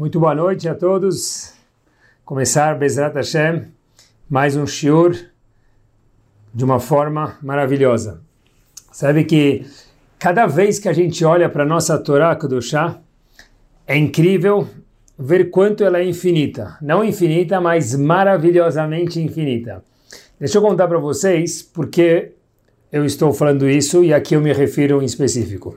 Muito 0.00 0.18
boa 0.18 0.34
noite 0.34 0.66
a 0.66 0.74
todos. 0.74 1.52
Começar 2.24 2.74
Bezrat 2.78 3.14
Hashem, 3.14 3.66
mais 4.30 4.56
um 4.56 4.66
shiur 4.66 5.14
de 6.54 6.64
uma 6.64 6.80
forma 6.80 7.36
maravilhosa. 7.42 8.22
Sabe 8.90 9.24
que 9.24 9.66
cada 10.18 10.46
vez 10.46 10.78
que 10.78 10.88
a 10.88 10.94
gente 10.94 11.22
olha 11.22 11.50
para 11.50 11.64
a 11.64 11.66
nossa 11.66 11.98
Torá 11.98 12.34
Kudoshá, 12.34 12.98
é 13.86 13.94
incrível 13.94 14.66
ver 15.18 15.50
quanto 15.50 15.84
ela 15.84 15.98
é 15.98 16.04
infinita. 16.08 16.78
Não 16.80 17.04
infinita, 17.04 17.60
mas 17.60 17.94
maravilhosamente 17.94 19.20
infinita. 19.20 19.84
Deixa 20.38 20.56
eu 20.56 20.62
contar 20.62 20.88
para 20.88 20.98
vocês 20.98 21.60
porque 21.60 22.32
eu 22.90 23.04
estou 23.04 23.34
falando 23.34 23.68
isso 23.68 24.02
e 24.02 24.14
aqui 24.14 24.34
eu 24.34 24.40
me 24.40 24.54
refiro 24.54 25.02
em 25.02 25.04
específico. 25.04 25.76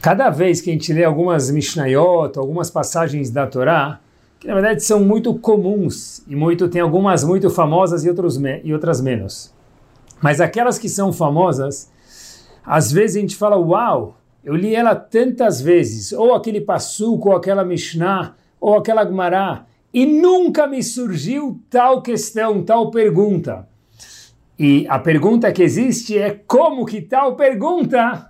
Cada 0.00 0.30
vez 0.30 0.62
que 0.62 0.70
a 0.70 0.72
gente 0.72 0.94
lê 0.94 1.04
algumas 1.04 1.50
Mishnayot, 1.50 2.38
algumas 2.38 2.70
passagens 2.70 3.30
da 3.30 3.46
Torá, 3.46 4.00
que 4.38 4.48
na 4.48 4.54
verdade 4.54 4.82
são 4.82 5.04
muito 5.04 5.34
comuns 5.34 6.24
e 6.26 6.34
muito 6.34 6.68
tem 6.68 6.80
algumas 6.80 7.22
muito 7.22 7.50
famosas 7.50 8.02
e, 8.02 8.08
outros 8.08 8.40
e 8.64 8.72
outras 8.72 9.02
menos. 9.02 9.52
Mas 10.22 10.40
aquelas 10.40 10.78
que 10.78 10.88
são 10.88 11.12
famosas, 11.12 11.90
às 12.64 12.90
vezes 12.90 13.16
a 13.16 13.20
gente 13.20 13.36
fala, 13.36 13.58
uau, 13.58 14.16
eu 14.42 14.56
li 14.56 14.74
ela 14.74 14.94
tantas 14.94 15.60
vezes, 15.60 16.12
ou 16.12 16.34
aquele 16.34 16.62
passuco, 16.62 17.28
ou 17.28 17.36
aquela 17.36 17.62
Mishnah, 17.62 18.34
ou 18.58 18.78
aquela 18.78 19.04
Gemara, 19.04 19.66
e 19.92 20.06
nunca 20.06 20.66
me 20.66 20.82
surgiu 20.82 21.60
tal 21.68 22.00
questão, 22.00 22.62
tal 22.62 22.90
pergunta. 22.90 23.68
E 24.58 24.86
a 24.88 24.98
pergunta 24.98 25.52
que 25.52 25.62
existe 25.62 26.16
é 26.16 26.30
como 26.46 26.86
que 26.86 27.02
tal 27.02 27.36
pergunta 27.36 28.29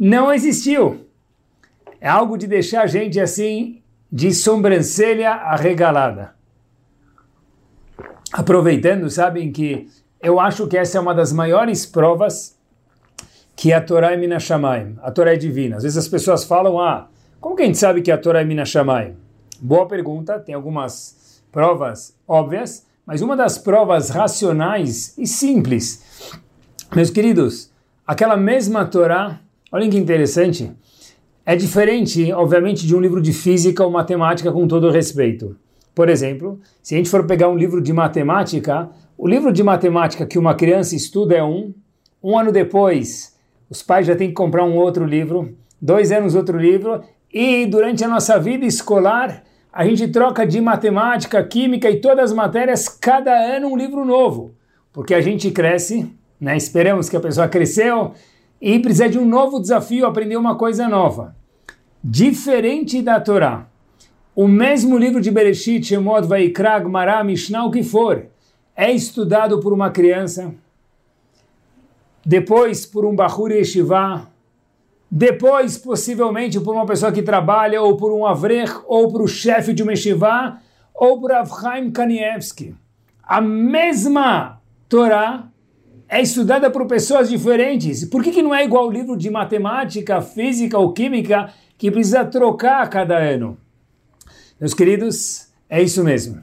não 0.00 0.32
existiu. 0.32 1.06
É 2.00 2.08
algo 2.08 2.38
de 2.38 2.46
deixar 2.46 2.84
a 2.84 2.86
gente 2.86 3.20
assim, 3.20 3.82
de 4.10 4.32
sobrancelha 4.32 5.32
arregalada. 5.32 6.34
Aproveitando, 8.32 9.10
sabem 9.10 9.52
que 9.52 9.88
eu 10.22 10.40
acho 10.40 10.66
que 10.66 10.78
essa 10.78 10.96
é 10.96 11.00
uma 11.00 11.14
das 11.14 11.34
maiores 11.34 11.84
provas 11.84 12.58
que 13.54 13.74
a 13.74 13.80
Torá 13.80 14.12
é 14.12 14.16
Minashamayim, 14.16 14.96
a 15.02 15.10
Torá 15.10 15.34
é 15.34 15.36
divina. 15.36 15.76
Às 15.76 15.82
vezes 15.82 15.98
as 15.98 16.08
pessoas 16.08 16.44
falam, 16.44 16.80
ah, 16.80 17.08
como 17.38 17.54
que 17.54 17.62
a 17.62 17.66
gente 17.66 17.76
sabe 17.76 18.00
que 18.00 18.10
a 18.10 18.16
Torá 18.16 18.40
é 18.40 18.44
Minashamayim? 18.44 19.16
Boa 19.60 19.86
pergunta, 19.86 20.38
tem 20.38 20.54
algumas 20.54 21.42
provas 21.52 22.16
óbvias, 22.26 22.86
mas 23.04 23.20
uma 23.20 23.36
das 23.36 23.58
provas 23.58 24.08
racionais 24.08 25.12
e 25.18 25.26
simples, 25.26 26.32
meus 26.94 27.10
queridos, 27.10 27.70
aquela 28.06 28.36
mesma 28.36 28.86
Torá 28.86 29.40
Olhem 29.72 29.88
que 29.88 29.96
interessante. 29.96 30.72
É 31.46 31.54
diferente, 31.54 32.32
obviamente, 32.32 32.84
de 32.84 32.96
um 32.96 33.00
livro 33.00 33.20
de 33.20 33.32
física 33.32 33.84
ou 33.84 33.90
matemática 33.90 34.50
com 34.50 34.66
todo 34.66 34.90
respeito. 34.90 35.56
Por 35.94 36.08
exemplo, 36.08 36.60
se 36.82 36.94
a 36.94 36.98
gente 36.98 37.08
for 37.08 37.24
pegar 37.24 37.48
um 37.48 37.56
livro 37.56 37.80
de 37.80 37.92
matemática, 37.92 38.90
o 39.16 39.28
livro 39.28 39.52
de 39.52 39.62
matemática 39.62 40.26
que 40.26 40.38
uma 40.38 40.54
criança 40.54 40.96
estuda 40.96 41.36
é 41.36 41.44
um, 41.44 41.72
um 42.20 42.36
ano 42.36 42.50
depois, 42.50 43.36
os 43.68 43.80
pais 43.80 44.06
já 44.06 44.16
têm 44.16 44.28
que 44.28 44.34
comprar 44.34 44.64
um 44.64 44.74
outro 44.74 45.04
livro, 45.04 45.56
dois 45.80 46.10
anos 46.10 46.34
outro 46.34 46.58
livro, 46.58 47.02
e 47.32 47.64
durante 47.66 48.04
a 48.04 48.08
nossa 48.08 48.40
vida 48.40 48.64
escolar, 48.66 49.44
a 49.72 49.84
gente 49.84 50.08
troca 50.08 50.44
de 50.44 50.60
matemática, 50.60 51.44
química 51.44 51.88
e 51.88 52.00
todas 52.00 52.30
as 52.30 52.36
matérias, 52.36 52.88
cada 52.88 53.32
ano 53.32 53.68
um 53.68 53.76
livro 53.76 54.04
novo, 54.04 54.52
porque 54.92 55.14
a 55.14 55.20
gente 55.20 55.48
cresce, 55.52 56.12
né? 56.40 56.56
esperamos 56.56 57.08
que 57.08 57.16
a 57.16 57.20
pessoa 57.20 57.46
cresceu, 57.46 58.14
e 58.60 58.78
precisa 58.78 59.08
de 59.08 59.18
um 59.18 59.24
novo 59.24 59.58
desafio, 59.58 60.06
aprender 60.06 60.36
uma 60.36 60.54
coisa 60.56 60.88
nova. 60.88 61.34
Diferente 62.02 63.00
da 63.00 63.20
Torá, 63.20 63.66
o 64.34 64.46
mesmo 64.46 64.96
livro 64.96 65.20
de 65.20 65.30
Bereshit, 65.30 65.86
Shemot, 65.86 66.26
Vaikra, 66.26 66.80
Gemara, 66.80 67.24
Mishnah, 67.24 67.64
o 67.64 67.70
que 67.70 67.82
for, 67.82 68.26
é 68.76 68.90
estudado 68.92 69.60
por 69.60 69.72
uma 69.72 69.90
criança, 69.90 70.54
depois 72.24 72.86
por 72.86 73.04
um 73.04 73.14
Bahur 73.14 73.50
Yeshiva, 73.50 74.28
depois 75.10 75.76
possivelmente 75.76 76.60
por 76.60 76.74
uma 76.74 76.86
pessoa 76.86 77.10
que 77.10 77.22
trabalha, 77.22 77.82
ou 77.82 77.96
por 77.96 78.12
um 78.12 78.24
Avrech, 78.24 78.72
ou 78.86 79.10
por 79.10 79.22
o 79.22 79.26
chefe 79.26 79.72
de 79.72 79.82
uma 79.82 79.92
Yeshiva, 79.92 80.58
ou 80.94 81.20
por 81.20 81.32
Avchaim 81.32 81.90
Kanievski. 81.90 82.74
A 83.22 83.40
mesma 83.40 84.60
Torá 84.88 85.49
é 86.10 86.20
estudada 86.20 86.68
por 86.68 86.86
pessoas 86.86 87.28
diferentes. 87.28 88.04
Por 88.04 88.22
que, 88.22 88.32
que 88.32 88.42
não 88.42 88.52
é 88.52 88.64
igual 88.64 88.88
o 88.88 88.90
livro 88.90 89.16
de 89.16 89.30
matemática, 89.30 90.20
física 90.20 90.76
ou 90.76 90.92
química 90.92 91.52
que 91.78 91.88
precisa 91.88 92.24
trocar 92.24 92.82
a 92.82 92.88
cada 92.88 93.16
ano? 93.16 93.56
Meus 94.58 94.74
queridos, 94.74 95.46
é 95.68 95.80
isso 95.80 96.02
mesmo. 96.02 96.42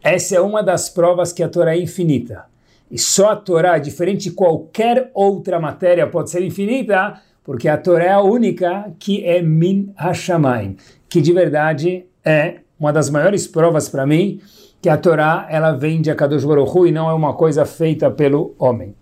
Essa 0.00 0.36
é 0.36 0.40
uma 0.40 0.62
das 0.62 0.88
provas 0.88 1.32
que 1.32 1.42
a 1.42 1.48
Torá 1.48 1.76
é 1.76 1.80
infinita. 1.80 2.44
E 2.88 2.96
só 2.96 3.30
a 3.30 3.36
Torá, 3.36 3.76
diferente 3.78 4.30
de 4.30 4.36
qualquer 4.36 5.10
outra 5.14 5.58
matéria, 5.58 6.06
pode 6.06 6.30
ser 6.30 6.44
infinita, 6.44 7.20
porque 7.42 7.68
a 7.68 7.76
Torá 7.76 8.04
é 8.04 8.12
a 8.12 8.22
única 8.22 8.92
que 9.00 9.24
é 9.24 9.42
Min 9.42 9.92
Hashamayim, 9.96 10.76
que 11.08 11.20
de 11.20 11.32
verdade 11.32 12.06
é 12.24 12.58
uma 12.78 12.92
das 12.92 13.10
maiores 13.10 13.48
provas 13.48 13.88
para 13.88 14.06
mim 14.06 14.40
que 14.82 14.88
a 14.88 14.98
Torá 14.98 15.46
ela 15.48 15.70
vem 15.70 16.02
de 16.02 16.10
Akadosh 16.10 16.44
Baruch 16.44 16.76
Hu 16.76 16.86
e 16.88 16.90
não 16.90 17.08
é 17.08 17.14
uma 17.14 17.34
coisa 17.34 17.64
feita 17.64 18.10
pelo 18.10 18.52
homem. 18.58 18.96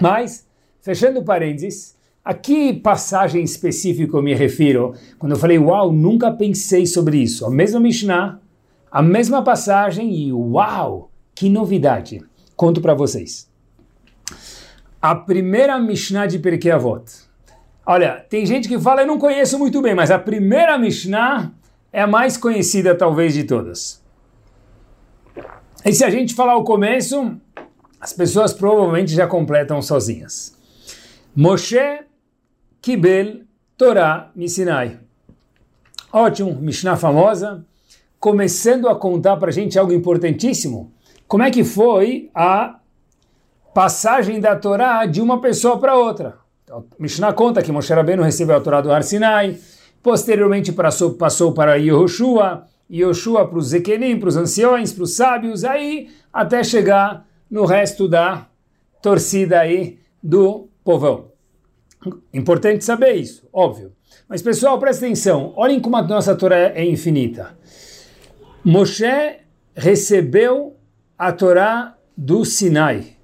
Mas, 0.00 0.46
fechando 0.80 1.24
parênteses, 1.24 1.96
a 2.24 2.32
que 2.32 2.72
passagem 2.72 3.42
específica 3.42 4.16
eu 4.16 4.22
me 4.22 4.32
refiro? 4.34 4.94
Quando 5.18 5.32
eu 5.32 5.38
falei, 5.38 5.58
uau, 5.58 5.90
nunca 5.90 6.30
pensei 6.30 6.86
sobre 6.86 7.18
isso. 7.18 7.44
A 7.44 7.50
mesma 7.50 7.80
Mishnah, 7.80 8.38
a 8.88 9.02
mesma 9.02 9.42
passagem 9.42 10.14
e 10.14 10.32
uau, 10.32 11.10
que 11.34 11.48
novidade. 11.48 12.22
Conto 12.54 12.80
para 12.80 12.94
vocês. 12.94 13.50
A 15.02 15.16
primeira 15.16 15.76
Mishnah 15.80 16.26
de 16.26 16.38
Perkei 16.38 16.70
Avot. 16.70 17.02
Olha, 17.84 18.24
tem 18.28 18.46
gente 18.46 18.68
que 18.68 18.78
fala, 18.78 19.00
eu 19.00 19.08
não 19.08 19.18
conheço 19.18 19.58
muito 19.58 19.82
bem, 19.82 19.94
mas 19.94 20.12
a 20.12 20.20
primeira 20.20 20.78
Mishnah 20.78 21.50
é 21.92 22.02
a 22.02 22.06
mais 22.06 22.36
conhecida 22.36 22.94
talvez 22.94 23.34
de 23.34 23.42
todas. 23.42 23.99
E 25.84 25.92
se 25.94 26.04
a 26.04 26.10
gente 26.10 26.34
falar 26.34 26.56
o 26.56 26.64
começo, 26.64 27.36
as 27.98 28.12
pessoas 28.12 28.52
provavelmente 28.52 29.14
já 29.14 29.26
completam 29.26 29.80
sozinhas. 29.80 30.54
Moshe 31.34 32.00
Kibel 32.82 33.40
Torah 33.78 34.30
Misinai. 34.36 34.98
Ótimo, 36.12 36.54
Mishnah 36.60 36.96
famosa, 36.96 37.64
começando 38.18 38.88
a 38.88 38.94
contar 38.94 39.38
para 39.38 39.48
a 39.48 39.52
gente 39.52 39.78
algo 39.78 39.92
importantíssimo. 39.92 40.92
Como 41.26 41.44
é 41.44 41.50
que 41.50 41.64
foi 41.64 42.30
a 42.34 42.78
passagem 43.72 44.38
da 44.38 44.56
Torá 44.56 45.06
de 45.06 45.22
uma 45.22 45.40
pessoa 45.40 45.78
para 45.78 45.96
outra? 45.96 46.36
Então, 46.64 46.84
Mishnah 46.98 47.32
conta 47.32 47.62
que 47.62 47.72
Moshe 47.72 47.92
Rabbeinu 47.92 48.22
recebeu 48.22 48.56
a 48.56 48.60
Torá 48.60 48.82
do 48.82 48.92
Har 48.92 49.02
Sinai, 49.02 49.58
posteriormente 50.02 50.72
passou, 50.72 51.14
passou 51.14 51.52
para 51.52 51.76
Yehoshua, 51.76 52.66
Yoshua 52.90 53.46
para 53.46 53.58
os 53.58 53.68
Zekenim, 53.68 54.18
para 54.18 54.28
os 54.28 54.36
anciões, 54.36 54.92
para 54.92 55.04
os 55.04 55.14
sábios, 55.14 55.64
aí 55.64 56.08
até 56.32 56.64
chegar 56.64 57.26
no 57.50 57.64
resto 57.64 58.08
da 58.08 58.48
torcida 59.00 59.60
aí 59.60 59.98
do 60.22 60.68
povão. 60.84 61.30
Importante 62.32 62.84
saber 62.84 63.14
isso, 63.14 63.48
óbvio. 63.52 63.92
Mas 64.28 64.42
pessoal, 64.42 64.78
presta 64.78 65.04
atenção, 65.04 65.52
olhem 65.56 65.80
como 65.80 65.96
a 65.96 66.02
nossa 66.02 66.34
Torá 66.34 66.56
é 66.56 66.84
infinita. 66.84 67.56
Moshe 68.64 69.38
recebeu 69.74 70.76
a 71.18 71.32
Torá 71.32 71.96
do 72.16 72.44
Sinai. 72.44 73.16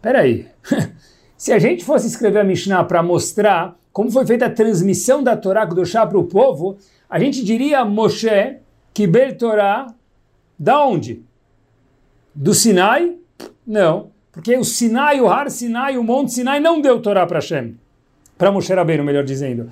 Peraí, 0.00 0.48
se 1.36 1.52
a 1.52 1.58
gente 1.58 1.84
fosse 1.84 2.06
escrever 2.06 2.40
a 2.40 2.44
Mishnah 2.44 2.84
para 2.84 3.02
mostrar 3.02 3.78
como 3.92 4.10
foi 4.10 4.24
feita 4.24 4.46
a 4.46 4.50
transmissão 4.50 5.22
da 5.22 5.36
Torá 5.36 5.64
do 5.64 5.84
chá 5.84 6.06
para 6.06 6.18
o 6.18 6.24
povo, 6.24 6.78
a 7.08 7.18
gente 7.18 7.44
diria 7.44 7.84
Moshe 7.84 8.58
Kibel 8.92 9.36
Torá, 9.36 9.86
da 10.58 10.84
onde? 10.84 11.24
Do 12.34 12.54
Sinai? 12.54 13.16
Não, 13.66 14.10
porque 14.32 14.56
o 14.56 14.64
Sinai, 14.64 15.20
o 15.20 15.28
Har 15.28 15.50
Sinai, 15.50 15.96
o 15.96 16.04
Monte 16.04 16.32
Sinai 16.32 16.60
não 16.60 16.80
deu 16.80 17.00
Torá 17.00 17.26
para 17.26 17.38
Hashem, 17.38 17.76
para 18.36 18.52
Moshe 18.52 18.72
Rabbeinu, 18.72 19.04
melhor 19.04 19.24
dizendo. 19.24 19.70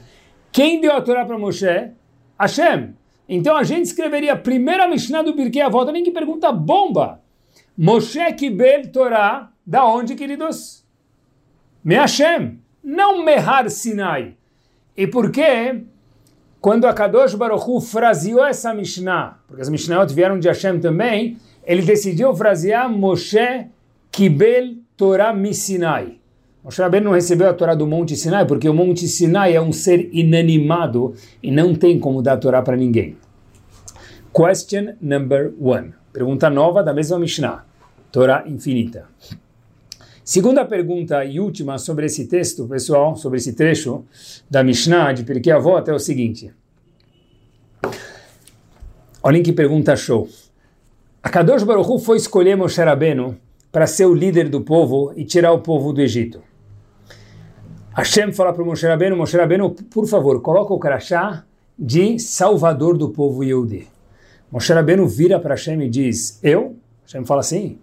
Quem 0.53 0.81
deu 0.81 0.93
a 0.93 1.01
Torá 1.01 1.25
para 1.25 1.39
Moshe? 1.39 1.91
Hashem. 2.39 2.95
Então 3.29 3.57
a 3.57 3.63
gente 3.63 3.87
escreveria 3.87 4.33
a 4.33 4.37
primeira 4.37 4.89
Mishnah 4.89 5.23
do 5.23 5.35
Birkei 5.35 5.61
Avot, 5.63 5.91
nem 5.93 6.03
que 6.03 6.11
pergunta 6.11 6.51
bomba. 6.51 7.21
Moshe 7.77 8.33
Kibel 8.33 8.91
Torá, 8.91 9.51
da 9.67 9.85
onde, 9.85 10.15
queridos? 10.15 10.85
Me 11.85 11.95
Hashem, 11.95 12.59
não 12.83 13.25
Mehar 13.25 13.69
Sinai. 13.71 14.37
E 14.97 15.07
por 15.07 15.31
quê? 15.31 15.85
Quando 16.61 16.87
a 16.87 16.93
Kadosh 16.93 17.35
Baruchu 17.35 17.81
fraseou 17.81 18.45
essa 18.45 18.75
Mishnah, 18.75 19.39
porque 19.47 19.63
as 19.63 19.69
Mishnahot 19.69 20.13
vieram 20.13 20.41
de 20.41 20.49
Hashem 20.49 20.81
também, 20.81 21.39
ele 21.65 21.83
decidiu 21.83 22.35
frasear 22.35 22.91
Moshe 22.91 23.67
Kibel 24.11 24.79
Torah 24.97 25.33
Misinai. 25.33 26.19
Moshe 26.65 26.83
Rabbeinu 26.83 27.07
não 27.07 27.13
recebeu 27.13 27.49
a 27.49 27.55
Torá 27.55 27.75
do 27.75 27.87
Monte 27.87 28.17
Sinai 28.17 28.45
porque 28.45 28.69
o 28.69 28.75
Monte 28.75 29.07
Sinai 29.07 29.55
é 29.55 29.61
um 29.61 29.73
ser 29.73 30.11
inanimado 30.13 31.15
e 31.41 31.51
não 31.51 31.75
tem 31.75 31.99
como 31.99 32.21
dar 32.21 32.33
a 32.33 32.37
Torá 32.37 32.61
para 32.61 32.77
ninguém. 32.77 33.17
Question 34.35 34.95
number 35.01 35.55
one. 35.61 35.95
Pergunta 36.13 36.51
nova 36.51 36.83
da 36.83 36.93
mesma 36.93 37.19
Mishnah. 37.19 37.65
Torá 38.11 38.45
infinita. 38.47 39.07
Segunda 40.29 40.63
pergunta 40.63 41.25
e 41.25 41.41
última 41.41 41.79
sobre 41.79 42.05
esse 42.05 42.27
texto, 42.27 42.69
pessoal, 42.69 43.17
sobre 43.17 43.39
esse 43.39 43.55
trecho 43.55 44.05
da 44.51 44.63
Mishnah 44.63 45.15
de 45.15 45.25
Pirkei 45.25 45.51
Avot 45.51 45.89
é 45.89 45.95
o 45.95 45.99
seguinte. 45.99 46.53
Olhem 49.23 49.43
que 49.43 49.55
pergunta 49.55 49.97
show. 49.97 50.29
A 51.23 51.31
Kadosh 51.31 51.63
Baruch 51.63 52.05
foi 52.05 52.19
escolher 52.19 52.59
Moshe 52.59 52.79
Rabbeinu 52.79 53.39
para 53.73 53.87
ser 53.87 54.05
o 54.05 54.13
líder 54.13 54.51
do 54.51 54.61
povo 54.61 55.15
e 55.17 55.25
tirar 55.25 55.51
o 55.53 55.63
povo 55.63 55.95
do 55.95 56.03
Egito. 56.03 56.43
Hashem 57.97 58.31
fala 58.31 58.53
para 58.53 58.63
Moshe 58.63 58.87
Rabbeinu, 58.87 59.17
Moshe 59.17 59.35
Rabbeinu, 59.35 59.71
por 59.71 60.07
favor, 60.07 60.43
coloca 60.43 60.75
o 60.75 60.79
crachá 60.79 61.47
de 61.79 62.19
salvador 62.19 62.99
do 62.99 63.09
povo 63.09 63.43
Yehudi. 63.43 63.89
Moshe 64.53 64.75
Rabbeinu 64.75 65.09
vira 65.09 65.41
para 65.41 65.55
Hashem 65.55 65.81
e 65.81 65.89
diz, 65.89 66.39
eu? 66.43 66.77
Hashem 67.07 67.25
fala 67.25 67.41
assim, 67.41 67.79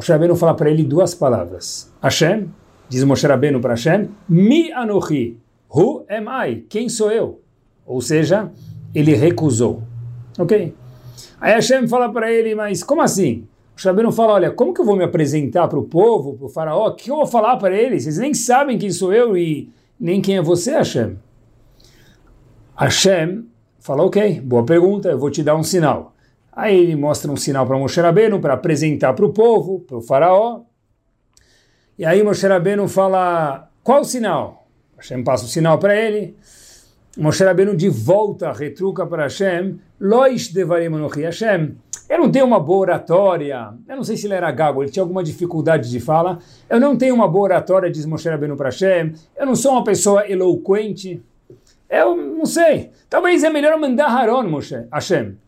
Moshe 0.00 0.12
Rabbeinu 0.12 0.34
fala 0.34 0.54
para 0.54 0.70
ele 0.70 0.82
duas 0.82 1.14
palavras. 1.14 1.92
Hashem, 2.02 2.48
diz 2.88 3.04
Moshe 3.04 3.26
Rabbeinu 3.26 3.60
para 3.60 3.74
Hashem, 3.74 4.08
Mi 4.26 4.72
anochi, 4.72 5.36
who 5.68 6.06
am 6.08 6.24
I? 6.26 6.64
Quem 6.70 6.88
sou 6.88 7.12
eu? 7.12 7.42
Ou 7.84 8.00
seja, 8.00 8.50
ele 8.94 9.14
recusou. 9.14 9.82
Ok? 10.38 10.74
Aí 11.38 11.52
Hashem 11.52 11.86
fala 11.86 12.10
para 12.10 12.32
ele, 12.32 12.54
mas 12.54 12.82
como 12.82 13.02
assim? 13.02 13.46
Moshe 13.74 13.86
Rabbeinu 13.86 14.10
fala, 14.10 14.32
olha, 14.32 14.50
como 14.50 14.72
que 14.72 14.80
eu 14.80 14.86
vou 14.86 14.96
me 14.96 15.04
apresentar 15.04 15.68
para 15.68 15.78
o 15.78 15.84
povo, 15.84 16.32
para 16.32 16.46
o 16.46 16.48
faraó? 16.48 16.88
O 16.88 16.94
que 16.94 17.10
eu 17.10 17.16
vou 17.16 17.26
falar 17.26 17.58
para 17.58 17.76
eles? 17.76 18.06
Eles 18.06 18.16
nem 18.16 18.32
sabem 18.32 18.78
quem 18.78 18.90
sou 18.90 19.12
eu 19.12 19.36
e 19.36 19.70
nem 20.00 20.22
quem 20.22 20.38
é 20.38 20.42
você, 20.42 20.70
Hashem. 20.70 21.18
Hashem 22.74 23.44
fala, 23.78 24.02
ok, 24.02 24.40
boa 24.40 24.64
pergunta, 24.64 25.10
eu 25.10 25.18
vou 25.18 25.30
te 25.30 25.42
dar 25.42 25.56
um 25.56 25.62
sinal. 25.62 26.14
Aí 26.60 26.76
ele 26.76 26.94
mostra 26.94 27.32
um 27.32 27.36
sinal 27.36 27.66
para 27.66 27.78
Moshe 27.78 27.98
Rabbeinu 27.98 28.38
para 28.38 28.52
apresentar 28.52 29.14
para 29.14 29.24
o 29.24 29.32
povo, 29.32 29.80
para 29.80 29.96
o 29.96 30.02
faraó. 30.02 30.60
E 31.98 32.04
aí 32.04 32.22
Moshe 32.22 32.46
Rabbeinu 32.46 32.86
fala, 32.86 33.70
qual 33.82 34.02
o 34.02 34.04
sinal? 34.04 34.66
Hashem 34.94 35.24
passa 35.24 35.46
o 35.46 35.48
sinal 35.48 35.78
para 35.78 35.96
ele. 35.96 36.36
Moshe 37.16 37.42
Rabbeinu 37.42 37.74
de 37.74 37.88
volta 37.88 38.52
retruca 38.52 39.06
para 39.06 39.22
Hashem, 39.22 39.80
Loish 39.98 40.52
devarim 40.52 40.94
anochi 40.94 41.22
Hashem. 41.22 41.76
Eu 42.06 42.18
não 42.18 42.30
tenho 42.30 42.44
uma 42.44 42.60
boa 42.60 42.80
oratória, 42.80 43.72
eu 43.88 43.96
não 43.96 44.04
sei 44.04 44.18
se 44.18 44.26
ele 44.26 44.34
era 44.34 44.50
gago, 44.50 44.82
ele 44.82 44.90
tinha 44.90 45.02
alguma 45.02 45.24
dificuldade 45.24 45.88
de 45.88 45.98
fala. 45.98 46.40
Eu 46.68 46.78
não 46.78 46.94
tenho 46.94 47.14
uma 47.14 47.26
boa 47.26 47.44
oratória, 47.44 47.90
diz 47.90 48.04
Moshe 48.04 48.28
Rabbeinu 48.28 48.54
para 48.54 48.68
Hashem. 48.68 49.14
Eu 49.34 49.46
não 49.46 49.56
sou 49.56 49.72
uma 49.72 49.82
pessoa 49.82 50.30
eloquente. 50.30 51.22
Eu 51.88 52.14
não 52.14 52.44
sei. 52.44 52.90
Talvez 53.08 53.44
é 53.44 53.48
melhor 53.48 53.80
mandar 53.80 54.08
Haron, 54.08 54.42
Moshe, 54.42 54.76
Hashem. 54.92 55.38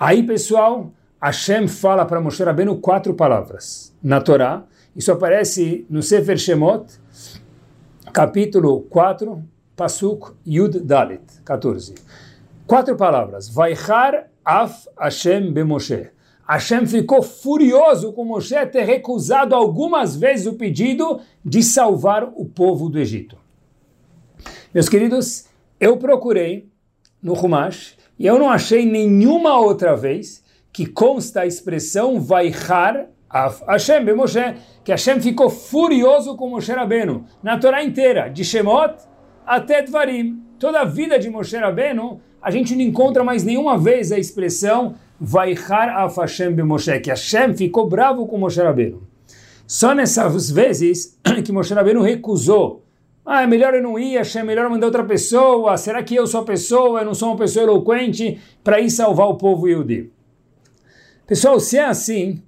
Aí, 0.00 0.22
pessoal, 0.22 0.90
Hashem 1.20 1.68
fala 1.68 2.06
para 2.06 2.22
Moshe 2.22 2.42
Rabbeinu 2.42 2.78
quatro 2.78 3.12
palavras 3.12 3.94
na 4.02 4.18
Torá. 4.18 4.64
Isso 4.96 5.12
aparece 5.12 5.84
no 5.90 6.02
Sefer 6.02 6.38
Shemot, 6.38 6.86
capítulo 8.10 8.80
4, 8.88 9.44
Pasuk 9.76 10.32
Yud 10.46 10.80
Dalet, 10.80 11.20
14. 11.44 11.96
Quatro 12.66 12.96
palavras. 12.96 13.50
Vaichar 13.50 14.30
af 14.42 14.88
Hashem 14.98 15.52
be 15.52 15.64
Moshe. 15.64 16.08
Hashem 16.48 16.86
ficou 16.86 17.22
furioso 17.22 18.10
com 18.14 18.24
Moshe 18.24 18.64
ter 18.68 18.84
recusado 18.84 19.54
algumas 19.54 20.16
vezes 20.16 20.46
o 20.46 20.54
pedido 20.54 21.20
de 21.44 21.62
salvar 21.62 22.24
o 22.24 22.46
povo 22.46 22.88
do 22.88 22.98
Egito. 22.98 23.36
Meus 24.72 24.88
queridos, 24.88 25.44
eu 25.78 25.98
procurei 25.98 26.70
no 27.22 27.34
Humash 27.34 27.99
e 28.20 28.26
eu 28.26 28.38
não 28.38 28.50
achei 28.50 28.84
nenhuma 28.84 29.58
outra 29.58 29.96
vez 29.96 30.44
que 30.70 30.84
consta 30.84 31.40
a 31.40 31.46
expressão 31.46 32.20
Vaihar 32.20 33.06
af 33.30 33.62
Hashem 33.66 34.04
be 34.04 34.12
Moshe, 34.12 34.56
que 34.84 34.92
Hashem 34.92 35.22
ficou 35.22 35.48
furioso 35.48 36.36
com 36.36 36.50
Moshe 36.50 36.70
Rabbeinu, 36.70 37.24
na 37.42 37.58
Torá 37.58 37.82
inteira, 37.82 38.28
de 38.28 38.44
Shemot 38.44 38.94
até 39.46 39.80
Dvarim. 39.80 40.38
Toda 40.58 40.82
a 40.82 40.84
vida 40.84 41.18
de 41.18 41.30
Moshe 41.30 41.56
Rabbeinu, 41.56 42.20
a 42.42 42.50
gente 42.50 42.76
não 42.76 42.82
encontra 42.82 43.24
mais 43.24 43.42
nenhuma 43.42 43.78
vez 43.78 44.12
a 44.12 44.18
expressão 44.18 44.96
Vaihar 45.18 45.88
af 45.96 46.18
Hashem 46.18 46.52
be 46.52 46.62
Moshe, 46.62 47.00
que 47.00 47.08
Hashem 47.08 47.56
ficou 47.56 47.88
bravo 47.88 48.26
com 48.26 48.36
Moshe 48.36 48.60
Rabbeinu. 48.60 49.02
Só 49.66 49.94
nessas 49.94 50.50
vezes 50.50 51.18
que 51.42 51.52
Moshe 51.52 51.72
Rabbeinu 51.72 52.02
recusou 52.02 52.84
ah, 53.32 53.42
é 53.42 53.46
melhor 53.46 53.72
eu 53.74 53.80
não 53.80 53.96
ir, 53.96 54.16
é 54.16 54.42
melhor 54.42 54.64
eu 54.64 54.70
mandar 54.70 54.86
outra 54.86 55.04
pessoa. 55.04 55.76
Será 55.76 56.02
que 56.02 56.16
eu 56.16 56.26
sou 56.26 56.40
a 56.40 56.44
pessoa, 56.44 56.98
eu 56.98 57.04
não 57.04 57.14
sou 57.14 57.28
uma 57.28 57.38
pessoa 57.38 57.62
eloquente 57.62 58.40
para 58.64 58.80
ir 58.80 58.90
salvar 58.90 59.28
o 59.28 59.36
povo 59.36 59.68
Yudi? 59.68 60.10
Pessoal, 61.28 61.60
se 61.60 61.78
é 61.78 61.84
assim, 61.84 62.42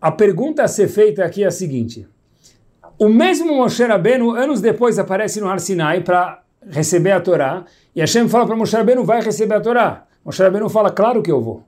a 0.00 0.12
pergunta 0.12 0.62
a 0.62 0.68
ser 0.68 0.86
feita 0.86 1.24
aqui 1.24 1.42
é 1.42 1.48
a 1.48 1.50
seguinte. 1.50 2.06
O 2.96 3.08
mesmo 3.08 3.56
Moshe 3.56 3.82
Rabbeinu, 3.82 4.30
anos 4.30 4.60
depois, 4.60 4.96
aparece 4.96 5.40
no 5.40 5.48
Har 5.48 5.58
Sinai 5.58 6.02
para 6.02 6.40
receber 6.70 7.10
a 7.10 7.20
Torá, 7.20 7.64
e 7.92 7.98
Hashem 7.98 8.28
fala 8.28 8.46
para 8.46 8.54
Moshe 8.54 8.76
Rabbeinu, 8.76 9.04
vai 9.04 9.20
receber 9.20 9.56
a 9.56 9.60
Torá. 9.60 10.06
Moshe 10.24 10.40
Rabbeinu 10.40 10.68
fala, 10.68 10.92
claro 10.92 11.20
que 11.20 11.32
eu 11.32 11.40
vou. 11.40 11.64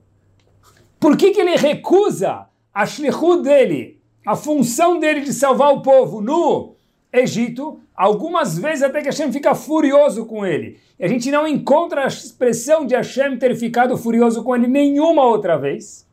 Por 0.97 1.17
que, 1.17 1.31
que 1.31 1.41
ele 1.41 1.57
recusa 1.57 2.45
a 2.73 2.85
shlichut 2.85 3.43
dele, 3.43 3.99
a 4.25 4.37
função 4.37 4.97
dele 4.97 5.19
de 5.19 5.33
salvar 5.33 5.73
o 5.73 5.81
povo 5.81 6.21
no 6.21 6.78
Egito, 7.11 7.79
algumas 7.95 8.57
vezes 8.57 8.83
até 8.83 9.01
que 9.01 9.07
Hashem 9.07 9.31
fica 9.31 9.55
furioso 9.55 10.25
com 10.25 10.45
ele. 10.45 10.77
E 10.99 11.03
a 11.03 11.07
gente 11.07 11.31
não 11.31 11.47
encontra 11.47 12.03
a 12.03 12.07
expressão 12.07 12.85
de 12.85 12.95
Hashem 12.95 13.37
ter 13.37 13.55
ficado 13.55 13.97
furioso 13.97 14.43
com 14.43 14.55
ele 14.55 14.67
nenhuma 14.67 15.23
outra 15.23 15.57
vez. 15.57 16.07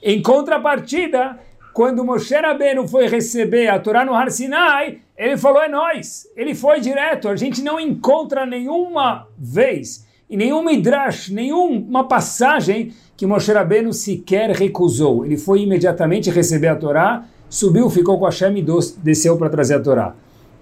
Em 0.00 0.22
contrapartida, 0.22 1.40
quando 1.72 2.04
Moshe 2.04 2.34
Rabbeinu 2.34 2.86
foi 2.86 3.08
receber 3.08 3.68
a 3.68 3.80
Torá 3.80 4.04
no 4.04 4.14
Har 4.14 4.30
Sinai, 4.30 4.98
ele 5.16 5.36
falou, 5.36 5.60
é 5.60 5.68
nós. 5.68 6.28
Ele 6.36 6.54
foi 6.54 6.80
direto. 6.80 7.28
A 7.28 7.34
gente 7.34 7.60
não 7.60 7.80
encontra 7.80 8.46
nenhuma 8.46 9.26
vez, 9.36 10.06
e 10.30 10.36
nenhum 10.36 10.62
midrash, 10.62 11.30
nenhuma 11.30 12.04
passagem 12.04 12.92
que 13.16 13.26
Moshe 13.26 13.52
Rabbeinu 13.52 13.92
sequer 13.92 14.50
recusou. 14.50 15.24
Ele 15.24 15.36
foi 15.36 15.62
imediatamente 15.62 16.30
receber 16.30 16.68
a 16.68 16.76
Torá, 16.76 17.24
subiu, 17.50 17.90
ficou 17.90 18.18
com 18.18 18.24
Hashem 18.24 18.58
e 18.58 18.64
desceu 19.02 19.36
para 19.36 19.48
trazer 19.48 19.74
a 19.74 19.80
Torá. 19.80 20.14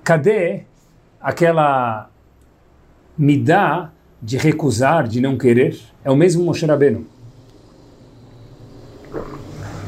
Cadê 0.06 0.60
aquela 1.20 2.08
midá 3.18 3.90
de 4.22 4.36
recusar, 4.36 5.08
de 5.08 5.20
não 5.20 5.36
querer? 5.36 5.80
É 6.04 6.10
o 6.12 6.14
mesmo 6.14 6.44
Moshe 6.44 6.64
Rabbeinu. 6.64 7.04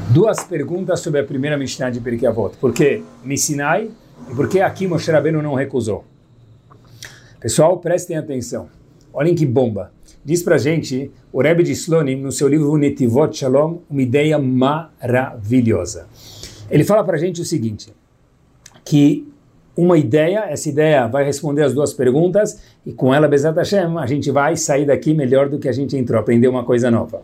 Duas 0.09 0.43
perguntas 0.43 0.99
sobre 0.99 1.21
a 1.21 1.23
primeira 1.23 1.57
Mishnah 1.57 1.89
de 1.89 2.01
Pirkei 2.01 2.27
Avot. 2.27 2.57
Por 2.57 2.73
que 2.73 3.01
Sinai 3.37 3.91
e 4.29 4.35
por 4.35 4.49
que 4.49 4.59
aqui 4.59 4.87
Moshe 4.87 5.09
Rabbeinu 5.09 5.41
não 5.41 5.53
recusou? 5.53 6.03
Pessoal, 7.39 7.77
prestem 7.77 8.17
atenção. 8.17 8.67
Olhem 9.13 9.33
que 9.33 9.45
bomba. 9.45 9.93
Diz 10.25 10.43
pra 10.43 10.57
gente 10.57 11.09
o 11.31 11.41
Rebbe 11.41 11.63
de 11.63 11.71
Slonim, 11.71 12.17
no 12.17 12.33
seu 12.33 12.49
livro 12.49 12.75
Netivot 12.75 13.37
Shalom, 13.37 13.77
uma 13.89 14.01
ideia 14.01 14.37
maravilhosa. 14.37 16.09
Ele 16.69 16.83
fala 16.83 17.05
pra 17.05 17.15
gente 17.15 17.39
o 17.39 17.45
seguinte, 17.45 17.93
que 18.83 19.28
uma 19.79 19.97
ideia, 19.97 20.45
essa 20.49 20.67
ideia 20.67 21.07
vai 21.07 21.23
responder 21.23 21.63
as 21.63 21.73
duas 21.73 21.93
perguntas 21.93 22.59
e 22.85 22.91
com 22.91 23.13
ela, 23.13 23.27
Bezat 23.27 23.55
Hashem, 23.55 23.97
a 23.97 24.05
gente 24.05 24.29
vai 24.29 24.57
sair 24.57 24.85
daqui 24.85 25.13
melhor 25.13 25.47
do 25.47 25.57
que 25.57 25.69
a 25.69 25.71
gente 25.71 25.95
entrou, 25.95 26.19
aprender 26.19 26.49
uma 26.49 26.65
coisa 26.65 26.91
nova. 26.91 27.21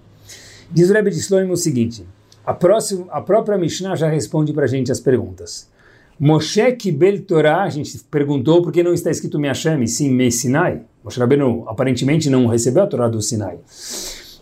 Diz 0.71 0.89
o 0.89 0.93
Rebbe 0.93 1.11
de 1.11 1.21
Shloim 1.21 1.51
o 1.51 1.57
seguinte, 1.57 2.05
a, 2.45 2.53
próxima, 2.53 3.07
a 3.09 3.19
própria 3.19 3.57
Mishnah 3.57 3.95
já 3.95 4.07
responde 4.07 4.53
para 4.53 4.63
a 4.63 4.67
gente 4.67 4.89
as 4.89 5.01
perguntas. 5.01 5.69
Moshe 6.17 6.71
Kibel 6.71 7.21
Torah, 7.23 7.63
a 7.63 7.69
gente 7.69 7.99
perguntou 8.09 8.61
por 8.61 8.71
que 8.71 8.81
não 8.81 8.93
está 8.93 9.11
escrito 9.11 9.37
Me 9.37 9.49
Hashem, 9.49 9.85
sim 9.85 10.09
Me 10.09 10.31
Sinai. 10.31 10.81
Moshe 11.03 11.19
Rabbeinu 11.19 11.65
aparentemente 11.67 12.29
não 12.29 12.47
recebeu 12.47 12.83
a 12.83 12.87
Torá 12.87 13.09
do 13.09 13.21
Sinai. 13.21 13.59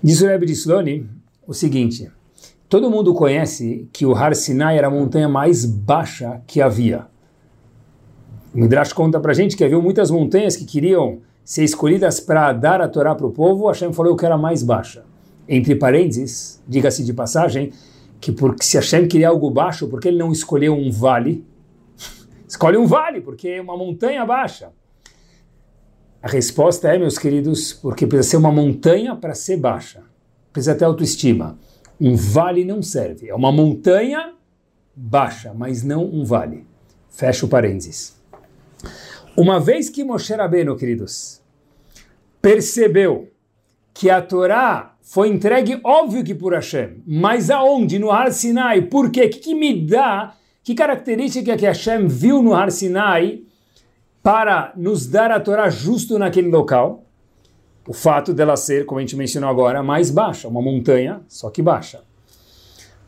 Diz 0.03 0.22
o 0.22 0.27
Rebbe 0.27 0.46
de 0.46 0.55
Shloim 0.55 1.10
o 1.48 1.53
seguinte, 1.53 2.12
todo 2.70 2.91
mundo 2.91 3.13
conhece 3.13 3.88
que 3.91 4.05
o 4.05 4.15
Har 4.15 4.36
Sinai 4.36 4.77
era 4.77 4.88
a 4.88 4.91
montanha 4.91 5.27
mais 5.27 5.65
baixa 5.65 6.41
que 6.46 6.62
havia. 6.62 7.12
O 8.54 8.60
Midrash 8.60 8.94
conta 8.94 9.20
para 9.20 9.34
gente 9.34 9.58
que 9.58 9.64
havia 9.64 9.80
muitas 9.80 10.12
montanhas 10.12 10.56
que 10.56 10.64
queriam 10.64 11.22
ser 11.44 11.64
escolhidas 11.64 12.20
para 12.20 12.54
dar 12.54 12.82
a 12.82 12.88
Torá 12.88 13.16
para 13.16 13.26
o 13.26 13.32
povo, 13.32 13.68
Hashem 13.68 13.92
falou 13.92 14.16
que 14.16 14.26
era 14.26 14.38
mais 14.38 14.62
baixa. 14.62 15.04
Entre 15.50 15.76
parênteses, 15.76 16.62
diga-se 16.68 17.04
de 17.04 17.14
passagem, 17.14 17.72
que 18.22 18.32
porque 18.32 18.64
se 18.64 18.78
Hashem 18.78 19.08
queria 19.08 19.30
algo 19.30 19.50
baixo, 19.50 19.88
por 19.88 20.00
que 20.00 20.08
ele 20.08 20.20
não 20.20 20.32
escolheu 20.32 20.76
um 20.76 20.92
vale? 20.92 21.44
Escolhe 22.48 22.78
um 22.78 22.86
vale, 22.86 23.22
porque 23.22 23.50
é 23.50 23.62
uma 23.62 23.76
montanha 23.76 24.24
baixa. 24.24 24.72
A 26.22 26.28
resposta 26.28 26.88
é, 26.88 26.98
meus 26.98 27.18
queridos, 27.18 27.74
porque 27.74 28.06
precisa 28.06 28.30
ser 28.30 28.38
uma 28.38 28.52
montanha 28.52 29.16
para 29.16 29.34
ser 29.34 29.58
baixa. 29.58 30.04
Precisa 30.54 30.76
ter 30.76 30.86
autoestima. 30.86 31.58
Um 32.00 32.16
vale 32.16 32.64
não 32.64 32.84
serve. 32.84 33.28
É 33.28 33.36
uma 33.36 33.52
montanha 33.52 34.34
baixa, 34.96 35.54
mas 35.54 35.84
não 35.84 36.06
um 36.06 36.24
vale. 36.24 36.66
Fecha 37.10 37.46
o 37.46 37.50
parênteses. 37.50 38.23
Uma 39.36 39.60
vez 39.60 39.90
que 39.90 40.04
Moshe 40.04 40.32
Rabbeinu, 40.36 40.75
queridos, 40.75 41.42
percebeu 42.40 43.32
que 43.92 44.08
a 44.08 44.22
Torá 44.22 44.96
foi 45.02 45.28
entregue, 45.28 45.80
óbvio 45.84 46.24
que 46.24 46.36
por 46.36 46.54
Hashem, 46.54 47.02
mas 47.06 47.50
aonde? 47.50 47.98
No 47.98 48.12
Har 48.12 48.32
Sinai. 48.32 48.84
Por 48.84 49.10
quê? 49.10 49.25
O 49.25 49.30
que, 49.30 49.40
que 49.40 49.56
me 49.56 49.88
dá, 49.88 50.36
que 50.63 50.75
característica 50.75 51.58
que 51.58 51.66
Hashem 51.66 52.08
viu 52.08 52.44
no 52.44 52.54
Har 52.54 52.72
Sinai 52.72 53.42
para 54.22 54.72
nos 54.78 55.08
dar 55.08 55.32
a 55.32 55.40
Torá 55.40 55.68
justo 55.68 56.20
naquele 56.20 56.50
local? 56.50 57.04
O 57.88 57.94
fato 57.94 58.34
dela 58.34 58.56
ser, 58.56 58.86
como 58.86 59.00
a 59.00 59.02
gente 59.02 59.16
mencionou 59.16 59.50
agora, 59.50 59.82
mais 59.82 60.12
baixa, 60.12 60.48
uma 60.48 60.62
montanha, 60.62 61.22
só 61.28 61.50
que 61.50 61.62
baixa. 61.62 62.02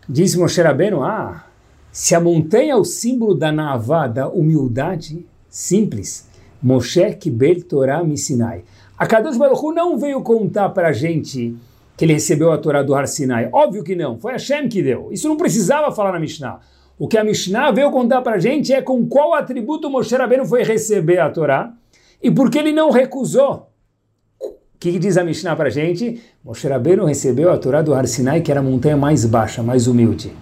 Diz 0.10 0.36
Moshe 0.36 0.62
Rabbeinu, 0.62 1.04
ah, 1.04 1.46
se 1.92 2.16
a 2.16 2.20
montanha 2.20 2.74
é 2.74 2.76
o 2.76 2.84
símbolo 2.84 3.36
da 3.36 3.52
Navá, 3.52 4.08
da 4.08 4.28
humildade, 4.28 5.26
simples, 5.56 6.28
Moshe 6.62 7.14
Kibel 7.14 7.64
Torah 7.64 8.04
Missinai. 8.04 8.66
A 8.98 9.08
Kadosh 9.08 9.38
Baruch 9.38 9.74
não 9.74 9.98
veio 9.98 10.22
contar 10.22 10.70
para 10.70 10.90
a 10.90 10.92
gente 10.92 11.56
que 11.96 12.04
ele 12.04 12.14
recebeu 12.14 12.52
a 12.52 12.58
Torá 12.58 12.84
do 12.84 12.94
Har 12.94 13.08
Sinai. 13.08 13.48
Óbvio 13.54 13.82
que 13.82 13.96
não, 13.96 14.20
foi 14.20 14.34
Hashem 14.34 14.68
que 14.68 14.84
deu. 14.84 15.08
Isso 15.12 15.30
não 15.30 15.38
precisava 15.38 15.96
falar 15.96 16.12
na 16.12 16.20
Mishnah. 16.20 16.60
O 17.00 17.08
que 17.08 17.18
a 17.18 17.24
Mishnah 17.24 17.72
veio 17.72 17.90
contar 17.90 18.22
para 18.22 18.36
a 18.36 18.40
gente 18.40 18.74
é 18.74 18.82
com 18.82 19.06
qual 19.08 19.34
atributo 19.34 19.90
Moshe 19.90 20.14
Rabbeinu 20.16 20.46
foi 20.46 20.64
receber 20.64 21.20
a 21.20 21.30
Torá 21.30 21.72
e 22.22 22.30
por 22.30 22.50
que 22.50 22.60
ele 22.60 22.74
não 22.74 22.90
recusou. 22.90 23.70
O 24.42 24.56
que 24.78 25.00
diz 25.00 25.16
a 25.16 25.24
Mishnah 25.24 25.56
para 25.56 25.68
a 25.68 25.72
gente? 25.72 26.22
Moshe 26.44 26.68
Rabbeinu 26.68 27.06
recebeu 27.06 27.50
a 27.50 27.58
Torá 27.58 27.82
do 27.82 27.94
Har 27.94 28.08
Sinai, 28.08 28.42
que 28.42 28.52
era 28.52 28.60
a 28.60 28.64
montanha 28.64 28.98
mais 28.98 29.26
baixa, 29.26 29.64
mais 29.64 29.88
humilde. 29.88 30.34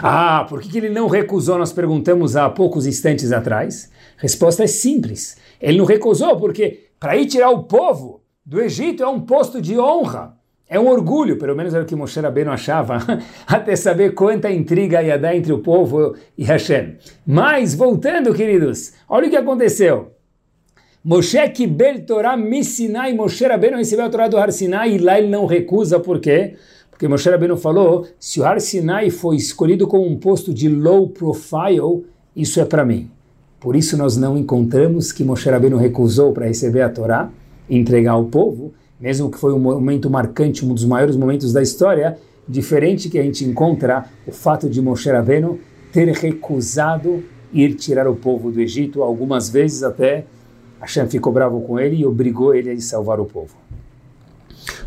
Ah, 0.00 0.46
por 0.48 0.60
que 0.60 0.78
ele 0.78 0.88
não 0.88 1.08
recusou? 1.08 1.58
Nós 1.58 1.72
perguntamos 1.72 2.36
há 2.36 2.48
poucos 2.48 2.86
instantes 2.86 3.32
atrás. 3.32 3.90
Resposta 4.18 4.64
é 4.64 4.66
simples. 4.66 5.38
Ele 5.60 5.78
não 5.78 5.84
recusou 5.84 6.36
porque 6.36 6.88
para 7.00 7.16
ir 7.16 7.26
tirar 7.26 7.50
o 7.50 7.62
povo 7.62 8.20
do 8.44 8.60
Egito 8.60 9.02
é 9.02 9.08
um 9.08 9.20
posto 9.20 9.62
de 9.62 9.78
honra. 9.78 10.36
É 10.68 10.78
um 10.78 10.88
orgulho, 10.88 11.38
pelo 11.38 11.56
menos 11.56 11.72
era 11.72 11.82
o 11.82 11.86
que 11.86 11.96
Moshe 11.96 12.20
Rabbeinu 12.20 12.50
achava, 12.50 12.98
até 13.46 13.74
saber 13.74 14.12
quanta 14.12 14.50
intriga 14.50 15.02
ia 15.02 15.18
dar 15.18 15.34
entre 15.34 15.50
o 15.50 15.60
povo 15.60 16.14
e 16.36 16.44
Hashem. 16.44 16.96
Mas, 17.26 17.74
voltando, 17.74 18.34
queridos, 18.34 18.92
olha 19.08 19.28
o 19.28 19.30
que 19.30 19.36
aconteceu. 19.36 20.12
Moshe 21.02 21.48
Kibel 21.50 22.04
Torah 22.04 22.36
Missinai, 22.36 23.14
Moshe 23.14 23.46
Rabbeinu 23.46 23.78
recebeu 23.78 24.04
a 24.04 24.10
Torá 24.10 24.28
do 24.28 24.36
Har 24.36 24.52
Sinai 24.52 24.96
e 24.96 24.98
lá 24.98 25.18
ele 25.18 25.28
não 25.28 25.46
recusa, 25.46 25.98
por 25.98 26.20
quê? 26.20 26.56
Porque 26.90 27.08
Moshe 27.08 27.30
Rabbeinu 27.30 27.56
falou, 27.56 28.06
se 28.18 28.40
o 28.40 28.44
Har 28.44 28.60
Sinai 28.60 29.08
foi 29.08 29.36
escolhido 29.36 29.86
como 29.86 30.04
um 30.04 30.18
posto 30.18 30.52
de 30.52 30.68
low 30.68 31.08
profile, 31.08 32.04
isso 32.36 32.60
é 32.60 32.64
para 32.66 32.84
mim. 32.84 33.10
Por 33.60 33.74
isso 33.74 33.96
nós 33.96 34.16
não 34.16 34.38
encontramos 34.38 35.10
que 35.10 35.24
Moshe 35.24 35.50
Rabbeinu 35.50 35.76
recusou 35.76 36.32
para 36.32 36.46
receber 36.46 36.82
a 36.82 36.88
Torá 36.88 37.28
e 37.68 37.76
entregar 37.76 38.12
ao 38.12 38.24
povo, 38.24 38.72
mesmo 39.00 39.30
que 39.30 39.38
foi 39.38 39.52
um 39.52 39.58
momento 39.58 40.08
marcante, 40.08 40.64
um 40.64 40.72
dos 40.72 40.84
maiores 40.84 41.16
momentos 41.16 41.52
da 41.52 41.60
história, 41.60 42.18
diferente 42.48 43.08
que 43.08 43.18
a 43.18 43.22
gente 43.22 43.44
encontra 43.44 44.06
o 44.26 44.32
fato 44.32 44.68
de 44.68 44.80
Moshe 44.80 45.10
Rabbeinu 45.10 45.58
ter 45.92 46.08
recusado 46.08 47.22
ir 47.52 47.74
tirar 47.74 48.06
o 48.06 48.14
povo 48.14 48.50
do 48.50 48.60
Egito, 48.60 49.02
algumas 49.02 49.48
vezes 49.48 49.82
até 49.82 50.24
Hashem 50.80 51.08
ficou 51.08 51.32
bravo 51.32 51.60
com 51.62 51.78
ele 51.78 51.96
e 51.96 52.06
obrigou 52.06 52.54
ele 52.54 52.70
a 52.70 52.80
salvar 52.80 53.18
o 53.18 53.24
povo. 53.24 53.56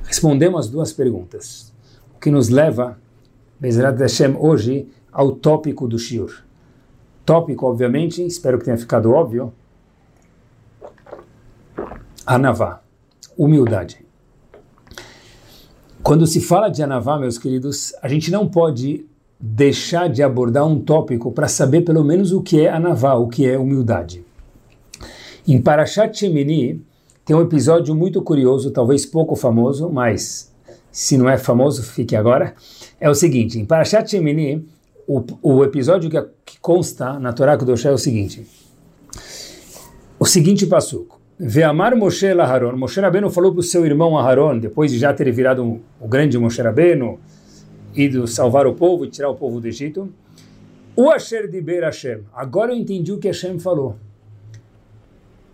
Respondemos 0.03 0.65
as 0.65 0.71
duas 0.71 0.93
perguntas, 0.93 1.73
o 2.15 2.19
que 2.19 2.31
nos 2.31 2.49
leva, 2.49 2.97
Bezerrat 3.59 3.99
Hashem, 3.99 4.35
hoje 4.39 4.87
ao 5.11 5.31
tópico 5.33 5.87
do 5.87 5.99
Shiur. 5.99 6.31
Tópico, 7.31 7.65
obviamente, 7.65 8.21
espero 8.25 8.59
que 8.59 8.65
tenha 8.65 8.77
ficado 8.77 9.09
óbvio, 9.13 9.53
Anavá, 12.25 12.81
humildade. 13.37 14.05
Quando 16.03 16.27
se 16.27 16.41
fala 16.41 16.67
de 16.67 16.83
Anavá, 16.83 17.17
meus 17.17 17.37
queridos, 17.37 17.93
a 18.01 18.09
gente 18.09 18.29
não 18.29 18.49
pode 18.49 19.05
deixar 19.39 20.09
de 20.09 20.21
abordar 20.21 20.67
um 20.67 20.81
tópico 20.81 21.31
para 21.31 21.47
saber 21.47 21.83
pelo 21.83 22.03
menos 22.03 22.33
o 22.33 22.41
que 22.41 22.65
é 22.65 22.69
Anavá, 22.69 23.13
o 23.13 23.29
que 23.29 23.47
é 23.47 23.57
humildade. 23.57 24.25
Em 25.47 25.61
Parashat 25.61 26.19
Shemini 26.19 26.85
tem 27.23 27.33
um 27.33 27.43
episódio 27.43 27.95
muito 27.95 28.21
curioso, 28.21 28.71
talvez 28.71 29.05
pouco 29.05 29.37
famoso, 29.37 29.89
mas 29.89 30.51
se 30.91 31.17
não 31.17 31.29
é 31.29 31.37
famoso, 31.37 31.81
fique 31.81 32.13
agora. 32.13 32.55
É 32.99 33.09
o 33.09 33.15
seguinte, 33.15 33.57
em 33.57 33.63
Parashat 33.63 34.11
Shemini, 34.11 34.67
o, 35.11 35.25
o 35.41 35.63
episódio 35.65 36.09
que, 36.09 36.21
que 36.45 36.59
consta 36.61 37.19
na 37.19 37.33
Torá 37.33 37.57
Kudoshá 37.57 37.89
é 37.89 37.91
o 37.91 37.97
seguinte. 37.97 38.47
O 40.17 40.25
seguinte 40.25 40.65
passuco. 40.65 41.19
Veamar 41.37 41.97
Moshe 41.97 42.33
Laharon. 42.33 42.77
Moshe 42.77 43.01
Rabbeinu 43.01 43.29
falou 43.29 43.51
para 43.51 43.59
o 43.59 43.63
seu 43.63 43.85
irmão 43.85 44.17
Aharon, 44.17 44.57
depois 44.57 44.89
de 44.89 44.97
já 44.97 45.13
ter 45.13 45.29
virado 45.31 45.63
um, 45.63 45.81
o 45.99 46.07
grande 46.07 46.37
Moshe 46.37 46.61
Rabbeinu, 46.61 47.19
ido 47.93 48.25
salvar 48.25 48.65
o 48.65 48.73
povo 48.73 49.03
e 49.03 49.09
tirar 49.09 49.29
o 49.29 49.35
povo 49.35 49.59
do 49.59 49.67
Egito. 49.67 50.09
O 50.95 51.09
Asher 51.09 51.49
de 51.49 51.59
Ber 51.59 51.83
Hashem. 51.83 52.19
Agora 52.33 52.71
eu 52.71 52.77
entendi 52.77 53.11
o 53.11 53.17
que 53.17 53.27
Hashem 53.27 53.59
falou. 53.59 53.97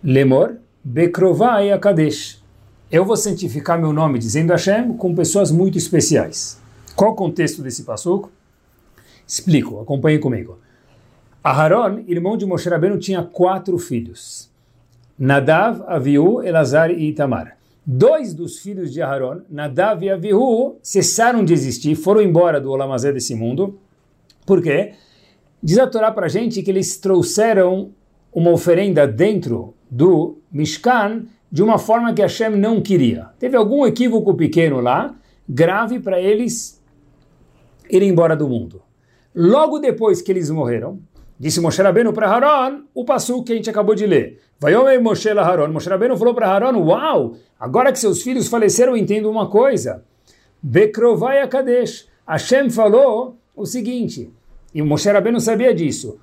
Lemor, 0.04 0.56
Bekrovai 0.84 1.72
Akadesh. 1.72 2.44
Eu 2.92 3.04
vou 3.04 3.16
santificar 3.16 3.76
meu 3.78 3.92
nome, 3.92 4.20
dizendo 4.20 4.52
Hashem, 4.52 4.92
com 4.96 5.14
pessoas 5.14 5.50
muito 5.50 5.76
especiais. 5.76 6.60
Qual 6.94 7.10
o 7.10 7.16
contexto 7.16 7.60
desse 7.60 7.82
passuco? 7.82 8.30
Explico, 9.28 9.78
acompanhe 9.78 10.18
comigo. 10.18 10.58
Aharon, 11.44 12.02
irmão 12.08 12.34
de 12.34 12.46
Moshe 12.46 12.66
Rabbeinu, 12.66 12.98
tinha 12.98 13.22
quatro 13.22 13.76
filhos. 13.78 14.50
Nadav, 15.18 15.82
Avihu, 15.86 16.42
Elazar 16.42 16.90
e 16.90 17.10
Itamar. 17.10 17.58
Dois 17.84 18.32
dos 18.32 18.58
filhos 18.58 18.90
de 18.90 19.02
Aharon, 19.02 19.42
Nadav 19.50 20.02
e 20.02 20.08
Avihu, 20.08 20.78
cessaram 20.82 21.44
de 21.44 21.52
existir, 21.52 21.94
foram 21.94 22.22
embora 22.22 22.58
do 22.58 22.70
Olamazé 22.70 23.12
desse 23.12 23.34
mundo. 23.34 23.78
Por 24.46 24.62
quê? 24.62 24.94
Diz 25.62 25.78
a 25.78 25.86
Torá 25.86 26.10
para 26.10 26.24
a 26.24 26.30
gente 26.30 26.62
que 26.62 26.70
eles 26.70 26.96
trouxeram 26.96 27.90
uma 28.32 28.50
oferenda 28.50 29.06
dentro 29.06 29.74
do 29.90 30.38
Mishkan 30.50 31.26
de 31.52 31.62
uma 31.62 31.76
forma 31.76 32.14
que 32.14 32.22
Hashem 32.22 32.56
não 32.56 32.80
queria. 32.80 33.28
Teve 33.38 33.56
algum 33.56 33.86
equívoco 33.86 34.34
pequeno 34.34 34.80
lá, 34.80 35.14
grave 35.46 36.00
para 36.00 36.18
eles 36.18 36.82
irem 37.90 38.08
embora 38.08 38.34
do 38.34 38.48
mundo. 38.48 38.87
Logo 39.40 39.78
depois 39.78 40.20
que 40.20 40.32
eles 40.32 40.50
morreram, 40.50 40.98
Disse 41.40 41.60
Moshe 41.60 41.80
Rabbeinu 41.80 42.12
para 42.12 42.28
Haron 42.28 42.82
o 42.92 43.04
passo 43.04 43.44
que 43.44 43.52
a 43.52 43.56
gente 43.56 43.70
acabou 43.70 43.94
de 43.94 44.04
ler. 44.04 44.40
Vaiome 44.58 44.98
Moshe 44.98 45.32
la 45.32 45.46
Haron. 45.46 45.68
Moshe 45.68 45.88
Rabbeinu 45.88 46.16
falou 46.16 46.34
para 46.34 46.48
Haron, 46.48 46.76
uau, 46.82 47.36
agora 47.60 47.92
que 47.92 47.98
seus 48.00 48.22
filhos 48.22 48.48
faleceram, 48.48 48.96
entendo 48.96 49.30
uma 49.30 49.48
coisa. 49.48 50.02
Bekrovai 50.60 51.46
Kadesh. 51.46 52.08
Hashem 52.26 52.68
falou 52.70 53.36
o 53.54 53.64
seguinte, 53.64 54.32
e 54.74 54.82
Moshe 54.82 55.08
Rabbeinu 55.08 55.38
sabia 55.38 55.72
disso. 55.72 56.18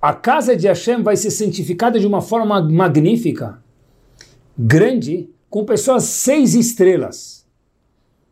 A 0.00 0.12
casa 0.12 0.54
de 0.54 0.68
Hashem 0.68 1.02
vai 1.02 1.16
ser 1.16 1.30
santificada 1.30 1.98
de 1.98 2.06
uma 2.06 2.20
forma 2.20 2.60
magnífica, 2.60 3.58
grande, 4.56 5.30
com 5.48 5.64
pessoas 5.64 6.04
seis 6.04 6.54
estrelas. 6.54 7.35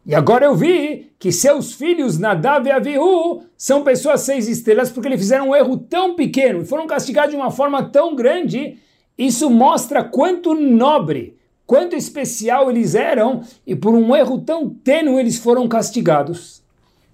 E 0.06 0.14
agora 0.14 0.44
eu 0.44 0.54
vi 0.54 1.12
que 1.18 1.32
seus 1.32 1.72
filhos, 1.72 2.18
Nadav 2.18 2.66
e 2.66 2.70
Avihu, 2.70 3.42
são 3.56 3.82
pessoas 3.82 4.20
seis 4.20 4.46
estrelas 4.46 4.90
porque 4.90 5.08
eles 5.08 5.20
fizeram 5.20 5.48
um 5.48 5.56
erro 5.56 5.78
tão 5.78 6.14
pequeno 6.14 6.60
e 6.60 6.66
foram 6.66 6.86
castigados 6.86 7.30
de 7.30 7.36
uma 7.36 7.50
forma 7.50 7.82
tão 7.82 8.14
grande. 8.14 8.78
Isso 9.16 9.48
mostra 9.48 10.04
quanto 10.04 10.54
nobre, 10.54 11.38
quanto 11.66 11.96
especial 11.96 12.70
eles 12.70 12.94
eram 12.94 13.42
e 13.66 13.74
por 13.74 13.94
um 13.94 14.14
erro 14.14 14.38
tão 14.38 14.68
tênue 14.68 15.18
eles 15.18 15.38
foram 15.38 15.66
castigados. 15.66 16.62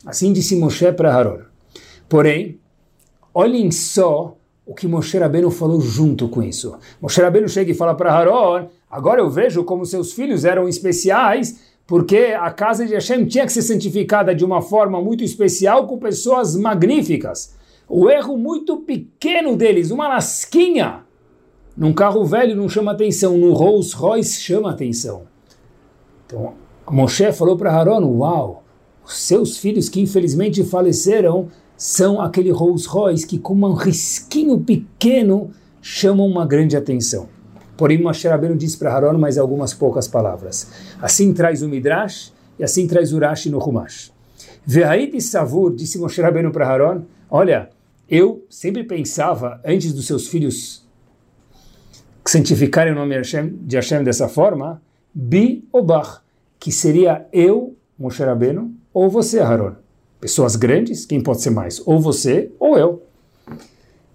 Assim 0.05 0.33
disse 0.33 0.57
Moshe 0.57 0.91
para 0.93 1.15
Haron. 1.15 1.43
Porém, 2.09 2.59
olhem 3.33 3.71
só 3.71 4.37
o 4.67 4.75
que 4.75 4.89
Moshe 4.89 5.17
Rabbeinu 5.17 5.51
falou 5.51 5.81
junto 5.81 6.29
com 6.29 6.43
isso. 6.43 6.77
Moshe 7.01 7.21
Rabbeinu 7.21 7.49
chega 7.49 7.71
e 7.71 7.75
fala 7.75 7.95
para 7.95 8.13
Haron, 8.13 8.69
agora 8.91 9.21
eu 9.21 9.31
vejo 9.31 9.63
como 9.63 9.87
seus 9.87 10.13
filhos 10.13 10.45
eram 10.45 10.69
especiais 10.69 11.70
porque 11.91 12.37
a 12.39 12.53
casa 12.53 12.87
de 12.87 12.95
Hashem 12.95 13.27
tinha 13.27 13.45
que 13.45 13.53
ser 13.53 13.63
santificada 13.63 14.33
de 14.33 14.45
uma 14.45 14.63
forma 14.63 15.03
muito 15.03 15.25
especial 15.25 15.89
com 15.89 15.99
pessoas 15.99 16.55
magníficas. 16.55 17.57
O 17.89 18.09
erro 18.09 18.39
muito 18.39 18.77
pequeno 18.77 19.57
deles, 19.57 19.91
uma 19.91 20.07
lasquinha, 20.07 21.01
num 21.77 21.93
carro 21.93 22.25
velho 22.25 22.55
não 22.55 22.69
chama 22.69 22.93
atenção, 22.93 23.37
no 23.37 23.53
Rolls 23.53 23.93
Royce 23.93 24.41
chama 24.41 24.71
atenção. 24.71 25.23
Então, 26.25 26.53
Moshe 26.89 27.33
falou 27.33 27.57
para 27.57 27.73
Haron, 27.73 28.07
uau, 28.19 28.63
os 29.05 29.17
seus 29.17 29.59
filhos 29.59 29.89
que 29.89 30.01
infelizmente 30.01 30.63
faleceram 30.63 31.49
são 31.77 32.21
aquele 32.21 32.53
Rolls 32.53 32.87
Royce 32.87 33.27
que 33.27 33.37
com 33.37 33.55
um 33.55 33.73
risquinho 33.73 34.61
pequeno 34.61 35.51
chamam 35.83 36.25
uma 36.25 36.47
grande 36.47 36.77
atenção. 36.77 37.29
Porém, 37.81 37.97
Moshe 37.97 38.29
Rabbeinu 38.29 38.57
diz 38.57 38.77
para 38.77 38.95
Haron 38.95 39.17
mais 39.17 39.39
algumas 39.39 39.73
poucas 39.73 40.07
palavras. 40.07 40.71
Assim 41.01 41.33
traz 41.33 41.63
o 41.63 41.69
Midrash 41.69 42.31
e 42.59 42.63
assim 42.63 42.87
traz 42.87 43.11
o 43.11 43.19
Rashi 43.19 43.49
no 43.49 43.59
Humash. 43.59 44.13
Ve'aiti 44.67 45.19
Savur, 45.19 45.75
disse 45.75 45.99
Moshe 45.99 46.21
Rabbeinu 46.21 46.53
para 46.53 46.69
Haron, 46.69 47.05
olha, 47.31 47.71
eu 48.07 48.45
sempre 48.51 48.85
pensava, 48.85 49.63
antes 49.65 49.95
dos 49.95 50.07
seus 50.07 50.29
filhos 50.29 50.87
santificarem 52.23 52.93
o 52.93 52.97
nome 52.97 53.19
de 53.19 53.77
Hashem 53.77 54.05
dessa 54.05 54.29
forma, 54.29 54.83
Bi 55.15 55.67
Obach, 55.73 56.21
que 56.59 56.71
seria 56.71 57.27
eu, 57.33 57.75
Moshe 57.99 58.23
Rabbeinu, 58.23 58.75
ou 58.93 59.09
você, 59.09 59.41
Haron. 59.41 59.77
Pessoas 60.21 60.55
grandes, 60.55 61.07
quem 61.07 61.23
pode 61.23 61.41
ser 61.41 61.49
mais? 61.49 61.81
Ou 61.87 61.99
você, 61.99 62.53
ou 62.59 62.77
eu. 62.77 63.00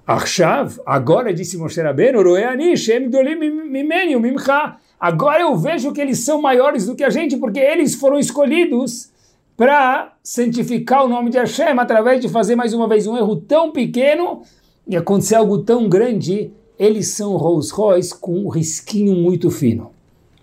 Achav, 0.07 0.79
agora 0.85 1.33
disse 1.33 1.57
Moshe 1.57 1.81
Rabbeinu, 1.81 2.21
Roeani, 2.21 2.77
Shem 2.77 3.09
Dolim 3.09 3.35
Mimeni, 3.35 4.15
Mimcha. 4.15 4.77
Agora 4.99 5.41
eu 5.41 5.55
vejo 5.57 5.91
que 5.91 5.99
eles 5.99 6.19
são 6.19 6.39
maiores 6.39 6.85
do 6.85 6.95
que 6.95 7.03
a 7.03 7.09
gente, 7.09 7.37
porque 7.37 7.59
eles 7.59 7.95
foram 7.95 8.19
escolhidos 8.19 9.09
para 9.57 10.13
santificar 10.23 11.05
o 11.05 11.07
nome 11.07 11.31
de 11.31 11.39
Hashem 11.39 11.79
através 11.79 12.21
de 12.21 12.29
fazer 12.29 12.55
mais 12.55 12.71
uma 12.71 12.87
vez 12.87 13.07
um 13.07 13.17
erro 13.17 13.35
tão 13.35 13.71
pequeno 13.71 14.43
e 14.87 14.95
acontecer 14.95 15.35
algo 15.35 15.63
tão 15.63 15.89
grande. 15.89 16.51
Eles 16.77 17.09
são 17.15 17.35
Rolls 17.35 17.73
Royce 17.73 18.15
com 18.15 18.45
um 18.45 18.49
risquinho 18.49 19.15
muito 19.15 19.49
fino. 19.49 19.91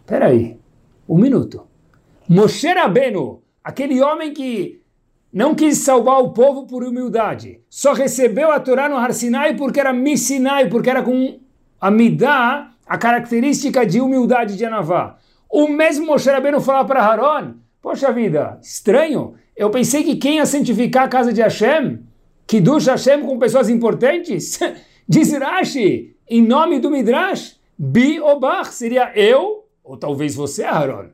Espera 0.01 0.27
aí, 0.27 0.57
um 1.09 1.19
minuto. 1.19 1.63
Moshe 2.29 2.67
Rabbeinu, 2.67 3.41
aquele 3.63 4.01
homem 4.03 4.33
que 4.33 4.82
não 5.33 5.55
quis 5.55 5.79
salvar 5.79 6.21
o 6.21 6.31
povo 6.31 6.67
por 6.67 6.85
humildade, 6.85 7.61
só 7.71 7.95
recebeu 7.95 8.53
a 8.53 8.61
Torá 8.61 8.87
no 8.87 8.97
Har 8.97 9.15
Sinai 9.15 9.57
porque 9.57 9.81
era 9.81 9.93
Missinai, 9.93 10.69
porque 10.69 10.91
era 10.91 11.03
com 11.03 11.41
a 11.81 11.91
Midah, 11.91 12.71
a 12.87 12.99
característica 12.99 13.87
de 13.87 13.99
humildade 13.99 14.59
de 14.59 14.65
Anavá. 14.67 15.17
O 15.49 15.69
mesmo 15.69 16.07
Moshe 16.07 16.31
Rabbeinu 16.31 16.61
fala 16.61 16.85
para 16.85 17.03
Haron, 17.03 17.55
poxa 17.81 18.13
vida, 18.13 18.59
estranho, 18.63 19.35
eu 19.57 19.71
pensei 19.71 20.05
que 20.05 20.17
quem 20.17 20.37
ia 20.37 20.45
santificar 20.45 21.05
a 21.05 21.09
casa 21.09 21.33
de 21.33 21.41
Hashem, 21.41 22.01
que 22.47 22.61
ducha 22.61 22.93
Hashem 22.93 23.23
com 23.23 23.39
pessoas 23.39 23.71
importantes, 23.71 24.61
diz 25.09 25.33
Rashi, 25.33 26.15
em 26.29 26.43
nome 26.43 26.79
do 26.79 26.91
Midrash, 26.91 27.57
Bi 27.79 28.21
Obach, 28.21 28.73
seria 28.73 29.13
eu, 29.15 29.65
ou 29.83 29.97
talvez 29.97 30.35
você, 30.35 30.63
Haron. 30.63 31.07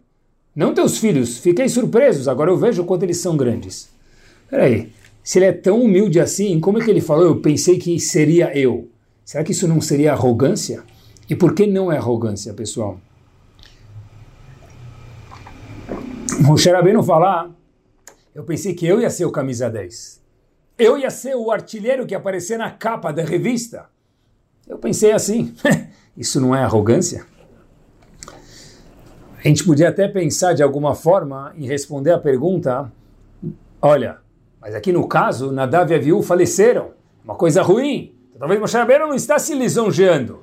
Não 0.56 0.74
teus 0.74 0.98
filhos, 0.98 1.38
fiquei 1.38 1.68
surpresos, 1.68 2.26
agora 2.26 2.50
eu 2.50 2.56
vejo 2.56 2.84
quanto 2.84 3.04
eles 3.04 3.18
são 3.18 3.36
grandes. 3.36 3.96
Peraí, 4.48 4.92
se 5.22 5.38
ele 5.38 5.46
é 5.46 5.52
tão 5.52 5.82
humilde 5.82 6.18
assim, 6.18 6.58
como 6.58 6.78
é 6.78 6.84
que 6.84 6.90
ele 6.90 7.00
falou, 7.00 7.24
eu 7.24 7.40
pensei 7.40 7.78
que 7.78 8.00
seria 8.00 8.56
eu? 8.56 8.88
Será 9.24 9.44
que 9.44 9.52
isso 9.52 9.68
não 9.68 9.80
seria 9.80 10.12
arrogância? 10.12 10.82
E 11.28 11.36
por 11.36 11.54
que 11.54 11.66
não 11.66 11.92
é 11.92 11.98
arrogância, 11.98 12.54
pessoal? 12.54 12.98
Moshe 16.40 16.70
Rabbeinu 16.70 17.02
falar, 17.02 17.50
eu 18.34 18.42
pensei 18.44 18.72
que 18.72 18.86
eu 18.86 19.00
ia 19.00 19.10
ser 19.10 19.26
o 19.26 19.30
camisa 19.30 19.68
10. 19.68 20.22
Eu 20.78 20.96
ia 20.96 21.10
ser 21.10 21.34
o 21.34 21.50
artilheiro 21.50 22.06
que 22.06 22.14
aparecer 22.14 22.56
na 22.56 22.70
capa 22.70 23.12
da 23.12 23.22
revista. 23.22 23.86
Eu 24.66 24.78
pensei 24.78 25.12
assim, 25.12 25.54
isso 26.16 26.40
não 26.40 26.54
é 26.54 26.62
arrogância? 26.62 27.26
A 29.36 29.46
gente 29.46 29.64
podia 29.64 29.88
até 29.88 30.08
pensar 30.08 30.52
de 30.54 30.62
alguma 30.62 30.94
forma 30.94 31.52
em 31.56 31.66
responder 31.66 32.12
a 32.12 32.18
pergunta, 32.18 32.90
olha, 33.82 34.18
mas 34.60 34.74
aqui 34.74 34.92
no 34.92 35.06
caso, 35.06 35.52
Nadav 35.52 35.90
e 35.90 35.94
Aviú 35.94 36.22
faleceram, 36.22 36.90
uma 37.24 37.34
coisa 37.34 37.62
ruim. 37.62 38.12
Então, 38.28 38.40
talvez 38.40 38.60
Moshe 38.60 38.76
Rabbeinu 38.76 39.06
não 39.06 39.14
está 39.14 39.38
se 39.38 39.54
lisonjeando. 39.54 40.40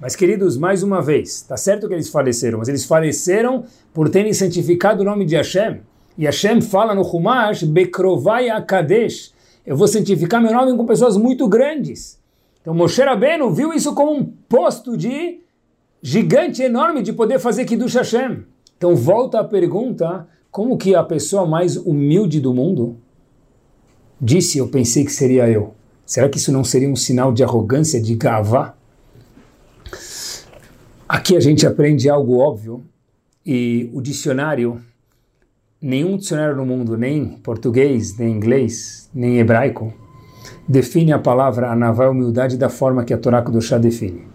Mas, 0.00 0.16
queridos, 0.16 0.56
mais 0.56 0.82
uma 0.82 1.00
vez, 1.00 1.36
está 1.36 1.56
certo 1.56 1.88
que 1.88 1.94
eles 1.94 2.08
faleceram, 2.08 2.58
mas 2.58 2.68
eles 2.68 2.84
faleceram 2.84 3.64
por 3.92 4.08
terem 4.08 4.32
santificado 4.32 5.02
o 5.02 5.04
nome 5.04 5.24
de 5.24 5.36
Hashem. 5.36 5.80
E 6.18 6.24
Hashem 6.24 6.60
fala 6.60 6.94
no 6.94 7.02
Humash, 7.02 7.62
Bekrovai 7.62 8.50
Akadesh, 8.50 9.32
eu 9.66 9.76
vou 9.76 9.88
santificar 9.88 10.42
meu 10.42 10.52
nome 10.52 10.76
com 10.76 10.84
pessoas 10.84 11.16
muito 11.16 11.48
grandes. 11.48 12.20
Então 12.60 12.74
Moshe 12.74 13.02
Rabbeinu 13.02 13.50
viu 13.50 13.72
isso 13.72 13.94
como 13.94 14.12
um 14.12 14.24
posto 14.24 14.96
de 14.96 15.40
gigante, 16.02 16.62
enorme, 16.62 17.02
de 17.02 17.12
poder 17.12 17.38
fazer 17.38 17.64
Kiddush 17.64 17.94
Hashem. 17.94 18.44
Então 18.76 18.94
volta 18.94 19.40
a 19.40 19.44
pergunta, 19.44 20.28
como 20.50 20.76
que 20.76 20.94
a 20.94 21.02
pessoa 21.02 21.46
mais 21.46 21.76
humilde 21.76 22.40
do 22.40 22.52
mundo 22.52 22.98
disse, 24.24 24.56
eu 24.56 24.68
pensei 24.68 25.04
que 25.04 25.12
seria 25.12 25.48
eu. 25.48 25.74
Será 26.06 26.28
que 26.28 26.38
isso 26.38 26.50
não 26.50 26.64
seria 26.64 26.88
um 26.88 26.96
sinal 26.96 27.32
de 27.32 27.44
arrogância, 27.44 28.00
de 28.00 28.14
gavá? 28.14 28.74
Aqui 31.06 31.36
a 31.36 31.40
gente 31.40 31.66
aprende 31.66 32.08
algo 32.08 32.38
óbvio 32.38 32.82
e 33.44 33.90
o 33.92 34.00
dicionário, 34.00 34.80
nenhum 35.80 36.16
dicionário 36.16 36.56
no 36.56 36.64
mundo, 36.64 36.96
nem 36.96 37.36
português, 37.42 38.16
nem 38.16 38.34
inglês, 38.34 39.10
nem 39.14 39.38
hebraico, 39.38 39.92
define 40.66 41.12
a 41.12 41.18
palavra 41.18 41.70
anavá 41.70 42.08
humildade 42.08 42.56
da 42.56 42.70
forma 42.70 43.04
que 43.04 43.12
a 43.12 43.18
Torá 43.18 43.42
Kudoshá 43.42 43.76
define. 43.76 44.26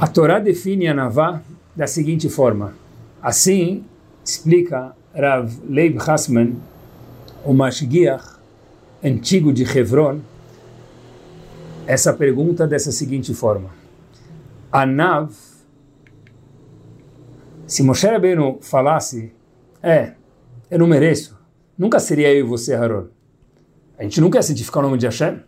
A 0.00 0.06
Torá 0.06 0.38
define 0.38 0.86
anavá 0.86 1.42
da 1.74 1.88
seguinte 1.88 2.28
forma. 2.28 2.74
Assim, 3.20 3.84
explica 4.24 4.92
Rav 5.12 5.52
Leib 5.68 5.98
Hasman, 5.98 6.56
o 7.44 7.52
Mashgiach 7.52 8.38
antigo 9.02 9.52
de 9.52 9.62
Hebron, 9.62 10.20
essa 11.86 12.12
pergunta 12.12 12.66
dessa 12.66 12.92
seguinte 12.92 13.32
forma. 13.32 13.70
Anav, 14.70 15.32
se 17.66 17.82
Moshe 17.82 18.06
Rabbeinu 18.06 18.58
falasse, 18.60 19.32
é, 19.82 20.12
eu 20.70 20.78
não 20.78 20.86
mereço, 20.86 21.38
nunca 21.76 21.98
seria 22.00 22.32
eu 22.32 22.40
e 22.40 22.48
você, 22.48 22.74
Haron. 22.74 23.06
A 23.98 24.02
gente 24.02 24.20
nunca 24.20 24.38
ia 24.38 24.42
santificar 24.42 24.82
o 24.82 24.86
nome 24.86 24.98
de 24.98 25.06
Hashem. 25.06 25.40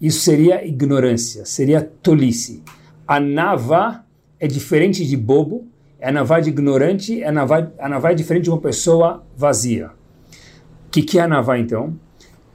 Isso 0.00 0.20
seria 0.20 0.64
ignorância, 0.64 1.44
seria 1.44 1.82
tolice. 1.82 2.62
Anava 3.06 4.04
é 4.38 4.46
diferente 4.46 5.04
de 5.04 5.16
bobo, 5.16 5.66
é 5.98 6.08
anavá 6.08 6.38
de 6.38 6.48
ignorante, 6.50 7.22
é 7.22 7.28
anavá, 7.28 7.68
anavá 7.78 8.12
é 8.12 8.14
diferente 8.14 8.44
de 8.44 8.50
uma 8.50 8.60
pessoa 8.60 9.26
vazia. 9.36 9.90
O 10.88 10.90
que, 10.90 11.02
que 11.02 11.18
é 11.18 11.22
anavá 11.22 11.58
então? 11.58 11.94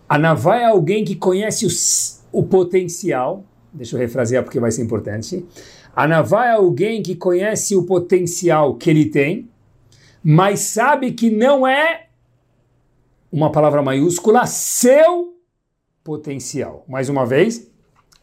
Anavá 0.10 0.58
é 0.58 0.65
alguém 0.65 1.06
que 1.06 1.15
conhece 1.15 1.67
os, 1.67 2.24
o 2.32 2.41
potencial, 2.43 3.46
deixa 3.72 3.96
eu 3.96 4.00
refrasear 4.00 4.43
porque 4.43 4.60
vai 4.60 4.72
ser 4.72 4.82
importante. 4.82 5.46
Anavá 5.96 6.48
é 6.48 6.52
alguém 6.54 7.04
que 7.04 7.15
conhece 7.15 7.76
o 7.76 7.84
potencial 7.84 8.76
que 8.76 8.89
ele 8.89 9.06
tem, 9.06 9.48
mas 10.24 10.62
sabe 10.62 11.12
que 11.12 11.30
não 11.30 11.67
é 11.67 12.08
uma 13.32 13.52
palavra 13.52 13.84
maiúscula, 13.84 14.48
seu 14.48 15.36
potencial. 16.04 16.84
Mais 16.88 17.08
uma 17.10 17.28
vez, 17.28 17.72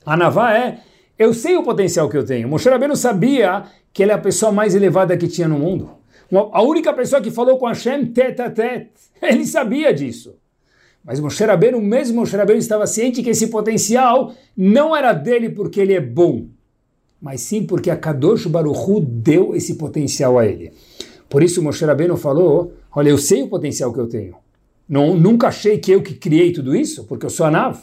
Anavá 0.05 0.53
é, 0.57 0.81
eu 1.17 1.33
sei 1.33 1.57
o 1.57 1.63
potencial 1.63 2.09
que 2.09 2.17
eu 2.17 2.25
tenho. 2.25 2.49
Moshe 2.49 2.69
Rabbeinu 2.69 2.97
sabia 2.97 3.65
que 3.93 4.03
ele 4.03 4.11
é 4.11 4.15
a 4.17 4.19
pessoa 4.19 4.51
mais 4.51 4.75
elevada 4.75 5.17
que 5.17 5.29
tinha 5.29 5.47
no 5.47 5.59
mundo. 5.59 6.00
A 6.33 6.63
única 6.63 6.93
pessoa 6.93 7.21
que 7.21 7.31
falou 7.31 7.59
com 7.59 7.67
Hashem 7.67 8.07
tete 8.07 8.43
a 8.43 8.51
tete. 8.51 8.91
Ele 9.21 9.45
sabia 9.45 9.93
disso. 9.93 10.37
Mas 11.05 11.19
Moshe 11.19 11.43
Rabbeinu, 11.45 11.81
mesmo 11.81 12.21
Moshe 12.21 12.37
Rabbeinu 12.37 12.61
estava 12.61 12.87
ciente 12.87 13.23
que 13.23 13.31
esse 13.31 13.49
potencial 13.49 14.35
não 14.57 14.95
era 14.95 15.13
dele 15.13 15.49
porque 15.51 15.81
ele 15.81 15.95
é 15.95 16.01
bom 16.01 16.47
mas 17.21 17.43
sim 17.43 17.65
porque 17.65 17.91
a 17.91 17.97
Kadosh 17.97 18.47
Baruchu 18.47 19.01
deu 19.01 19.55
esse 19.55 19.75
potencial 19.75 20.39
a 20.39 20.47
ele. 20.47 20.73
Por 21.29 21.43
isso 21.43 21.63
Moshe 21.63 21.85
Rabbeinu 21.85 22.17
falou, 22.17 22.73
olha, 22.95 23.11
eu 23.11 23.19
sei 23.19 23.43
o 23.43 23.49
potencial 23.49 23.93
que 23.93 24.01
eu 24.01 24.09
tenho. 24.09 24.37
Não, 24.89 25.15
nunca 25.15 25.49
achei 25.49 25.79
que 25.79 25.93
eu 25.93 26.03
que 26.03 26.15
criei 26.15 26.53
tudo 26.53 26.75
isso, 26.75 27.05
porque 27.05 27.27
eu 27.27 27.31
sou 27.31 27.47
a 27.47 27.51
Nav. 27.51 27.79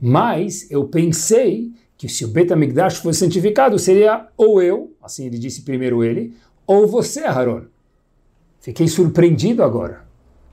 Mas 0.00 0.68
eu 0.70 0.84
pensei 0.88 1.70
que 1.96 2.08
se 2.08 2.24
o 2.24 2.28
Betamigdash 2.28 2.96
fosse 2.96 3.20
santificado, 3.20 3.78
seria 3.78 4.26
ou 4.36 4.60
eu, 4.60 4.92
assim 5.00 5.26
ele 5.26 5.38
disse 5.38 5.62
primeiro 5.62 6.02
ele, 6.02 6.34
ou 6.66 6.88
você, 6.88 7.20
Aaron. 7.20 7.66
Fiquei 8.62 8.88
surpreendido 8.88 9.62
agora. 9.62 10.04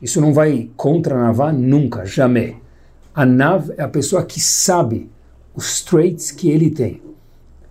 Isso 0.02 0.20
não 0.20 0.34
vai 0.34 0.70
contra 0.76 1.16
a 1.16 1.24
Navá 1.24 1.54
nunca, 1.54 2.06
jamais. 2.06 2.58
A 3.16 3.26
Nav 3.26 3.72
é 3.78 3.84
a 3.84 3.88
pessoa 3.88 4.26
que 4.26 4.42
sabe 4.42 5.10
os 5.56 5.82
traits 5.82 6.32
que 6.32 6.50
ele 6.50 6.70
tem 6.70 7.02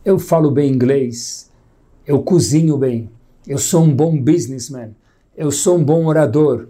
eu 0.09 0.19
falo 0.19 0.51
bem 0.51 0.73
inglês, 0.73 1.53
eu 2.07 2.23
cozinho 2.23 2.79
bem, 2.79 3.11
eu 3.47 3.59
sou 3.59 3.83
um 3.83 3.95
bom 3.95 4.17
businessman, 4.17 4.97
eu 5.37 5.51
sou 5.51 5.77
um 5.77 5.85
bom 5.85 6.07
orador, 6.07 6.69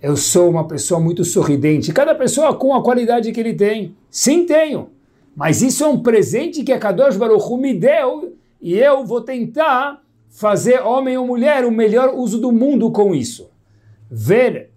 eu 0.00 0.16
sou 0.16 0.48
uma 0.48 0.68
pessoa 0.68 1.00
muito 1.00 1.24
sorridente. 1.24 1.92
Cada 1.92 2.14
pessoa 2.14 2.54
com 2.54 2.72
a 2.74 2.82
qualidade 2.82 3.32
que 3.32 3.40
ele 3.40 3.54
tem. 3.54 3.96
Sim, 4.08 4.46
tenho. 4.46 4.90
Mas 5.34 5.62
isso 5.62 5.82
é 5.82 5.88
um 5.88 6.00
presente 6.00 6.62
que 6.62 6.72
a 6.72 6.78
Kadosh 6.78 7.16
Baruch 7.16 7.44
Hu 7.44 7.58
me 7.58 7.74
deu 7.74 8.36
e 8.62 8.74
eu 8.74 9.04
vou 9.04 9.20
tentar 9.20 10.00
fazer 10.36 10.80
homem 10.82 11.16
ou 11.16 11.26
mulher 11.26 11.64
o 11.64 11.70
melhor 11.70 12.14
uso 12.14 12.38
do 12.38 12.52
mundo 12.52 12.90
com 12.90 13.14
isso. 13.14 13.48
Ver 14.10 14.70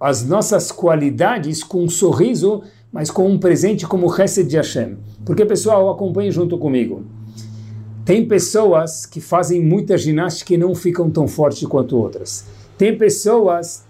as 0.00 0.24
nossas 0.24 0.72
qualidades 0.72 1.62
com 1.62 1.84
um 1.84 1.88
sorriso, 1.88 2.62
mas 2.90 3.10
com 3.10 3.28
um 3.28 3.38
presente 3.38 3.86
como 3.86 4.10
Hesed 4.10 4.48
de 4.48 4.56
Hashem. 4.56 4.96
Porque, 5.22 5.44
pessoal, 5.44 5.90
acompanhe 5.90 6.30
junto 6.30 6.56
comigo. 6.56 7.04
Tem 8.06 8.26
pessoas 8.26 9.04
que 9.04 9.20
fazem 9.20 9.62
muita 9.62 9.98
ginástica 9.98 10.54
e 10.54 10.58
não 10.58 10.74
ficam 10.74 11.10
tão 11.10 11.28
fortes 11.28 11.68
quanto 11.68 11.98
outras. 11.98 12.46
Tem 12.78 12.96
pessoas 12.96 13.84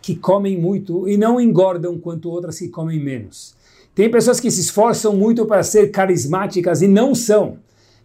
que 0.00 0.14
comem 0.14 0.56
muito 0.56 1.08
e 1.08 1.16
não 1.16 1.40
engordam 1.40 1.98
quanto 1.98 2.30
outras 2.30 2.60
que 2.60 2.68
comem 2.68 3.00
menos. 3.00 3.54
Tem 3.96 4.08
pessoas 4.08 4.38
que 4.38 4.50
se 4.50 4.60
esforçam 4.60 5.16
muito 5.16 5.44
para 5.44 5.64
ser 5.64 5.90
carismáticas 5.90 6.82
e 6.82 6.88
não 6.88 7.16
são. 7.16 7.58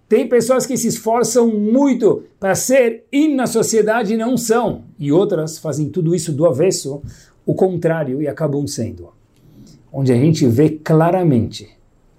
Tem 0.08 0.28
pessoas 0.28 0.66
que 0.66 0.78
se 0.78 0.88
esforçam 0.88 1.48
muito 1.50 2.24
para 2.40 2.56
ser 2.56 3.04
in 3.12 3.36
na 3.36 3.46
sociedade 3.46 4.14
e 4.14 4.18
não 4.18 4.38
são. 4.38 4.84
E 4.98 5.12
outras 5.12 5.58
fazem 5.58 5.90
tudo 5.90 6.16
isso 6.16 6.32
do 6.32 6.46
avesso, 6.46 7.02
o 7.46 7.54
contrário, 7.54 8.22
e 8.22 8.28
acabam 8.28 8.66
sendo. 8.66 9.10
Onde 9.92 10.14
a 10.14 10.16
gente 10.16 10.48
vê 10.48 10.70
claramente, 10.70 11.70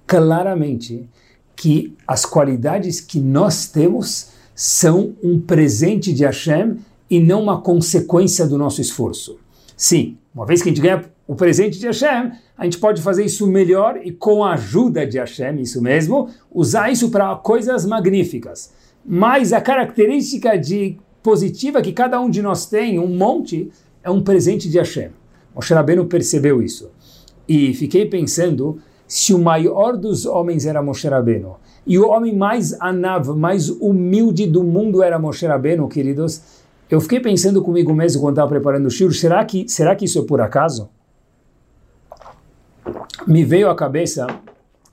claramente, 0.06 1.08
que 1.56 1.96
as 2.06 2.26
qualidades 2.26 3.00
que 3.00 3.20
nós 3.20 3.66
temos 3.66 4.30
são 4.54 5.14
um 5.22 5.40
presente 5.40 6.12
de 6.12 6.24
Hashem 6.24 6.76
e 7.10 7.20
não 7.20 7.42
uma 7.42 7.60
consequência 7.60 8.46
do 8.46 8.58
nosso 8.58 8.80
esforço. 8.80 9.38
Sim, 9.76 10.18
uma 10.34 10.44
vez 10.44 10.62
que 10.62 10.68
a 10.68 10.72
gente 10.72 10.82
ganha 10.82 11.04
o 11.28 11.36
presente 11.36 11.78
de 11.78 11.86
Hashem, 11.86 12.32
a 12.56 12.64
gente 12.64 12.78
pode 12.78 13.02
fazer 13.02 13.22
isso 13.22 13.46
melhor 13.46 14.00
e 14.02 14.10
com 14.10 14.42
a 14.42 14.54
ajuda 14.54 15.06
de 15.06 15.18
Hashem, 15.18 15.60
isso 15.60 15.82
mesmo, 15.82 16.30
usar 16.50 16.90
isso 16.90 17.10
para 17.10 17.36
coisas 17.36 17.84
magníficas. 17.84 18.72
Mas 19.04 19.52
a 19.52 19.60
característica 19.60 20.56
de 20.56 20.96
positiva 21.22 21.82
que 21.82 21.92
cada 21.92 22.18
um 22.18 22.30
de 22.30 22.40
nós 22.40 22.64
tem, 22.64 22.98
um 22.98 23.14
monte, 23.14 23.70
é 24.02 24.10
um 24.10 24.22
presente 24.22 24.70
de 24.70 24.78
Hashem. 24.78 25.10
Moshe 25.54 25.74
Rabbeinu 25.74 26.06
percebeu 26.06 26.62
isso. 26.62 26.90
E 27.46 27.74
fiquei 27.74 28.06
pensando 28.06 28.78
se 29.06 29.34
o 29.34 29.38
maior 29.38 29.98
dos 29.98 30.24
homens 30.24 30.64
era 30.64 30.82
Moshe 30.82 31.06
Rabbeinu 31.06 31.56
e 31.86 31.98
o 31.98 32.08
homem 32.08 32.34
mais 32.34 32.72
anav, 32.80 33.28
mais 33.36 33.68
humilde 33.68 34.46
do 34.46 34.64
mundo 34.64 35.02
era 35.02 35.18
Moshe 35.18 35.46
Rabbeinu, 35.46 35.88
queridos, 35.88 36.42
eu 36.90 37.02
fiquei 37.02 37.20
pensando 37.20 37.62
comigo 37.62 37.92
mesmo 37.92 38.22
quando 38.22 38.34
estava 38.34 38.48
preparando 38.48 38.86
o 38.86 38.90
shiro, 38.90 39.12
será 39.12 39.44
que, 39.44 39.68
será 39.68 39.94
que 39.94 40.06
isso 40.06 40.18
é 40.18 40.22
por 40.22 40.40
acaso? 40.40 40.88
Me 43.26 43.44
veio 43.44 43.68
à 43.68 43.74
cabeça 43.74 44.26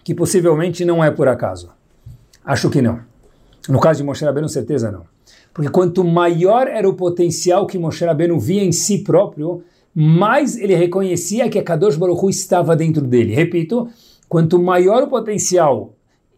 que 0.04 0.14
possivelmente 0.14 0.84
não 0.86 1.04
é 1.04 1.12
por 1.12 1.28
acaso. 1.28 1.70
Acho 2.44 2.70
que 2.70 2.82
não. 2.82 3.00
No 3.68 3.80
caso 3.80 4.00
de 4.00 4.04
Moshe 4.04 4.24
Rabbeinu, 4.24 4.48
certeza 4.48 4.92
não. 4.92 5.04
Porque 5.54 5.70
quanto 5.70 6.04
maior 6.04 6.68
era 6.68 6.88
o 6.88 6.94
potencial 6.94 7.66
que 7.66 7.78
Moshe 7.78 8.06
Rabbeinu 8.06 8.40
via 8.40 8.64
em 8.64 8.72
si 8.72 9.00
próprio, 9.00 9.64
mais 9.94 10.58
ele 10.58 10.76
reconhecia 10.76 11.50
que 11.50 11.58
a 11.58 11.64
Kadosh 11.64 11.96
Baruch 11.96 12.24
Hu 12.24 12.30
estava 12.30 12.76
dentro 12.76 13.02
dele. 13.02 13.34
Repito, 13.34 13.88
quanto 14.28 14.60
maior 14.60 15.04
o 15.04 15.08
potencial 15.08 15.94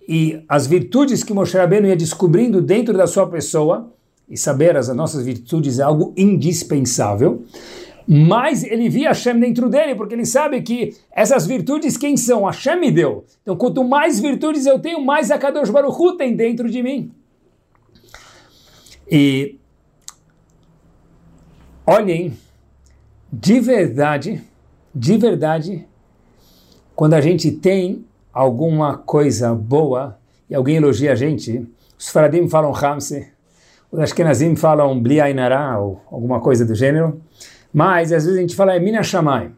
e 0.08 0.41
as 0.47 0.65
virtudes 0.65 1.23
que 1.23 1.34
Moshe 1.34 1.58
Rabbeinu 1.58 1.88
ia 1.88 1.97
descobrindo 1.97 2.62
dentro 2.62 2.95
da 2.95 3.08
sua 3.08 3.28
pessoa, 3.28 3.91
e 4.30 4.38
saber 4.38 4.76
as 4.76 4.89
nossas 4.89 5.26
virtudes 5.26 5.80
é 5.80 5.84
algo 5.84 6.13
indispensável, 6.15 7.43
mais 8.08 8.63
ele 8.63 8.88
via 8.88 9.10
Hashem 9.10 9.39
dentro 9.39 9.70
dele, 9.70 9.93
porque 9.93 10.13
ele 10.13 10.26
sabe 10.26 10.62
que 10.62 10.96
essas 11.12 11.46
virtudes 11.46 11.98
quem 11.98 12.15
são? 12.15 12.46
Hashem 12.46 12.80
me 12.80 12.89
deu. 12.89 13.26
Então 13.41 13.56
quanto 13.56 13.84
mais 13.84 14.20
virtudes 14.20 14.65
eu 14.65 14.80
tenho, 14.80 15.04
mais 15.04 15.30
a 15.30 15.38
Kadosh 15.38 15.70
Baruch 15.70 16.00
Hu 16.00 16.15
tem 16.15 16.36
dentro 16.36 16.70
de 16.70 16.82
mim. 16.82 17.12
E 19.10 19.58
olhem, 21.86 22.38
de 23.32 23.60
verdade, 23.60 24.41
de 24.96 25.17
verdade, 25.17 25.86
quando 26.96 27.13
a 27.13 27.22
gente 27.22 27.52
tem 27.52 28.06
alguma 28.34 28.98
coisa 28.98 29.54
boa 29.54 30.17
e 30.50 30.56
alguém 30.56 30.78
elogia 30.78 31.12
a 31.12 31.15
gente, 31.15 31.67
os 31.98 32.10
faradim 32.10 32.48
falam 32.48 32.74
Hamse, 32.74 33.28
os 33.91 34.00
Ashkenazim 34.00 34.56
falam 34.56 35.02
Bli 35.02 35.20
Ainara, 35.20 35.80
ou 35.80 36.02
alguma 36.12 36.39
coisa 36.39 36.65
do 36.65 36.76
gênero, 36.76 37.22
mas 37.78 38.12
às 38.12 38.24
vezes 38.24 38.40
a 38.40 38.42
gente 38.42 38.56
fala 38.56 38.74
é 38.74 38.80
Mina 38.80 39.04
Shamayim. 39.04 39.52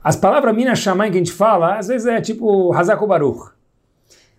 As 0.00 0.14
palavras 0.14 0.54
Mina 0.54 0.76
Shamayim 0.76 1.10
que 1.10 1.18
a 1.18 1.20
gente 1.20 1.32
fala, 1.32 1.76
às 1.76 1.88
vezes 1.88 2.06
é 2.06 2.20
tipo 2.20 2.72
Hazako 2.72 3.04
Baruch. 3.04 3.50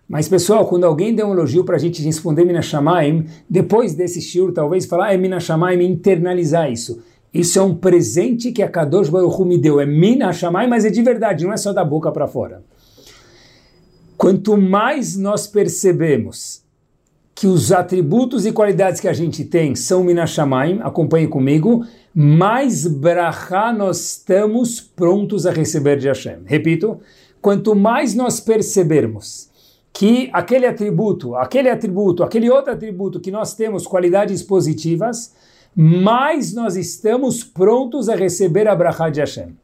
Mas 0.08 0.26
pessoal, 0.26 0.66
quando 0.66 0.84
alguém 0.84 1.14
der 1.14 1.26
um 1.26 1.34
elogio 1.34 1.64
para 1.64 1.76
a 1.76 1.78
gente 1.78 2.02
responder 2.02 2.46
Mina 2.46 2.62
Shamayim, 2.62 3.26
depois 3.46 3.94
desse 3.94 4.22
shiur, 4.22 4.54
talvez 4.54 4.86
falar 4.86 5.12
é 5.12 5.18
Mina 5.18 5.38
Shamayim, 5.38 5.84
internalizar 5.84 6.72
isso. 6.72 7.02
Isso 7.34 7.58
é 7.58 7.62
um 7.62 7.74
presente 7.74 8.50
que 8.52 8.62
a 8.62 8.68
Kadosh 8.70 9.10
Baruch 9.10 9.44
me 9.44 9.58
deu. 9.58 9.78
É 9.78 9.84
mina 9.84 10.32
chamai, 10.32 10.66
mas 10.66 10.86
é 10.86 10.90
de 10.90 11.02
verdade, 11.02 11.44
não 11.44 11.52
é 11.52 11.58
só 11.58 11.74
da 11.74 11.84
boca 11.84 12.10
para 12.10 12.26
fora. 12.26 12.62
Quanto 14.16 14.56
mais 14.56 15.14
nós 15.14 15.46
percebemos 15.46 16.62
que 17.34 17.46
os 17.46 17.72
atributos 17.72 18.44
e 18.46 18.52
qualidades 18.52 19.00
que 19.00 19.08
a 19.08 19.12
gente 19.12 19.44
tem 19.44 19.74
são 19.74 20.04
mina 20.04 20.26
shamaim, 20.26 20.80
acompanhe 20.82 21.26
comigo, 21.26 21.84
mais 22.14 22.86
brachá 22.86 23.72
nós 23.72 24.00
estamos 24.00 24.80
prontos 24.80 25.46
a 25.46 25.50
receber 25.50 25.98
de 25.98 26.08
Hashem. 26.08 26.40
Repito, 26.44 27.00
quanto 27.40 27.74
mais 27.74 28.14
nós 28.14 28.38
percebermos 28.38 29.50
que 29.92 30.30
aquele 30.32 30.66
atributo, 30.66 31.34
aquele 31.36 31.68
atributo, 31.68 32.22
aquele 32.22 32.50
outro 32.50 32.72
atributo 32.72 33.20
que 33.20 33.30
nós 33.30 33.54
temos 33.54 33.86
qualidades 33.86 34.42
positivas, 34.42 35.34
mais 35.74 36.54
nós 36.54 36.76
estamos 36.76 37.42
prontos 37.42 38.08
a 38.08 38.14
receber 38.14 38.68
a 38.68 38.74
Brachá 38.74 39.08
de 39.10 39.20
Hashem. 39.20 39.56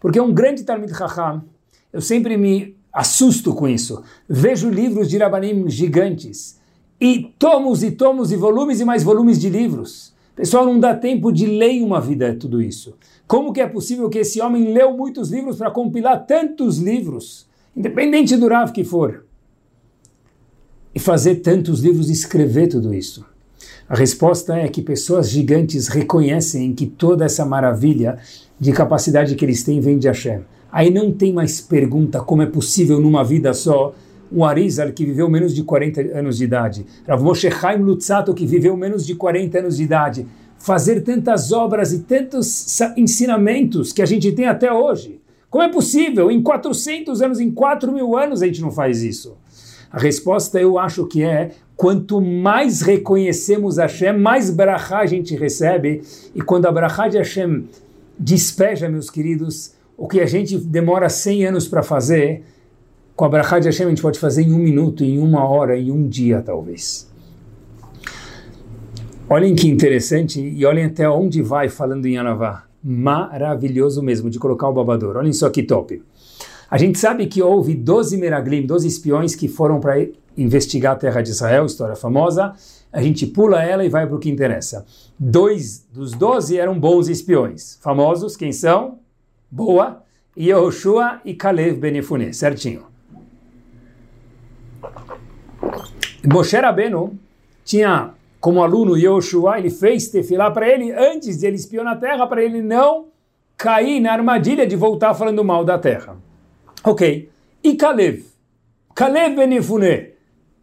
Porque 0.00 0.20
um 0.20 0.32
grande 0.32 0.64
Talmud 0.64 0.92
Chacham, 0.94 1.44
eu 1.92 2.00
sempre 2.00 2.36
me 2.36 2.76
assusto 2.92 3.54
com 3.54 3.68
isso. 3.68 4.02
Vejo 4.28 4.68
livros 4.68 5.08
de 5.08 5.18
Rabanim 5.18 5.68
gigantes, 5.68 6.58
e 7.02 7.34
tomos 7.36 7.82
e 7.82 7.90
tomos 7.90 8.30
e 8.30 8.36
volumes 8.36 8.78
e 8.78 8.84
mais 8.84 9.02
volumes 9.02 9.36
de 9.36 9.50
livros. 9.50 10.12
Pessoal, 10.36 10.64
não 10.64 10.78
dá 10.78 10.94
tempo 10.94 11.32
de 11.32 11.46
ler 11.46 11.82
uma 11.82 12.00
vida 12.00 12.32
tudo 12.32 12.62
isso. 12.62 12.94
Como 13.26 13.52
que 13.52 13.60
é 13.60 13.66
possível 13.66 14.08
que 14.08 14.20
esse 14.20 14.40
homem 14.40 14.72
leu 14.72 14.96
muitos 14.96 15.28
livros 15.28 15.56
para 15.56 15.72
compilar 15.72 16.24
tantos 16.24 16.78
livros, 16.78 17.44
independente 17.76 18.36
do 18.36 18.46
Rav 18.46 18.70
que 18.70 18.84
for, 18.84 19.24
e 20.94 21.00
fazer 21.00 21.36
tantos 21.40 21.80
livros 21.80 22.08
e 22.08 22.12
escrever 22.12 22.68
tudo 22.68 22.94
isso? 22.94 23.26
A 23.88 23.96
resposta 23.96 24.54
é 24.54 24.68
que 24.68 24.80
pessoas 24.80 25.28
gigantes 25.28 25.88
reconhecem 25.88 26.72
que 26.72 26.86
toda 26.86 27.24
essa 27.24 27.44
maravilha 27.44 28.16
de 28.60 28.70
capacidade 28.70 29.34
que 29.34 29.44
eles 29.44 29.64
têm 29.64 29.80
vem 29.80 29.98
de 29.98 30.06
Hashem. 30.06 30.42
Aí 30.70 30.88
não 30.88 31.10
tem 31.10 31.32
mais 31.32 31.60
pergunta 31.60 32.20
como 32.20 32.42
é 32.42 32.46
possível 32.46 33.00
numa 33.00 33.24
vida 33.24 33.52
só 33.52 33.92
um 34.34 34.44
Arizal 34.44 34.92
que 34.92 35.04
viveu 35.04 35.28
menos 35.28 35.54
de 35.54 35.62
40 35.62 36.18
anos 36.18 36.38
de 36.38 36.44
idade, 36.44 36.86
Rav 37.06 37.22
Moshe 37.22 37.50
Chaim 37.50 37.82
Lutzato 37.82 38.34
que 38.34 38.46
viveu 38.46 38.76
menos 38.76 39.06
de 39.06 39.14
40 39.14 39.58
anos 39.58 39.76
de 39.76 39.82
idade, 39.82 40.26
fazer 40.58 41.00
tantas 41.02 41.52
obras 41.52 41.92
e 41.92 42.00
tantos 42.00 42.80
ensinamentos 42.96 43.92
que 43.92 44.00
a 44.00 44.06
gente 44.06 44.30
tem 44.32 44.46
até 44.46 44.72
hoje. 44.72 45.20
Como 45.50 45.62
é 45.62 45.68
possível? 45.68 46.30
Em 46.30 46.42
400 46.42 47.20
anos, 47.20 47.38
em 47.38 47.50
4 47.50 47.92
mil 47.92 48.16
anos 48.16 48.42
a 48.42 48.46
gente 48.46 48.62
não 48.62 48.70
faz 48.70 49.02
isso. 49.02 49.36
A 49.90 49.98
resposta 49.98 50.58
eu 50.58 50.78
acho 50.78 51.06
que 51.06 51.22
é 51.22 51.50
quanto 51.76 52.20
mais 52.20 52.80
reconhecemos 52.80 53.76
Hashem, 53.76 54.18
mais 54.18 54.48
brachá 54.48 55.00
a 55.00 55.06
gente 55.06 55.36
recebe. 55.36 56.00
E 56.34 56.40
quando 56.40 56.66
a 56.66 56.72
brachá 56.72 57.08
de 57.08 57.18
Hashem 57.18 57.64
despeja, 58.18 58.88
meus 58.88 59.10
queridos, 59.10 59.74
o 59.96 60.08
que 60.08 60.20
a 60.20 60.26
gente 60.26 60.56
demora 60.56 61.08
100 61.08 61.46
anos 61.46 61.68
para 61.68 61.82
fazer, 61.82 62.44
com 63.14 63.24
a 63.24 63.28
brachá 63.28 63.58
de 63.58 63.66
Hashem 63.66 63.86
a 63.86 63.88
gente 63.90 64.02
pode 64.02 64.18
fazer 64.18 64.42
em 64.42 64.52
um 64.52 64.58
minuto, 64.58 65.04
em 65.04 65.18
uma 65.18 65.44
hora, 65.44 65.76
em 65.78 65.90
um 65.90 66.08
dia 66.08 66.42
talvez. 66.42 67.10
Olhem 69.28 69.54
que 69.54 69.68
interessante 69.68 70.40
e 70.40 70.66
olhem 70.66 70.84
até 70.84 71.08
onde 71.08 71.40
vai 71.40 71.68
falando 71.68 72.06
em 72.06 72.18
Anavá. 72.18 72.64
Maravilhoso 72.82 74.02
mesmo 74.02 74.28
de 74.28 74.38
colocar 74.38 74.68
o 74.68 74.72
babador. 74.72 75.16
Olhem 75.16 75.32
só 75.32 75.48
que 75.48 75.62
top. 75.62 76.02
A 76.70 76.76
gente 76.76 76.98
sabe 76.98 77.26
que 77.26 77.42
houve 77.42 77.74
12 77.74 78.16
meraglim, 78.16 78.66
12 78.66 78.88
espiões 78.88 79.34
que 79.34 79.46
foram 79.46 79.78
para 79.78 80.06
investigar 80.36 80.92
a 80.92 80.96
terra 80.96 81.22
de 81.22 81.30
Israel, 81.30 81.66
história 81.66 81.94
famosa. 81.94 82.54
A 82.92 83.02
gente 83.02 83.26
pula 83.26 83.62
ela 83.62 83.84
e 83.84 83.88
vai 83.88 84.06
para 84.06 84.16
o 84.16 84.18
que 84.18 84.30
interessa. 84.30 84.84
Dois 85.18 85.86
dos 85.92 86.12
12 86.12 86.58
eram 86.58 86.78
bons 86.78 87.08
espiões. 87.08 87.78
Famosos, 87.80 88.36
quem 88.36 88.52
são? 88.52 88.98
Boa, 89.50 90.02
Yehoshua 90.36 91.20
e 91.24 91.34
Kalev 91.34 91.78
Benefune, 91.78 92.34
certinho. 92.34 92.91
Moshe 96.24 96.56
Rabbeinu 96.56 97.18
tinha 97.64 98.14
como 98.40 98.62
aluno 98.62 98.96
Yehoshua, 98.96 99.58
ele 99.58 99.70
fez 99.70 100.08
tefilá 100.08 100.50
para 100.50 100.68
ele 100.68 100.92
antes 100.92 101.38
de 101.38 101.46
ele 101.46 101.56
espiar 101.56 101.84
na 101.84 101.96
terra, 101.96 102.26
para 102.26 102.42
ele 102.42 102.60
não 102.60 103.06
cair 103.56 104.00
na 104.00 104.12
armadilha 104.12 104.66
de 104.66 104.74
voltar 104.74 105.14
falando 105.14 105.44
mal 105.44 105.64
da 105.64 105.78
terra. 105.78 106.16
Ok. 106.82 107.30
E 107.62 107.74
Kalev? 107.76 108.24
Kalev 108.94 109.36
Benifune. 109.36 110.14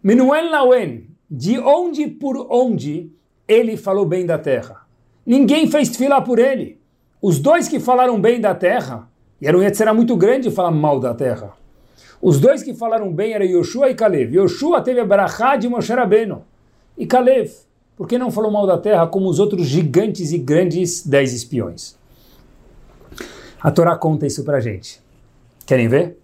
Menuel 0.03 0.51
Lawen. 0.51 1.07
De 1.31 1.59
onde 1.59 2.07
por 2.07 2.47
onde 2.49 3.11
ele 3.47 3.77
falou 3.77 4.05
bem 4.05 4.25
da 4.25 4.37
terra? 4.37 4.85
Ninguém 5.25 5.69
fez 5.69 5.95
filar 5.95 6.23
por 6.23 6.39
ele. 6.39 6.81
Os 7.21 7.39
dois 7.39 7.67
que 7.67 7.79
falaram 7.79 8.19
bem 8.19 8.41
da 8.41 8.55
terra, 8.55 9.09
e 9.41 9.47
era 9.47 9.57
um 9.57 9.95
muito 9.95 10.15
grande 10.15 10.49
falar 10.51 10.71
mal 10.71 10.99
da 10.99 11.13
terra. 11.13 11.53
Os 12.21 12.39
dois 12.39 12.61
que 12.61 12.73
falaram 12.73 13.11
bem 13.13 13.33
eram 13.33 13.45
Yoshua 13.45 13.89
e 13.89 13.95
Kalev. 13.95 14.35
Yoshua 14.35 14.81
teve 14.81 14.99
a 14.99 15.05
Barachá 15.05 15.55
de 15.55 15.69
Moshe 15.69 15.93
Rabbeinu. 15.93 16.43
E 16.97 17.05
Kalev, 17.05 17.51
por 17.95 18.07
que 18.07 18.17
não 18.17 18.29
falou 18.29 18.51
mal 18.51 18.67
da 18.67 18.77
terra 18.77 19.07
como 19.07 19.29
os 19.29 19.39
outros 19.39 19.67
gigantes 19.67 20.31
e 20.31 20.37
grandes 20.37 21.05
dez 21.05 21.33
espiões? 21.33 21.97
A 23.61 23.71
Torá 23.71 23.95
conta 23.95 24.25
isso 24.25 24.43
pra 24.43 24.59
gente. 24.59 25.01
Querem 25.65 25.87
ver? 25.87 26.17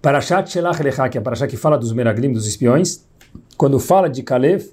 Parashat 0.00 0.50
Shelach 0.50 0.82
Lecha, 0.82 1.08
que 1.08 1.16
é 1.16 1.20
a 1.20 1.24
Parashat 1.24 1.50
que 1.50 1.56
fala 1.56 1.78
dos 1.78 1.92
Meraglim, 1.92 2.32
dos 2.32 2.46
espiões, 2.46 3.04
quando 3.56 3.78
fala 3.78 4.08
de 4.08 4.22
Kalev, 4.22 4.70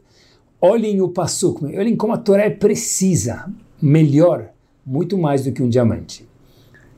olhem 0.60 1.02
o 1.02 1.10
Passuk, 1.10 1.64
olhem 1.64 1.96
como 1.96 2.14
a 2.14 2.18
Torá 2.18 2.44
é 2.44 2.50
precisa, 2.50 3.50
melhor, 3.82 4.50
muito 4.86 5.18
mais 5.18 5.46
do 5.46 5.52
que 5.52 5.64
um 5.64 5.70
diamante, 5.70 6.28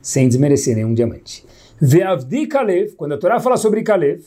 sem 0.02 0.26
desmerecer 0.26 0.74
nenhum 0.74 0.92
diamante. 0.92 1.46
Ve'avdi 1.80 2.46
Kalev, 2.46 2.94
quando 2.94 3.14
a 3.14 3.18
Torá 3.18 3.40
fala 3.40 3.56
sobre 3.56 3.82
Kalev, 3.82 4.24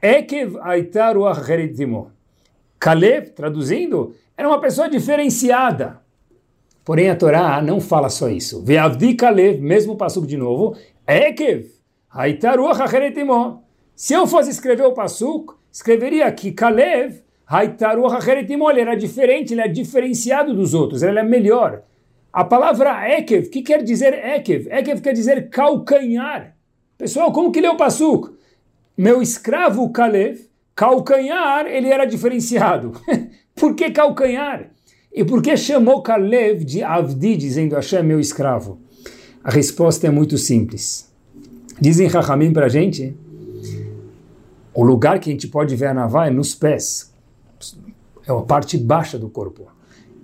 Ekev 0.00 0.56
Aitar 0.62 1.16
Uacheretimo. 1.16 2.10
Kalev, 2.78 3.30
traduzindo, 3.30 4.14
era 4.36 4.48
uma 4.48 4.60
pessoa 4.60 4.88
diferenciada. 4.88 6.00
Porém, 6.84 7.10
a 7.10 7.16
Torá 7.16 7.60
não 7.60 7.80
fala 7.80 8.08
só 8.08 8.28
isso. 8.30 8.64
Ve'avdi 8.64 9.14
Kalev, 9.14 9.60
mesmo 9.60 9.96
Passuk 9.96 10.26
de 10.26 10.36
novo, 10.38 10.74
Ekev 11.06 11.66
Aitar 12.10 12.58
Uacheretimo. 12.58 13.62
Se 13.94 14.14
eu 14.14 14.26
fosse 14.26 14.50
escrever 14.50 14.86
o 14.86 14.92
Passuk, 14.92 15.54
escreveria 15.70 16.30
que 16.32 16.50
Kalev 16.52 17.20
Aitar 17.46 17.98
Uacheretimo, 17.98 18.70
ele 18.70 18.80
era 18.80 18.96
diferente, 18.96 19.52
ele 19.52 19.60
é 19.60 19.68
diferenciado 19.68 20.54
dos 20.54 20.72
outros, 20.72 21.02
ele 21.02 21.18
é 21.18 21.22
melhor. 21.22 21.82
A 22.32 22.42
palavra 22.42 23.06
Ekev, 23.18 23.48
que 23.50 23.62
quer 23.62 23.82
dizer 23.82 24.14
Ekev? 24.14 24.68
Ekev 24.70 25.00
quer 25.02 25.12
dizer 25.12 25.50
calcanhar. 25.50 26.55
Pessoal, 26.98 27.30
como 27.30 27.52
que 27.52 27.60
lê 27.60 27.68
o 27.68 27.76
Passuk? 27.76 28.30
Meu 28.96 29.20
escravo 29.20 29.90
Kalev, 29.90 30.48
calcanhar, 30.74 31.66
ele 31.66 31.88
era 31.88 32.06
diferenciado. 32.06 32.92
por 33.54 33.74
que 33.74 33.90
calcanhar? 33.90 34.70
E 35.12 35.24
por 35.24 35.42
que 35.42 35.56
chamou 35.56 36.02
Kalev 36.02 36.64
de 36.64 36.82
Avdi, 36.82 37.36
dizendo 37.36 37.74
Hashem, 37.74 38.02
meu 38.02 38.18
escravo? 38.18 38.80
A 39.44 39.50
resposta 39.50 40.06
é 40.06 40.10
muito 40.10 40.38
simples. 40.38 41.12
Dizem 41.78 42.06
Rahamim 42.08 42.52
para 42.52 42.66
a 42.66 42.68
gente, 42.70 43.14
o 44.72 44.82
lugar 44.82 45.20
que 45.20 45.28
a 45.28 45.32
gente 45.32 45.48
pode 45.48 45.76
ver 45.76 45.86
a 45.86 45.94
Navá 45.94 46.26
é 46.26 46.30
nos 46.30 46.54
pés. 46.54 47.14
É 48.26 48.32
a 48.32 48.40
parte 48.40 48.78
baixa 48.78 49.18
do 49.18 49.28
corpo. 49.28 49.68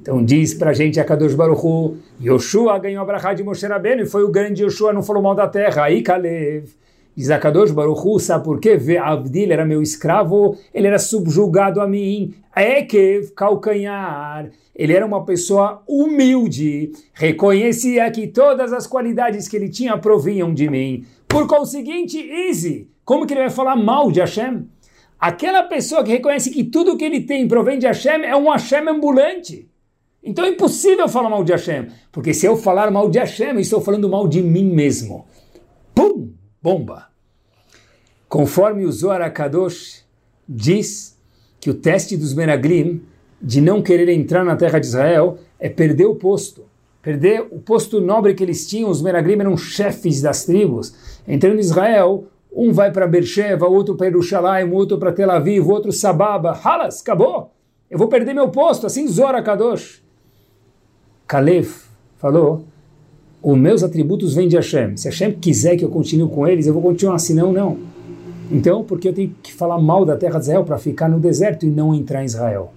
Então 0.02 0.20
diz 0.24 0.52
pra 0.52 0.72
gente 0.72 0.98
a 0.98 1.04
Kadosh 1.04 1.32
Baruch 1.32 1.64
Hu, 1.64 1.96
Yoshua 2.20 2.76
ganhou 2.80 3.02
a 3.02 3.06
brachá 3.06 3.34
de 3.34 3.44
Moshe 3.44 3.64
Rabbeinu 3.64 4.02
e 4.02 4.06
foi 4.06 4.24
o 4.24 4.32
grande 4.32 4.64
Yoshua, 4.64 4.92
não 4.92 5.00
falou 5.00 5.22
mal 5.22 5.32
da 5.32 5.46
terra. 5.46 5.84
Aí 5.84 6.02
Kalev, 6.02 6.68
diz 7.16 7.30
a 7.30 7.38
Kadosh 7.38 7.70
Baruch 7.70 8.00
Hu, 8.04 8.18
sabe 8.18 8.44
por 8.44 8.58
quê? 8.58 8.76
Avdil 9.00 9.52
era 9.52 9.64
meu 9.64 9.80
escravo, 9.80 10.56
ele 10.74 10.88
era 10.88 10.98
subjugado 10.98 11.80
a 11.80 11.86
mim. 11.86 12.34
Ekev, 12.56 13.30
calcanhar. 13.30 14.50
Ele 14.74 14.92
era 14.92 15.06
uma 15.06 15.24
pessoa 15.24 15.84
humilde, 15.86 16.90
reconhecia 17.14 18.10
que 18.10 18.26
todas 18.26 18.72
as 18.72 18.88
qualidades 18.88 19.46
que 19.46 19.56
ele 19.56 19.68
tinha 19.68 19.96
provinham 19.98 20.52
de 20.52 20.68
mim. 20.68 21.04
Por 21.28 21.46
conseguinte, 21.46 22.18
easy. 22.18 22.90
Como 23.04 23.24
que 23.24 23.34
ele 23.34 23.42
vai 23.42 23.50
falar 23.50 23.76
mal 23.76 24.10
de 24.10 24.18
Hashem? 24.18 24.66
Aquela 25.20 25.62
pessoa 25.62 26.02
que 26.02 26.10
reconhece 26.10 26.50
que 26.50 26.64
tudo 26.64 26.96
que 26.96 27.04
ele 27.04 27.20
tem 27.20 27.46
provém 27.46 27.78
de 27.78 27.86
Hashem 27.86 28.24
é 28.24 28.34
um 28.34 28.50
Hashem 28.50 28.88
ambulante. 28.88 29.70
Então 30.24 30.44
é 30.44 30.50
impossível 30.50 31.08
falar 31.08 31.28
mal 31.28 31.42
de 31.42 31.52
Hashem, 31.52 31.88
porque 32.12 32.32
se 32.32 32.46
eu 32.46 32.56
falar 32.56 32.90
mal 32.90 33.10
de 33.10 33.18
Hashem, 33.18 33.58
estou 33.58 33.80
falando 33.80 34.08
mal 34.08 34.28
de 34.28 34.40
mim 34.40 34.72
mesmo. 34.72 35.26
Pum! 35.94 36.30
Bomba! 36.62 37.08
Conforme 38.28 38.84
o 38.84 38.92
Zohar 38.92 39.20
Akadosh 39.20 40.04
diz 40.48 41.18
que 41.60 41.68
o 41.68 41.74
teste 41.74 42.16
dos 42.16 42.34
Meraglim 42.34 43.02
de 43.40 43.60
não 43.60 43.82
querer 43.82 44.08
entrar 44.08 44.44
na 44.44 44.54
terra 44.54 44.78
de 44.78 44.86
Israel 44.86 45.38
é 45.58 45.68
perder 45.68 46.06
o 46.06 46.14
posto. 46.14 46.64
Perder 47.02 47.44
o 47.50 47.58
posto 47.58 48.00
nobre 48.00 48.32
que 48.32 48.44
eles 48.44 48.66
tinham, 48.66 48.88
os 48.88 49.02
Meraglim 49.02 49.40
eram 49.40 49.56
chefes 49.56 50.22
das 50.22 50.44
tribos. 50.44 50.94
Entrando 51.26 51.56
em 51.56 51.60
Israel, 51.60 52.28
um 52.52 52.72
vai 52.72 52.92
para 52.92 53.08
Beersheba, 53.08 53.66
outro 53.66 53.96
para 53.96 54.06
Yerushalayim, 54.06 54.70
outro 54.70 54.98
para 54.98 55.10
Tel 55.10 55.30
Aviv, 55.30 55.68
outro 55.68 55.90
Sababa. 55.90 56.52
Halas, 56.52 57.00
acabou! 57.00 57.52
Eu 57.90 57.98
vou 57.98 58.08
perder 58.08 58.34
meu 58.34 58.48
posto, 58.50 58.86
assim 58.86 59.08
Zohar 59.08 59.42
Kadosh. 59.42 60.02
Kalev 61.32 61.66
falou, 62.18 62.62
os 63.42 63.56
meus 63.56 63.82
atributos 63.82 64.34
vêm 64.34 64.48
de 64.48 64.56
Hashem. 64.56 64.98
Se 64.98 65.08
Hashem 65.08 65.32
quiser 65.32 65.78
que 65.78 65.82
eu 65.82 65.88
continue 65.88 66.28
com 66.28 66.46
eles, 66.46 66.66
eu 66.66 66.74
vou 66.74 66.82
continuar, 66.82 67.18
senão 67.18 67.50
não. 67.50 67.78
Então, 68.50 68.84
porque 68.84 69.08
eu 69.08 69.14
tenho 69.14 69.34
que 69.42 69.50
falar 69.50 69.80
mal 69.80 70.04
da 70.04 70.14
terra 70.14 70.38
de 70.38 70.42
Israel 70.44 70.62
para 70.62 70.76
ficar 70.76 71.08
no 71.08 71.18
deserto 71.18 71.64
e 71.64 71.70
não 71.70 71.94
entrar 71.94 72.20
em 72.20 72.26
Israel? 72.26 72.74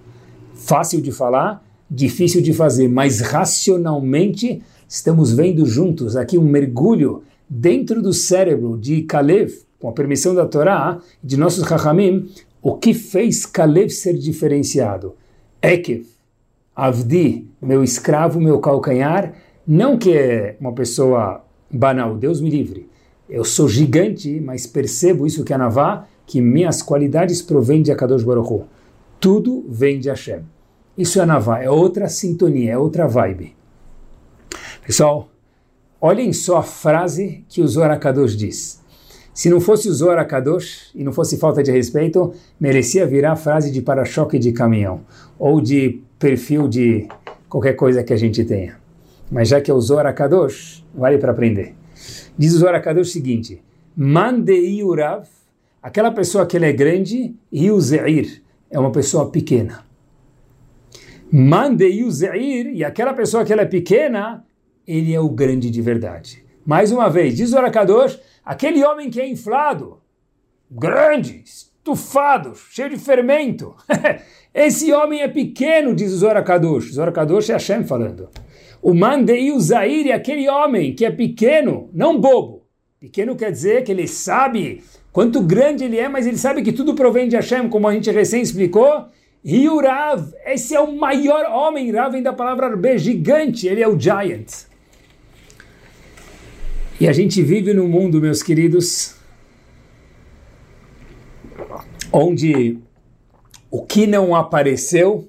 Fácil 0.54 1.02
de 1.02 1.12
falar, 1.12 1.62
difícil 1.90 2.40
de 2.40 2.54
fazer, 2.54 2.88
mas 2.88 3.20
racionalmente 3.20 4.62
estamos 4.88 5.34
vendo 5.34 5.66
juntos 5.66 6.16
aqui 6.16 6.38
um 6.38 6.48
mergulho 6.48 7.24
dentro 7.46 8.00
do 8.00 8.14
cérebro 8.14 8.78
de 8.78 9.02
Kalev, 9.02 9.52
com 9.78 9.90
a 9.90 9.92
permissão 9.92 10.34
da 10.34 10.46
Torá, 10.46 10.98
de 11.22 11.36
nossos 11.36 11.68
Chachamim, 11.68 12.30
o 12.62 12.74
que 12.78 12.94
fez 12.94 13.44
Kalev 13.44 13.90
ser 13.90 14.14
diferenciado. 14.14 15.14
Ekev, 15.60 16.06
Avdi, 16.76 17.48
meu 17.60 17.82
escravo, 17.82 18.38
meu 18.38 18.60
calcanhar, 18.60 19.32
não 19.66 19.96
que 19.96 20.12
é 20.12 20.58
uma 20.60 20.74
pessoa 20.74 21.42
banal, 21.70 22.14
Deus 22.14 22.38
me 22.38 22.50
livre. 22.50 22.86
Eu 23.30 23.44
sou 23.44 23.66
gigante, 23.66 24.38
mas 24.40 24.66
percebo 24.66 25.26
isso 25.26 25.42
que 25.42 25.54
é 25.54 25.56
Navá, 25.56 26.06
que 26.26 26.38
minhas 26.38 26.82
qualidades 26.82 27.40
provêm 27.40 27.80
de 27.80 27.90
Akadosh 27.90 28.22
Baruch 28.22 28.52
Hu. 28.52 28.64
Tudo 29.18 29.64
vem 29.70 29.98
de 29.98 30.10
Hashem. 30.10 30.42
Isso 30.98 31.18
é 31.18 31.24
Navá, 31.24 31.62
é 31.62 31.70
outra 31.70 32.10
sintonia, 32.10 32.72
é 32.72 32.78
outra 32.78 33.08
vibe. 33.08 33.56
Pessoal, 34.86 35.30
olhem 35.98 36.30
só 36.32 36.58
a 36.58 36.62
frase 36.62 37.42
que 37.48 37.62
o 37.62 37.66
Zohar 37.66 37.98
Kadosh 37.98 38.36
diz. 38.36 38.84
Se 39.32 39.50
não 39.50 39.60
fosse 39.60 39.88
o 39.88 39.92
Zohar 39.92 40.26
Kadosh 40.28 40.90
e 40.94 41.02
não 41.02 41.12
fosse 41.12 41.36
falta 41.38 41.62
de 41.62 41.70
respeito, 41.70 42.32
merecia 42.60 43.06
virar 43.06 43.36
frase 43.36 43.70
de 43.70 43.82
para-choque 43.82 44.38
de 44.38 44.52
caminhão 44.52 45.00
ou 45.38 45.60
de 45.60 46.02
perfil 46.18 46.68
de 46.68 47.08
qualquer 47.48 47.74
coisa 47.74 48.02
que 48.02 48.12
a 48.12 48.16
gente 48.16 48.44
tenha. 48.44 48.78
Mas 49.30 49.48
já 49.48 49.60
que 49.60 49.70
é 49.70 49.74
o 49.74 49.80
Zohar 49.80 50.12
Kadosh, 50.14 50.84
vale 50.94 51.18
para 51.18 51.32
aprender. 51.32 51.74
Diz 52.38 52.54
o 52.54 52.58
Zohar 52.58 52.82
Kadosh 52.82 53.08
o 53.08 53.12
seguinte: 53.12 53.62
Mandei 53.96 54.82
Urav, 54.82 55.26
aquela 55.82 56.10
pessoa 56.10 56.46
que 56.46 56.56
ele 56.56 56.66
é 56.66 56.72
grande, 56.72 57.34
e 57.50 57.70
o 57.70 57.80
Zeir 57.80 58.42
é 58.70 58.78
uma 58.78 58.92
pessoa 58.92 59.30
pequena. 59.30 59.84
Mandei 61.30 62.04
o 62.04 62.10
Zeir, 62.10 62.68
e 62.68 62.84
aquela 62.84 63.12
pessoa 63.12 63.44
que 63.44 63.52
ela 63.52 63.62
é 63.62 63.66
pequena, 63.66 64.44
ele 64.86 65.12
é 65.12 65.20
o 65.20 65.28
grande 65.28 65.70
de 65.70 65.82
verdade. 65.82 66.44
Mais 66.64 66.92
uma 66.92 67.08
vez, 67.08 67.34
diz 67.34 67.48
o 67.48 67.52
Zohar 67.52 67.72
Kadosh, 67.72 68.18
aquele 68.44 68.84
homem 68.84 69.10
que 69.10 69.20
é 69.20 69.28
inflado, 69.28 70.00
grande, 70.70 71.42
estufado, 71.44 72.54
cheio 72.70 72.90
de 72.90 72.96
fermento. 72.96 73.74
Esse 74.56 74.90
homem 74.90 75.20
é 75.20 75.28
pequeno, 75.28 75.94
diz 75.94 76.14
o 76.14 76.16
Zohar 76.16 76.42
Kadosh. 76.42 76.94
Zohar 76.94 77.12
Kadosh 77.12 77.50
é 77.50 77.52
Hashem 77.52 77.84
falando. 77.84 78.30
O 78.80 78.94
Mandei 78.94 79.52
Zair 79.60 80.06
é 80.06 80.12
aquele 80.14 80.48
homem 80.48 80.94
que 80.94 81.04
é 81.04 81.10
pequeno, 81.10 81.90
não 81.92 82.18
bobo. 82.18 82.62
Pequeno 82.98 83.36
quer 83.36 83.52
dizer 83.52 83.84
que 83.84 83.92
ele 83.92 84.08
sabe 84.08 84.82
quanto 85.12 85.42
grande 85.42 85.84
ele 85.84 85.98
é, 85.98 86.08
mas 86.08 86.26
ele 86.26 86.38
sabe 86.38 86.62
que 86.62 86.72
tudo 86.72 86.94
provém 86.94 87.28
de 87.28 87.36
Hashem, 87.36 87.68
como 87.68 87.86
a 87.86 87.92
gente 87.92 88.10
recém 88.10 88.40
explicou. 88.40 89.04
E 89.44 89.68
o 89.68 89.78
Rav, 89.78 90.32
esse 90.46 90.74
é 90.74 90.80
o 90.80 90.96
maior 90.96 91.44
homem, 91.44 91.92
Rav 91.92 92.12
vem 92.12 92.22
da 92.22 92.32
palavra 92.32 92.68
Arbe, 92.68 92.96
gigante, 92.96 93.68
ele 93.68 93.82
é 93.82 93.88
o 93.88 94.00
giant. 94.00 94.64
E 96.98 97.06
a 97.06 97.12
gente 97.12 97.42
vive 97.42 97.74
num 97.74 97.86
mundo, 97.86 98.22
meus 98.22 98.42
queridos, 98.42 99.16
onde 102.10 102.85
o 103.70 103.84
que 103.84 104.06
não 104.06 104.34
apareceu, 104.34 105.28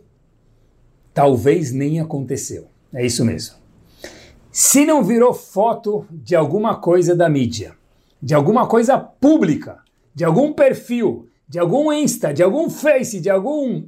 talvez 1.14 1.72
nem 1.72 2.00
aconteceu. 2.00 2.68
É 2.94 3.06
isso 3.06 3.26
mesmo. 3.26 3.56
Se 4.52 4.86
não 4.86 5.04
virou 5.04 5.34
foto 5.34 6.06
de 6.10 6.36
alguma 6.36 6.76
coisa 6.76 7.16
da 7.16 7.30
mídia, 7.30 7.76
de 8.22 8.34
alguma 8.34 8.68
coisa 8.68 8.98
pública, 8.98 9.80
de 10.14 10.24
algum 10.24 10.54
perfil, 10.54 11.28
de 11.48 11.60
algum 11.60 11.94
Insta, 11.94 12.34
de 12.34 12.42
algum 12.42 12.70
Face, 12.70 13.20
de 13.20 13.30
algum 13.30 13.84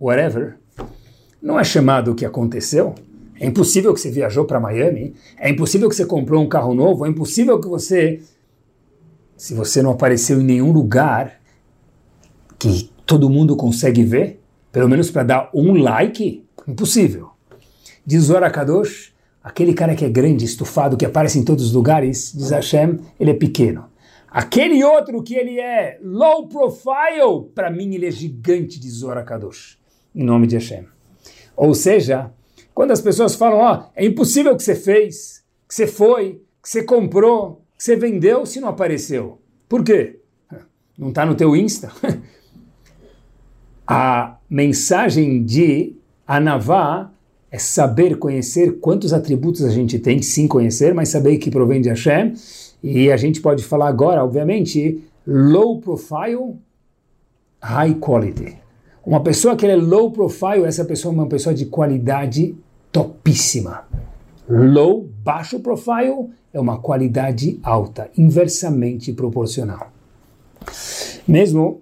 whatever, 0.00 0.58
não 1.40 1.58
é 1.58 1.64
chamado 1.64 2.12
o 2.12 2.14
que 2.14 2.24
aconteceu? 2.24 2.94
É 3.40 3.46
impossível 3.46 3.94
que 3.94 4.00
você 4.00 4.10
viajou 4.10 4.44
para 4.44 4.60
Miami, 4.60 5.14
é 5.38 5.48
impossível 5.48 5.88
que 5.88 5.94
você 5.94 6.04
comprou 6.04 6.42
um 6.42 6.48
carro 6.48 6.74
novo, 6.74 7.06
é 7.06 7.08
impossível 7.08 7.60
que 7.60 7.68
você, 7.68 8.20
se 9.36 9.54
você 9.54 9.80
não 9.80 9.92
apareceu 9.92 10.40
em 10.40 10.44
nenhum 10.44 10.72
lugar 10.72 11.40
que 12.58 12.90
todo 13.08 13.30
mundo 13.30 13.56
consegue 13.56 14.04
ver, 14.04 14.38
pelo 14.70 14.86
menos 14.86 15.10
para 15.10 15.22
dar 15.22 15.50
um 15.54 15.72
like, 15.72 16.44
impossível. 16.68 17.30
Diz 18.04 18.28
Kadosh, 18.52 19.14
aquele 19.42 19.72
cara 19.72 19.94
que 19.94 20.04
é 20.04 20.10
grande, 20.10 20.44
estufado, 20.44 20.94
que 20.94 21.06
aparece 21.06 21.38
em 21.38 21.44
todos 21.44 21.64
os 21.64 21.72
lugares, 21.72 22.34
diz 22.36 22.50
Hashem, 22.50 22.98
ele 23.18 23.30
é 23.30 23.34
pequeno. 23.34 23.86
Aquele 24.30 24.84
outro 24.84 25.22
que 25.22 25.34
ele 25.34 25.58
é 25.58 25.98
low 26.02 26.48
profile, 26.48 27.50
para 27.54 27.70
mim 27.70 27.94
ele 27.94 28.06
é 28.06 28.10
gigante, 28.10 28.78
diz 28.78 29.00
Kadosh, 29.26 29.78
em 30.14 30.22
nome 30.22 30.46
de 30.46 30.56
Hashem. 30.56 30.84
Ou 31.56 31.74
seja, 31.74 32.30
quando 32.74 32.90
as 32.90 33.00
pessoas 33.00 33.34
falam, 33.34 33.58
ó, 33.58 33.74
oh, 33.74 33.90
é 33.96 34.04
impossível 34.04 34.54
que 34.54 34.62
você 34.62 34.74
fez, 34.74 35.42
que 35.66 35.74
você 35.74 35.86
foi, 35.86 36.42
que 36.62 36.68
você 36.68 36.82
comprou, 36.82 37.62
que 37.76 37.84
você 37.84 37.96
vendeu, 37.96 38.44
se 38.44 38.60
não 38.60 38.68
apareceu. 38.68 39.40
Por 39.66 39.82
quê? 39.82 40.20
Não 40.98 41.08
está 41.08 41.24
no 41.24 41.34
teu 41.34 41.56
Insta? 41.56 41.90
a 43.90 44.36
mensagem 44.50 45.42
de 45.42 45.94
Anavá 46.26 47.10
é 47.50 47.58
saber 47.58 48.18
conhecer 48.18 48.80
quantos 48.80 49.14
atributos 49.14 49.64
a 49.64 49.70
gente 49.70 49.98
tem, 49.98 50.20
sim 50.20 50.46
conhecer, 50.46 50.92
mas 50.92 51.08
saber 51.08 51.38
que 51.38 51.50
provém 51.50 51.80
de 51.80 51.88
Hashem. 51.88 52.34
E 52.82 53.10
a 53.10 53.16
gente 53.16 53.40
pode 53.40 53.64
falar 53.64 53.88
agora, 53.88 54.22
obviamente, 54.22 55.02
low 55.26 55.80
profile, 55.80 56.56
high 57.62 57.94
quality. 57.94 58.58
Uma 59.06 59.22
pessoa 59.22 59.56
que 59.56 59.66
é 59.66 59.74
low 59.74 60.10
profile, 60.10 60.66
essa 60.66 60.84
pessoa 60.84 61.10
é 61.10 61.16
uma 61.16 61.26
pessoa 61.26 61.54
de 61.54 61.64
qualidade 61.64 62.54
topíssima. 62.92 63.88
Low, 64.46 65.08
baixo 65.24 65.60
profile, 65.60 66.28
é 66.52 66.60
uma 66.60 66.78
qualidade 66.78 67.58
alta, 67.62 68.10
inversamente 68.18 69.14
proporcional. 69.14 69.90
Mesmo 71.26 71.80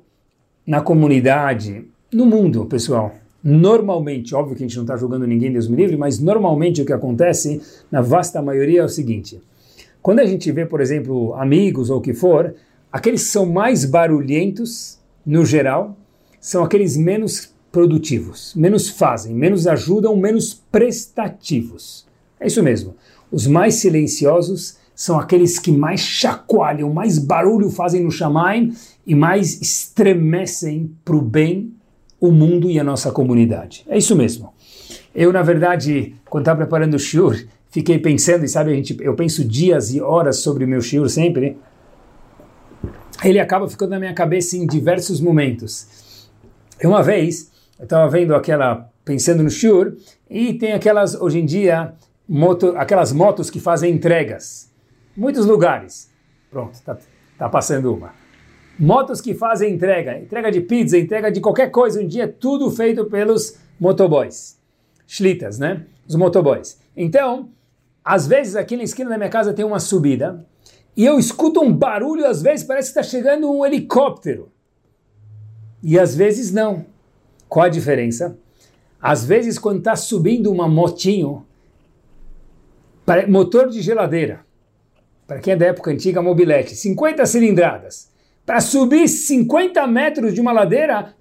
na 0.65 0.81
comunidade, 0.81 1.85
no 2.13 2.25
mundo, 2.25 2.67
pessoal, 2.67 3.15
normalmente, 3.43 4.35
óbvio 4.35 4.57
que 4.57 4.63
a 4.63 4.67
gente 4.67 4.77
não 4.77 4.85
está 4.85 4.97
julgando 4.97 5.27
ninguém, 5.27 5.53
Deus 5.53 5.69
me 5.69 5.77
livre, 5.77 5.97
mas 5.97 6.19
normalmente 6.19 6.81
o 6.81 6.85
que 6.85 6.93
acontece, 6.93 7.61
na 7.91 8.01
vasta 8.01 8.41
maioria, 8.41 8.81
é 8.81 8.85
o 8.85 8.89
seguinte: 8.89 9.41
quando 10.01 10.21
a 10.21 10.27
gente 10.27 10.51
vê, 10.53 10.65
por 10.65 10.81
exemplo, 10.81 11.35
amigos 11.35 11.91
ou 11.91 11.99
o 11.99 12.01
que 12.01 12.15
for, 12.15 12.55
aqueles 12.93 13.25
que 13.25 13.31
são 13.31 13.47
mais 13.47 13.85
barulhentos, 13.85 14.99
no 15.25 15.45
geral, 15.45 15.97
são 16.41 16.63
aqueles 16.63 16.97
menos 16.97 17.53
produtivos, 17.73 18.55
menos 18.55 18.89
fazem, 18.89 19.35
menos 19.35 19.67
ajudam, 19.67 20.17
menos 20.17 20.55
prestativos. 20.55 22.07
É 22.39 22.47
isso 22.47 22.63
mesmo. 22.63 22.95
Os 23.31 23.47
mais 23.47 23.75
silenciosos 23.75 24.79
são 24.95 25.19
aqueles 25.19 25.59
que 25.59 25.73
mais 25.73 26.01
chacoalham, 26.01 26.93
mais 26.93 27.19
barulho 27.19 27.69
fazem 27.69 28.03
no 28.03 28.11
Shamaim 28.11 28.73
e 29.07 29.15
mais 29.15 29.61
estremecem 29.61 30.91
para 31.05 31.17
o 31.17 31.21
bem 31.21 31.76
o 32.21 32.31
mundo 32.31 32.71
e 32.71 32.79
a 32.79 32.85
nossa 32.85 33.11
comunidade. 33.11 33.85
É 33.89 33.99
isso 33.99 34.17
mesmo. 34.17 34.53
Eu, 35.15 35.33
na 35.33 35.43
verdade, 35.43 36.15
quando 36.29 36.43
estava 36.43 36.59
preparando 36.59 36.95
o 36.95 36.99
shiur, 36.99 37.37
fiquei 37.71 37.99
pensando, 37.99 38.45
e 38.45 38.49
sabe, 38.49 38.73
a 38.73 38.75
gente, 38.75 38.97
eu 39.01 39.15
penso 39.15 39.45
dias 39.45 39.93
e 39.95 40.01
horas 40.01 40.39
sobre 40.39 40.65
o 40.65 40.69
meu 40.69 40.81
shiur 40.81 41.09
sempre, 41.09 41.57
ele 43.25 43.39
acaba 43.39 43.69
ficando 43.69 43.91
na 43.91 43.99
minha 43.99 44.15
cabeça 44.15 44.57
em 44.57 44.67
diversos 44.67 45.21
momentos. 45.21 46.29
Uma 46.85 47.03
vez, 47.03 47.51
eu 47.79 47.85
estava 47.85 48.09
vendo 48.11 48.35
aquela, 48.35 48.91
pensando 49.05 49.43
no 49.43 49.51
shiur, 49.51 49.97
e 50.29 50.55
tem 50.55 50.73
aquelas, 50.73 51.15
hoje 51.15 51.39
em 51.39 51.47
dia, 51.47 51.95
moto, 52.29 52.75
aquelas 52.77 53.13
motos 53.13 53.51
que 53.51 53.61
fazem 53.61 53.93
entregas. 53.93 54.71
Muitos 55.17 55.47
lugares. 55.47 56.11
Pronto, 56.51 56.79
tá, 56.83 56.99
tá 57.39 57.49
passando 57.49 57.95
uma. 57.95 58.26
Motos 58.79 59.21
que 59.21 59.35
fazem 59.35 59.75
entrega, 59.75 60.19
entrega 60.19 60.51
de 60.51 60.61
pizza, 60.61 60.99
entrega 60.99 61.31
de 61.31 61.41
qualquer 61.41 61.71
coisa, 61.71 62.01
um 62.01 62.07
dia 62.07 62.25
é 62.25 62.27
tudo 62.27 62.71
feito 62.71 63.07
pelos 63.07 63.59
motoboys. 63.81 64.59
Schlitas, 65.07 65.59
né? 65.59 65.87
Os 66.07 66.15
motoboys. 66.15 66.79
Então, 66.97 67.49
às 68.05 68.27
vezes 68.27 68.55
aqui 68.55 68.77
na 68.77 68.83
esquina 68.83 69.11
da 69.11 69.17
minha 69.17 69.31
casa 69.31 69.55
tem 69.55 69.65
uma 69.65 69.81
subida 69.81 70.45
e 70.97 71.05
eu 71.05 71.19
escuto 71.19 71.61
um 71.61 71.73
barulho, 71.73 72.27
às 72.27 72.43
vezes 72.43 72.67
parece 72.67 72.93
que 72.93 72.99
está 72.99 73.03
chegando 73.03 73.51
um 73.51 73.65
helicóptero. 73.65 74.51
E 75.83 75.99
às 75.99 76.15
vezes 76.15 76.53
não. 76.53 76.87
Qual 77.49 77.67
a 77.67 77.69
diferença? 77.69 78.39
Às 79.01 79.25
vezes, 79.25 79.59
quando 79.59 79.79
está 79.79 79.95
subindo 79.95 80.51
uma 80.51 80.67
motinho, 80.67 81.47
motor 83.29 83.69
de 83.69 83.81
geladeira, 83.83 84.45
para 85.27 85.39
quem 85.39 85.53
é 85.53 85.57
da 85.57 85.67
época 85.67 85.91
antiga, 85.91 86.23
mobilete, 86.23 86.75
50 86.75 87.25
cilindradas, 87.27 88.11
para 88.47 88.61
subir 88.61 89.09
50 89.09 89.87
metros 89.89 90.33
de 90.33 90.41
uma 90.41 90.53
ladeira, 90.53 91.15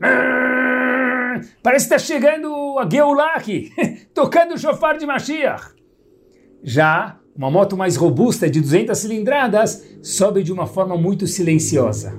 parece 1.61 1.89
que 1.89 1.95
está 1.95 1.99
chegando 1.99 2.77
a 2.79 2.87
Geulah 2.87 3.41
tocando 4.13 4.53
o 4.53 4.57
chofar 4.57 4.97
de 4.97 5.05
Mashiach. 5.05 5.73
Já 6.63 7.19
uma 7.35 7.51
moto 7.51 7.75
mais 7.75 7.97
robusta, 7.97 8.49
de 8.49 8.61
200 8.61 8.97
cilindradas, 8.97 9.85
sobe 10.01 10.41
de 10.41 10.53
uma 10.53 10.65
forma 10.65 10.95
muito 10.95 11.27
silenciosa. 11.27 12.17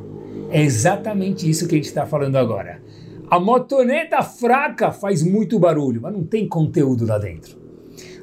É 0.51 0.63
exatamente 0.63 1.49
isso 1.49 1.67
que 1.67 1.75
a 1.75 1.79
gente 1.79 1.87
está 1.87 2.05
falando 2.05 2.37
agora. 2.37 2.83
A 3.31 3.41
motoneta 3.41 4.23
fraca 4.23 4.93
faz 4.93 5.23
muito 5.23 5.59
barulho, 5.59 6.03
mas 6.03 6.13
não 6.13 6.23
tem 6.23 6.47
conteúdo 6.47 7.07
lá 7.07 7.19
dentro. 7.19 7.57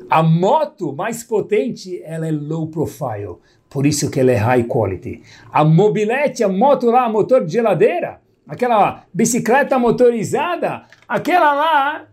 A 0.10 0.22
moto 0.22 0.94
mais 0.94 1.24
potente, 1.24 2.00
ela 2.04 2.28
é 2.28 2.32
low 2.32 2.68
profile, 2.68 3.38
por 3.74 3.88
isso 3.88 4.12
que 4.12 4.20
ela 4.20 4.32
é 4.32 4.36
high 4.36 4.66
quality. 4.66 5.24
A 5.52 5.66
mobilete, 5.66 6.44
a 6.44 6.48
moto 6.48 6.92
lá, 6.92 7.10
motor 7.10 7.44
de 7.44 7.54
geladeira, 7.54 8.22
aquela 8.48 9.04
bicicleta 9.12 9.80
motorizada, 9.80 10.84
aquela 11.08 11.56
lá, 11.56 12.08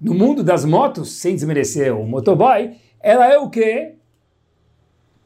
no 0.00 0.12
mundo 0.12 0.42
das 0.42 0.64
motos, 0.64 1.12
sem 1.12 1.36
desmerecer 1.36 1.96
o 1.96 2.04
motoboy, 2.04 2.72
ela 3.00 3.32
é 3.32 3.38
o 3.38 3.48
quê? 3.48 3.94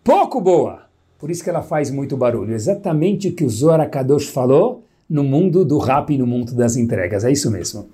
Pouco 0.04 0.42
boa. 0.42 0.82
Por 1.18 1.30
isso 1.30 1.42
que 1.42 1.48
ela 1.48 1.62
faz 1.62 1.90
muito 1.90 2.18
barulho. 2.18 2.52
Exatamente 2.52 3.28
o 3.28 3.34
que 3.34 3.44
o 3.44 3.48
Zohar 3.48 3.88
Kadosh 3.88 4.26
falou 4.26 4.84
no 5.08 5.24
mundo 5.24 5.64
do 5.64 5.78
rap 5.78 6.12
e 6.12 6.18
no 6.18 6.26
mundo 6.26 6.54
das 6.54 6.76
entregas. 6.76 7.24
É 7.24 7.32
isso 7.32 7.50
mesmo. 7.50 7.88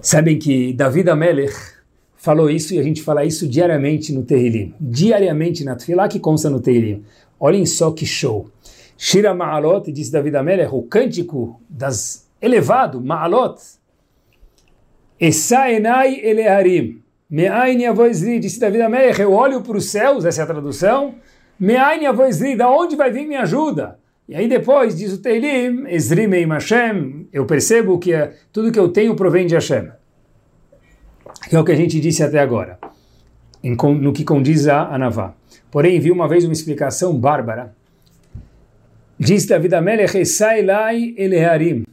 Sabem 0.00 0.38
que 0.38 0.72
David 0.72 1.10
Amelech, 1.10 1.54
falou 2.20 2.50
isso 2.50 2.74
e 2.74 2.78
a 2.78 2.82
gente 2.82 3.02
fala 3.02 3.24
isso 3.24 3.48
diariamente 3.48 4.12
no 4.12 4.22
Terrilim. 4.22 4.74
Diariamente 4.78 5.64
na 5.64 5.74
Tfilah 5.74 6.06
que 6.06 6.20
consta 6.20 6.50
no 6.50 6.60
Terrilim. 6.60 7.02
Olhem 7.38 7.64
só 7.64 7.90
que 7.90 8.04
show. 8.04 8.50
Shira 8.96 9.34
Ma'alot, 9.34 9.90
diz 9.90 10.10
David 10.10 10.36
Amelech, 10.36 10.70
o 10.70 10.82
cântico 10.82 11.58
das 11.68 12.28
elevado, 12.40 13.00
Ma'alot. 13.00 13.56
Essa 15.18 15.70
enai 15.70 16.20
eleharim. 16.22 17.02
Me'ain 17.30 17.80
yavoizri, 17.80 18.38
disse 18.38 18.60
David 18.60 18.82
Amelech, 18.82 19.18
eu 19.20 19.32
olho 19.32 19.62
para 19.62 19.78
os 19.78 19.90
céus, 19.90 20.26
essa 20.26 20.42
é 20.42 20.44
a 20.44 20.46
tradução. 20.46 21.14
Me'ain 21.58 22.02
yavoizri, 22.02 22.54
da 22.54 22.70
onde 22.70 22.96
vai 22.96 23.10
vir 23.10 23.26
minha 23.26 23.42
ajuda? 23.42 23.98
E 24.28 24.34
aí 24.34 24.46
depois 24.46 24.94
diz 24.94 25.14
o 25.14 25.22
Teilim, 25.22 25.86
Ezri 25.88 26.26
Hashem, 26.46 27.28
eu 27.32 27.46
percebo 27.46 27.98
que 27.98 28.12
tudo 28.52 28.70
que 28.70 28.78
eu 28.78 28.88
tenho 28.88 29.16
provém 29.16 29.46
de 29.46 29.54
Hashem 29.54 29.90
que 31.50 31.56
é 31.56 31.58
o 31.58 31.64
que 31.64 31.72
a 31.72 31.76
gente 31.76 31.98
disse 31.98 32.22
até 32.22 32.38
agora, 32.38 32.78
em, 33.60 33.74
no 33.74 34.12
que 34.12 34.22
condiz 34.22 34.68
a 34.68 34.94
Anavá. 34.94 35.34
Porém, 35.68 35.98
vi 35.98 36.12
uma 36.12 36.28
vez 36.28 36.44
uma 36.44 36.52
explicação 36.52 37.18
bárbara. 37.18 37.74
Diz 39.18 39.46
David 39.46 39.74
Eleharim. 41.16 41.84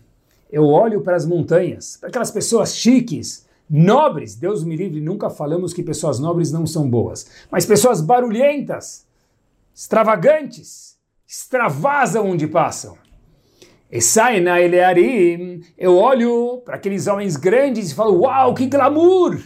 Eu 0.51 0.65
olho 0.65 1.01
para 1.01 1.15
as 1.15 1.25
montanhas, 1.25 1.97
para 1.97 2.09
aquelas 2.09 2.29
pessoas 2.29 2.75
chiques, 2.75 3.47
nobres. 3.67 4.35
Deus 4.35 4.63
me 4.63 4.75
livre, 4.75 5.01
nunca 5.01 5.27
falamos 5.27 5.73
que 5.73 5.81
pessoas 5.81 6.19
nobres 6.19 6.51
não 6.51 6.67
são 6.67 6.87
boas. 6.87 7.27
Mas 7.49 7.65
pessoas 7.65 7.99
barulhentas, 7.99 9.07
extravagantes, 9.73 10.99
extravasam 11.27 12.29
onde 12.29 12.45
passam. 12.45 12.95
Esaina 13.89 14.59
Elearim, 14.59 15.61
eu 15.77 15.95
olho 15.95 16.61
para 16.65 16.75
aqueles 16.75 17.07
homens 17.07 17.37
grandes 17.37 17.91
e 17.91 17.95
falo, 17.95 18.19
uau, 18.19 18.53
que 18.53 18.65
glamour! 18.65 19.39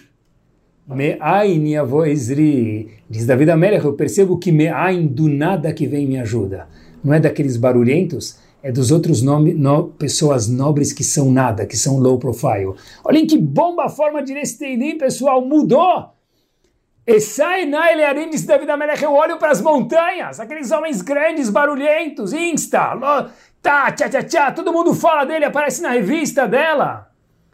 Me'ain 0.88 1.70
Yavoizri, 1.70 2.90
diz 3.08 3.28
David 3.28 3.52
Amelech, 3.52 3.86
eu 3.86 3.94
percebo 3.94 4.40
que 4.40 4.52
Me'ain 4.52 5.06
do 5.06 5.30
nada 5.30 5.72
que 5.72 5.86
vem 5.86 6.08
me 6.08 6.20
ajuda. 6.20 6.68
Não 7.04 7.14
é 7.14 7.20
daqueles 7.20 7.56
barulhentos, 7.56 8.40
é 8.64 8.72
dos 8.72 8.92
outros 8.92 9.22
nome, 9.22 9.54
no, 9.54 9.90
pessoas 9.90 10.48
nobres 10.48 10.92
que 10.92 11.04
são 11.04 11.32
nada, 11.32 11.68
que 11.68 11.78
são 11.78 12.00
low 12.00 12.18
profile. 12.18 12.74
Olhem 13.04 13.28
que 13.28 13.38
bomba 13.38 13.86
a 13.86 13.90
forma 13.90 14.24
de 14.24 14.34
Nesteilim, 14.34 14.98
pessoal, 14.98 15.46
mudou! 15.46 16.10
Esaina 17.06 17.92
Elearim, 17.92 18.30
diz 18.30 18.44
David 18.44 18.70
Amelech, 18.70 19.04
eu 19.04 19.14
olho 19.14 19.38
para 19.38 19.52
as 19.52 19.62
montanhas, 19.62 20.40
aqueles 20.40 20.72
homens 20.72 21.02
grandes, 21.02 21.50
barulhentos, 21.50 22.32
insta, 22.32 22.96
Tá, 23.62 23.92
tchá, 23.92 24.10
tchá, 24.10 24.24
tchá, 24.24 24.52
todo 24.52 24.74
mundo 24.74 24.94
fala 24.94 25.24
dele, 25.24 25.46
aparece 25.46 25.82
na 25.82 25.92
revista 25.92 26.48
dela. 26.48 27.12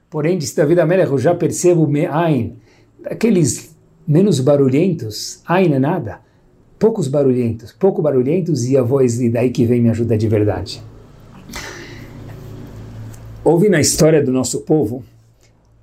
Porém, 0.09 0.37
disse 0.37 0.55
David 0.55 0.79
Amelech, 0.79 1.11
eu 1.11 1.17
já 1.17 1.35
percebo 1.35 1.85
Me'ain, 1.85 2.57
aqueles 3.03 3.75
menos 4.07 4.39
barulhentos, 4.39 5.41
Ain 5.45 5.73
é 5.73 5.79
nada, 5.79 6.21
poucos 6.79 7.09
barulhentos, 7.09 7.73
pouco 7.73 8.01
barulhentos 8.01 8.63
e 8.65 8.77
a 8.77 8.81
voz 8.81 9.19
daí 9.31 9.49
que 9.49 9.65
vem 9.65 9.81
me 9.81 9.89
ajuda 9.89 10.17
de 10.17 10.29
verdade. 10.29 10.81
Houve 13.43 13.67
na 13.67 13.81
história 13.81 14.23
do 14.23 14.31
nosso 14.31 14.61
povo 14.61 15.03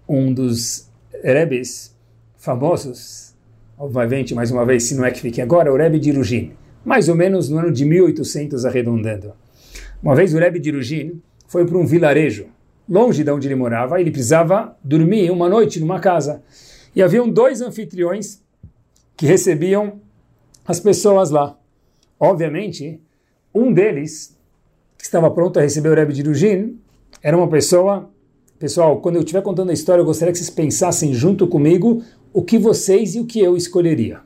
um 0.08 0.32
dos 0.32 0.88
rebes 1.22 1.94
famosos, 2.38 3.34
obviamente, 3.78 4.34
mais 4.34 4.50
uma 4.50 4.64
vez, 4.64 4.84
se 4.84 4.94
não 4.94 5.04
é 5.04 5.10
que 5.10 5.20
fique 5.20 5.40
agora, 5.40 5.72
o 5.72 5.76
Rebbe 5.76 5.98
de 5.98 6.10
Irugin, 6.10 6.52
mais 6.84 7.08
ou 7.08 7.14
menos 7.14 7.48
no 7.48 7.58
ano 7.58 7.72
de 7.72 7.84
1800 7.84 8.64
arredondando. 8.64 9.32
Uma 10.04 10.14
vez 10.14 10.34
o 10.34 10.38
Rebbe 10.38 10.60
de 10.60 10.68
Irugin 10.68 11.22
foi 11.46 11.64
para 11.64 11.78
um 11.78 11.86
vilarejo, 11.86 12.48
longe 12.86 13.24
de 13.24 13.30
onde 13.30 13.48
ele 13.48 13.54
morava, 13.54 13.98
e 13.98 14.02
ele 14.02 14.10
precisava 14.10 14.76
dormir 14.84 15.30
uma 15.30 15.48
noite 15.48 15.80
numa 15.80 15.98
casa. 15.98 16.42
E 16.94 17.02
haviam 17.02 17.26
dois 17.26 17.62
anfitriões 17.62 18.38
que 19.16 19.24
recebiam 19.24 20.02
as 20.66 20.78
pessoas 20.78 21.30
lá. 21.30 21.58
Obviamente, 22.20 23.00
um 23.54 23.72
deles 23.72 24.36
que 24.98 25.04
estava 25.04 25.30
pronto 25.30 25.58
a 25.58 25.62
receber 25.62 25.88
o 25.88 25.94
Rebbe 25.94 26.12
de 26.12 26.22
Rugin, 26.22 26.78
era 27.22 27.34
uma 27.34 27.48
pessoa... 27.48 28.10
Pessoal, 28.58 29.00
quando 29.00 29.16
eu 29.16 29.22
estiver 29.22 29.42
contando 29.42 29.70
a 29.70 29.72
história, 29.72 30.02
eu 30.02 30.06
gostaria 30.06 30.32
que 30.32 30.38
vocês 30.38 30.50
pensassem 30.50 31.14
junto 31.14 31.46
comigo 31.46 32.02
o 32.30 32.42
que 32.42 32.58
vocês 32.58 33.14
e 33.14 33.20
o 33.20 33.24
que 33.24 33.40
eu 33.40 33.56
escolheria. 33.56 34.20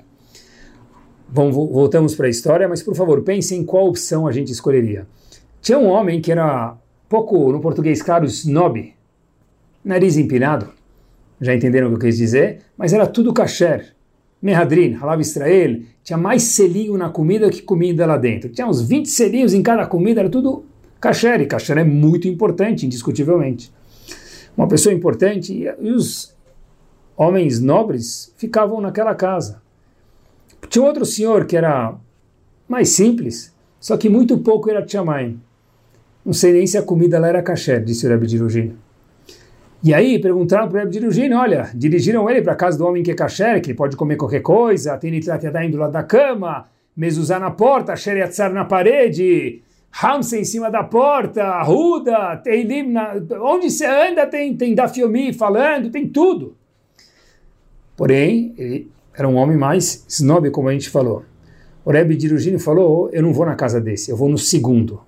Vamos, 1.29 1.55
voltamos 1.55 2.17
para 2.17 2.27
a 2.27 2.31
história, 2.31 2.69
mas 2.69 2.83
por 2.83 2.97
favor, 2.97 3.23
pensem 3.23 3.61
em 3.61 3.65
qual 3.65 3.87
opção 3.87 4.27
a 4.27 4.33
gente 4.33 4.51
escolheria. 4.51 5.07
Tinha 5.69 5.79
um 5.79 5.89
homem 5.89 6.19
que 6.19 6.33
era 6.33 6.79
pouco, 7.11 7.53
no 7.53 7.61
português 7.61 8.01
claro, 8.01 8.25
snob, 8.25 8.91
nariz 9.85 10.17
empinado, 10.17 10.71
já 11.39 11.55
entenderam 11.55 11.89
o 11.89 11.91
que 11.91 11.97
eu 11.97 12.01
quis 12.09 12.17
dizer, 12.17 12.63
mas 12.75 12.95
era 12.95 13.07
tudo 13.07 13.35
kasher. 13.35 13.95
Mehadrin, 14.41 14.95
Halav 14.95 15.21
Israel, 15.21 15.83
tinha 16.03 16.17
mais 16.17 16.43
selinho 16.45 16.97
na 16.97 17.11
comida 17.11 17.51
que 17.51 17.61
comida 17.61 18.07
lá 18.07 18.17
dentro. 18.17 18.49
Tinha 18.49 18.67
uns 18.67 18.81
20 18.81 19.11
selinhos 19.11 19.53
em 19.53 19.63
cada 19.63 19.87
comida, 19.87 20.21
era 20.21 20.31
tudo 20.31 20.65
kasher, 20.99 21.43
e 21.43 21.47
kasher 21.47 21.77
é 21.77 21.85
muito 21.85 22.27
importante, 22.27 22.87
indiscutivelmente. 22.87 23.71
Uma 24.57 24.69
pessoa 24.69 24.95
importante, 24.95 25.53
e 25.53 25.91
os 25.91 26.35
homens 27.15 27.61
nobres 27.61 28.33
ficavam 28.39 28.81
naquela 28.81 29.15
casa. 29.15 29.61
Tinha 30.71 30.83
outro 30.83 31.05
senhor 31.05 31.45
que 31.45 31.59
era 31.59 31.95
mais 32.67 32.89
simples, 32.89 33.55
só 33.79 33.99
que 33.99 34.09
muito 34.09 34.39
pouco 34.39 34.71
era 34.71 34.83
tchamaim. 34.83 35.39
Não 36.29 36.35
sei 36.35 36.53
nem 36.53 36.67
se 36.67 36.77
a 36.77 36.83
comida 36.83 37.19
lá 37.19 37.29
era 37.29 37.43
kasher, 37.43 37.83
disse 37.83 38.07
o 38.07 38.11
Rebbe 38.11 38.27
de 38.27 38.37
Rugino. 38.37 38.77
E 39.83 39.95
aí 39.95 40.19
perguntaram 40.19 40.69
para 40.69 40.77
o 40.77 40.79
Rebbe 40.81 40.93
de 40.93 41.07
Rugino, 41.07 41.39
olha, 41.39 41.71
dirigiram 41.75 42.29
ele 42.29 42.43
para 42.43 42.53
a 42.53 42.55
casa 42.55 42.77
do 42.77 42.85
homem 42.85 43.03
que 43.03 43.11
é 43.11 43.15
kasher, 43.15 43.63
que 43.63 43.73
pode 43.73 43.97
comer 43.97 44.17
qualquer 44.17 44.43
coisa, 44.43 44.99
tem 44.99 45.11
nitrat 45.11 45.43
yadayim 45.43 45.71
do 45.71 45.79
lado 45.79 45.93
da 45.93 46.03
cama, 46.03 46.67
mezuzá 46.95 47.39
na 47.39 47.51
porta, 47.51 47.97
sheriatzar 47.97 48.53
na 48.53 48.67
parede, 48.67 49.63
hamsa 50.03 50.37
em 50.37 50.45
cima 50.45 50.71
da 50.71 50.85
porta, 50.85 51.63
ruda, 51.63 52.37
teilim, 52.45 52.93
onde 53.41 53.71
você 53.71 53.87
anda 53.87 54.27
tem, 54.27 54.55
tem 54.55 54.75
dafiomi 54.75 55.33
falando, 55.33 55.89
tem 55.91 56.07
tudo. 56.07 56.55
Porém, 57.97 58.53
ele 58.59 58.91
era 59.15 59.27
um 59.27 59.37
homem 59.37 59.57
mais 59.57 60.05
snob, 60.07 60.51
como 60.51 60.69
a 60.69 60.75
gente 60.75 60.91
falou. 60.91 61.25
O 61.87 61.91
Rebbe 61.91 62.15
de 62.19 62.29
Rugino 62.29 62.59
falou, 62.59 63.09
eu 63.15 63.23
não 63.23 63.33
vou 63.33 63.47
na 63.47 63.55
casa 63.55 63.81
desse, 63.81 64.11
eu 64.11 64.17
vou 64.19 64.29
no 64.29 64.37
segundo. 64.37 65.08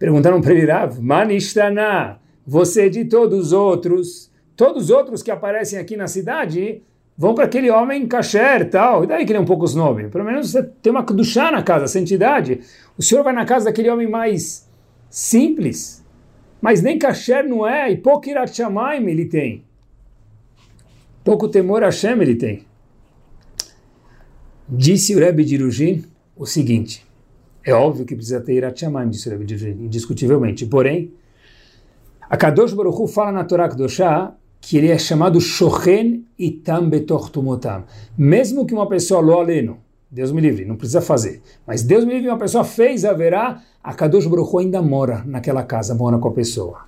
Perguntaram 0.00 0.40
para 0.40 0.54
ele, 0.54 0.72
Rav, 0.72 0.98
Manishtana, 0.98 2.18
você 2.46 2.88
de 2.88 3.04
todos 3.04 3.38
os 3.38 3.52
outros, 3.52 4.32
todos 4.56 4.84
os 4.84 4.90
outros 4.90 5.22
que 5.22 5.30
aparecem 5.30 5.78
aqui 5.78 5.94
na 5.94 6.06
cidade, 6.06 6.82
vão 7.14 7.34
para 7.34 7.44
aquele 7.44 7.70
homem 7.70 8.08
kasher 8.08 8.70
tal, 8.70 9.04
e 9.04 9.06
daí 9.06 9.26
que 9.26 9.30
ele 9.30 9.36
é 9.36 9.42
um 9.42 9.44
pouco 9.44 9.66
snob. 9.66 10.08
Pelo 10.08 10.24
menos 10.24 10.52
você 10.52 10.62
tem 10.62 10.90
uma 10.90 11.02
duchá 11.02 11.50
na 11.50 11.62
casa, 11.62 11.86
santidade. 11.86 12.60
O 12.96 13.02
senhor 13.02 13.22
vai 13.22 13.34
na 13.34 13.44
casa 13.44 13.66
daquele 13.66 13.90
homem 13.90 14.08
mais 14.08 14.66
simples, 15.10 16.02
mas 16.62 16.80
nem 16.80 16.98
kasher 16.98 17.46
não 17.46 17.66
é, 17.66 17.92
e 17.92 17.98
pouco 17.98 18.26
irat 18.26 18.58
ele 18.58 19.26
tem. 19.26 19.64
Pouco 21.22 21.46
temor 21.46 21.82
Hashem 21.82 22.22
ele 22.22 22.36
tem. 22.36 22.64
Disse 24.66 25.14
o 25.14 25.18
Rebbe 25.18 25.44
de 25.44 25.56
Irujin 25.56 26.04
o 26.34 26.46
seguinte, 26.46 27.04
é 27.64 27.72
óbvio 27.72 28.04
que 28.04 28.14
precisa 28.14 28.40
ter 28.40 28.54
Irat 28.54 28.80
Shamayim, 28.80 29.10
indiscutivelmente. 29.80 30.66
Porém, 30.66 31.12
a 32.28 32.36
Kadosh 32.36 32.72
Baruch 32.72 33.00
Hu 33.00 33.06
fala 33.06 33.32
na 33.32 33.44
Torá 33.44 33.68
Kedoshá 33.68 34.34
que 34.60 34.76
ele 34.76 34.88
é 34.88 34.98
chamado 34.98 35.40
Shochen 35.40 36.24
Itam 36.38 36.88
Betoch 36.88 37.30
Tumotam. 37.30 37.84
Mesmo 38.16 38.66
que 38.66 38.74
uma 38.74 38.88
pessoa 38.88 39.20
lo 39.20 39.38
aleno, 39.38 39.78
Deus 40.10 40.32
me 40.32 40.40
livre, 40.40 40.64
não 40.64 40.76
precisa 40.76 41.00
fazer. 41.00 41.40
Mas 41.66 41.82
Deus 41.82 42.04
me 42.04 42.14
livre, 42.14 42.28
uma 42.28 42.38
pessoa 42.38 42.64
fez, 42.64 43.04
haverá, 43.04 43.62
a 43.82 43.94
Kadosh 43.94 44.26
Baruch 44.26 44.50
Hu 44.52 44.58
ainda 44.58 44.82
mora 44.82 45.22
naquela 45.24 45.62
casa, 45.62 45.94
mora 45.94 46.18
com 46.18 46.28
a 46.28 46.32
pessoa. 46.32 46.80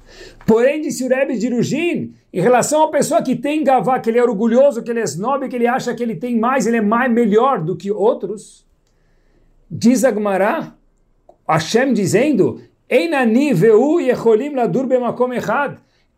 Porém, 0.47 0.83
disse 0.83 1.05
o 1.05 1.09
Rebbe 1.09 1.39
de 1.39 1.47
Irujin, 1.47 2.15
em 2.33 2.41
relação 2.41 2.83
à 2.83 2.91
pessoa 2.91 3.23
que 3.23 3.35
tem 3.35 3.65
gavá, 3.65 3.99
que 3.99 4.11
ele 4.11 4.19
é 4.19 4.23
orgulhoso, 4.23 4.83
que 4.83 4.91
ele 4.91 5.01
é 5.01 5.05
snob, 5.05 5.49
que 5.49 5.57
ele 5.57 5.67
acha 5.67 5.95
que 5.95 6.03
ele 6.03 6.17
tem 6.17 6.39
mais, 6.39 6.67
ele 6.67 6.77
é 6.79 6.83
mais 6.83 7.11
melhor 7.11 7.63
do 7.63 7.77
que 7.77 7.91
outros, 7.91 8.67
Diz 9.75 10.05
Agmará, 10.05 10.75
Hashem 11.49 11.95
dizendo, 11.95 12.61
veu. 13.55 13.99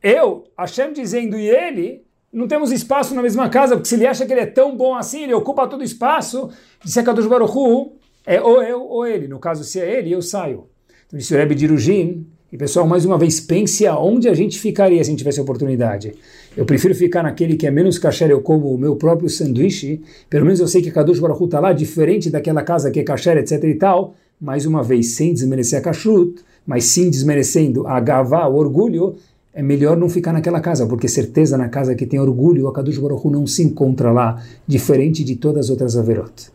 Eu, 0.02 0.44
Hashem 0.58 0.92
dizendo, 0.92 1.38
e 1.38 1.48
ele, 1.48 2.04
não 2.32 2.48
temos 2.48 2.72
espaço 2.72 3.14
na 3.14 3.22
mesma 3.22 3.48
casa, 3.48 3.76
porque 3.76 3.88
se 3.88 3.94
ele 3.94 4.08
acha 4.08 4.26
que 4.26 4.32
ele 4.32 4.40
é 4.40 4.46
tão 4.46 4.76
bom 4.76 4.92
assim, 4.92 5.22
ele 5.22 5.34
ocupa 5.34 5.68
todo 5.68 5.82
o 5.82 5.84
espaço, 5.84 6.50
disse 6.82 6.98
a 6.98 7.04
Kadosh 7.04 7.28
Baruch 7.28 7.92
é 8.26 8.42
ou 8.42 8.60
eu 8.60 8.82
ou 8.82 9.06
ele. 9.06 9.28
No 9.28 9.38
caso, 9.38 9.62
se 9.62 9.80
é 9.80 9.98
ele, 9.98 10.10
eu 10.10 10.20
saio. 10.20 10.68
Então 11.06 11.16
disse 11.16 11.32
o 11.32 11.36
Rebbe 11.36 11.54
de 11.54 11.66
Irujin, 11.66 12.26
e 12.54 12.56
pessoal, 12.56 12.86
mais 12.86 13.04
uma 13.04 13.18
vez, 13.18 13.40
pense 13.40 13.84
aonde 13.84 14.28
a 14.28 14.32
gente 14.32 14.60
ficaria 14.60 15.02
se 15.02 15.10
a 15.10 15.10
gente 15.10 15.18
tivesse 15.18 15.40
oportunidade. 15.40 16.14
Eu 16.56 16.64
prefiro 16.64 16.94
ficar 16.94 17.24
naquele 17.24 17.56
que 17.56 17.66
é 17.66 17.70
menos 17.72 17.98
kasher, 17.98 18.30
eu 18.30 18.40
como 18.40 18.72
o 18.72 18.78
meu 18.78 18.94
próprio 18.94 19.28
sanduíche. 19.28 20.00
Pelo 20.30 20.44
menos 20.44 20.60
eu 20.60 20.68
sei 20.68 20.80
que 20.80 20.92
Kadosh 20.92 21.18
Baruch 21.18 21.46
está 21.46 21.58
lá, 21.58 21.72
diferente 21.72 22.30
daquela 22.30 22.62
casa 22.62 22.92
que 22.92 23.00
é 23.00 23.02
kasher, 23.02 23.38
etc 23.38 23.64
e 23.64 23.74
tal. 23.74 24.14
Mais 24.40 24.66
uma 24.66 24.84
vez, 24.84 25.16
sem 25.16 25.34
desmerecer 25.34 25.80
a 25.80 25.82
kashrut, 25.82 26.44
mas 26.64 26.84
sim 26.84 27.10
desmerecendo 27.10 27.88
a 27.88 27.98
gavá, 27.98 28.46
o 28.46 28.54
orgulho, 28.54 29.16
é 29.52 29.60
melhor 29.60 29.96
não 29.96 30.08
ficar 30.08 30.32
naquela 30.32 30.60
casa, 30.60 30.86
porque 30.86 31.08
certeza 31.08 31.58
na 31.58 31.68
casa 31.68 31.96
que 31.96 32.06
tem 32.06 32.20
orgulho, 32.20 32.68
a 32.68 32.72
Kadosh 32.72 32.98
Baruch 32.98 33.26
não 33.26 33.48
se 33.48 33.64
encontra 33.64 34.12
lá, 34.12 34.40
diferente 34.64 35.24
de 35.24 35.34
todas 35.34 35.64
as 35.64 35.70
outras 35.70 35.96
averot. 35.96 36.52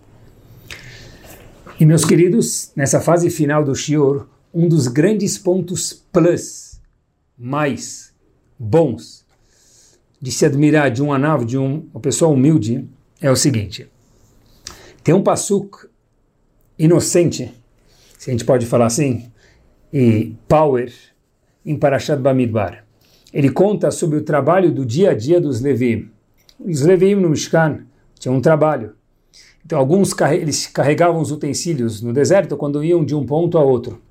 E 1.78 1.86
meus 1.86 2.06
queridos, 2.06 2.72
nessa 2.74 3.02
fase 3.02 3.30
final 3.30 3.66
do 3.66 3.76
Shior, 3.76 4.26
um 4.54 4.68
dos 4.68 4.88
grandes 4.88 5.38
pontos 5.38 5.94
plus, 6.12 6.80
mais 7.38 8.14
bons, 8.58 9.26
de 10.22 10.32
se 10.32 10.46
admirar 10.46 10.92
de 10.92 11.02
um 11.02 11.14
anav, 11.14 11.46
de 11.46 11.58
um, 11.58 11.88
uma 11.94 12.00
pessoa 12.00 12.32
humilde, 12.32 12.88
é 13.22 13.32
o 13.32 13.36
seguinte. 13.36 13.88
Tem 15.04 15.14
um 15.14 15.24
passuk 15.24 15.88
inocente, 16.78 17.54
se 18.18 18.30
a 18.30 18.34
gente 18.34 18.46
pode 18.46 18.66
falar 18.66 18.88
assim, 18.88 19.32
e 19.94 20.36
power, 20.48 20.92
em 21.66 21.78
Parashat 21.78 22.20
Bamidbar. 22.20 22.86
Ele 23.34 23.50
conta 23.50 23.92
sobre 23.92 24.18
o 24.18 24.24
trabalho 24.24 24.72
do 24.72 24.86
dia 24.86 25.12
a 25.12 25.14
dia 25.14 25.40
dos 25.40 25.62
Levim. 25.62 26.10
Os 26.60 26.82
Levim 26.82 27.16
no 27.16 27.30
Mishkan 27.30 27.86
tinham 28.18 28.36
um 28.36 28.42
trabalho. 28.42 28.94
Então, 29.66 29.78
alguns 29.78 30.14
eles 30.32 30.68
carregavam 30.68 31.22
os 31.22 31.32
utensílios 31.32 32.02
no 32.02 32.12
deserto 32.12 32.58
quando 32.58 32.84
iam 32.84 33.06
de 33.06 33.14
um 33.14 33.26
ponto 33.26 33.58
a 33.58 33.64
outro. 33.64 34.02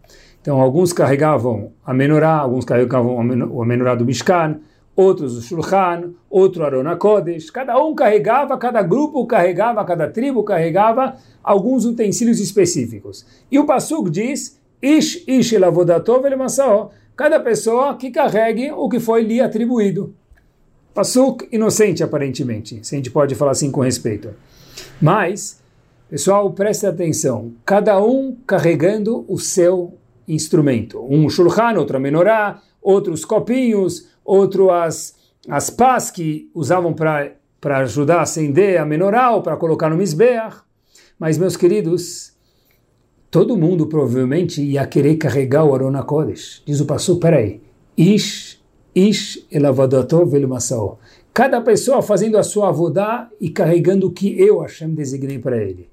Então, 0.40 0.60
alguns 0.60 0.92
carregavam 0.92 1.72
a 1.84 1.92
menorá, 1.92 2.36
alguns 2.36 2.64
carregavam 2.64 3.20
a 3.20 3.64
menorá 3.64 3.94
do 3.94 4.04
Mishkan, 4.04 4.60
outros 4.94 5.36
o 5.36 5.42
Shulchan, 5.42 6.10
outro 6.28 6.64
Arona 6.64 6.96
Kodesh. 6.96 7.50
Cada 7.50 7.78
um 7.80 7.94
carregava, 7.94 8.58
cada 8.58 8.82
grupo 8.82 9.26
carregava, 9.26 9.84
cada 9.84 10.08
tribo 10.08 10.42
carregava 10.42 11.16
alguns 11.42 11.84
utensílios 11.84 12.40
específicos. 12.40 13.24
E 13.50 13.58
o 13.58 13.64
Pasuk 13.66 14.10
diz, 14.10 14.58
Ish 14.82 15.24
Ish 15.26 15.52
Elavodatov 15.52 16.26
Elemasaó. 16.26 16.90
Cada 17.16 17.40
pessoa 17.40 17.96
que 17.96 18.10
carregue 18.10 18.70
o 18.72 18.88
que 18.88 19.00
foi 19.00 19.22
lhe 19.22 19.40
atribuído. 19.40 20.14
Pasuk 20.94 21.48
inocente, 21.52 22.02
aparentemente, 22.02 22.80
se 22.82 22.94
a 22.94 22.98
gente 22.98 23.10
pode 23.10 23.34
falar 23.34 23.52
assim 23.52 23.70
com 23.70 23.80
respeito. 23.80 24.30
Mas, 25.00 25.60
pessoal, 26.10 26.52
preste 26.52 26.86
atenção. 26.86 27.52
Cada 27.64 28.00
um 28.02 28.36
carregando 28.46 29.24
o 29.28 29.38
seu 29.38 29.94
instrumento. 30.28 31.04
Um 31.04 31.28
shulchan, 31.28 31.78
outro 31.78 31.96
a 31.96 32.00
menorá, 32.00 32.60
outros 32.82 33.24
copinhos, 33.24 34.08
outro 34.24 34.70
as, 34.70 35.14
as 35.48 35.70
pás 35.70 36.10
que 36.10 36.50
usavam 36.54 36.92
para 36.92 37.78
ajudar 37.78 38.18
a 38.18 38.22
acender 38.22 38.78
a 38.78 38.84
menorá 38.84 39.30
ou 39.32 39.42
para 39.42 39.56
colocar 39.56 39.88
no 39.88 39.96
misbeach. 39.96 40.56
Mas, 41.18 41.38
meus 41.38 41.56
queridos, 41.56 42.32
todo 43.30 43.56
mundo 43.56 43.86
provavelmente 43.86 44.62
ia 44.62 44.86
querer 44.86 45.16
carregar 45.16 45.64
o 45.64 45.74
Arona 45.74 46.02
Kodesh. 46.02 46.62
Diz 46.64 46.80
o 46.80 46.86
passo, 46.86 47.18
peraí, 47.18 47.60
Ish, 47.96 48.60
Ish 48.94 49.46
elavadatov 49.50 50.34
elmasao. 50.34 50.98
Cada 51.34 51.60
pessoa 51.60 52.02
fazendo 52.02 52.36
a 52.36 52.42
sua 52.42 52.68
avodá 52.68 53.28
e 53.40 53.50
carregando 53.50 54.08
o 54.08 54.10
que 54.10 54.40
eu, 54.40 54.60
Hashem, 54.60 54.94
designei 54.94 55.38
para 55.38 55.62
ele. 55.62 55.88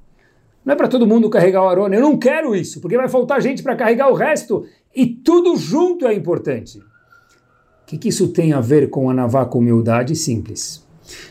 Não 0.65 0.73
é 0.73 0.75
para 0.75 0.87
todo 0.87 1.05
mundo 1.05 1.29
carregar 1.29 1.63
o 1.63 1.69
Arona. 1.69 1.95
Eu 1.95 2.01
não 2.01 2.17
quero 2.17 2.55
isso, 2.55 2.81
porque 2.81 2.97
vai 2.97 3.07
faltar 3.07 3.39
gente 3.39 3.61
para 3.61 3.75
carregar 3.75 4.09
o 4.09 4.15
resto 4.15 4.65
e 4.95 5.05
tudo 5.05 5.55
junto 5.55 6.07
é 6.07 6.13
importante. 6.13 6.79
O 6.79 7.85
que, 7.85 7.99
que 7.99 8.09
isso 8.09 8.29
tem 8.29 8.51
a 8.51 8.59
ver 8.59 8.89
com 8.89 9.07
a 9.07 9.13
Navá 9.13 9.45
com 9.45 9.59
humildade? 9.59 10.15
Simples. 10.15 10.83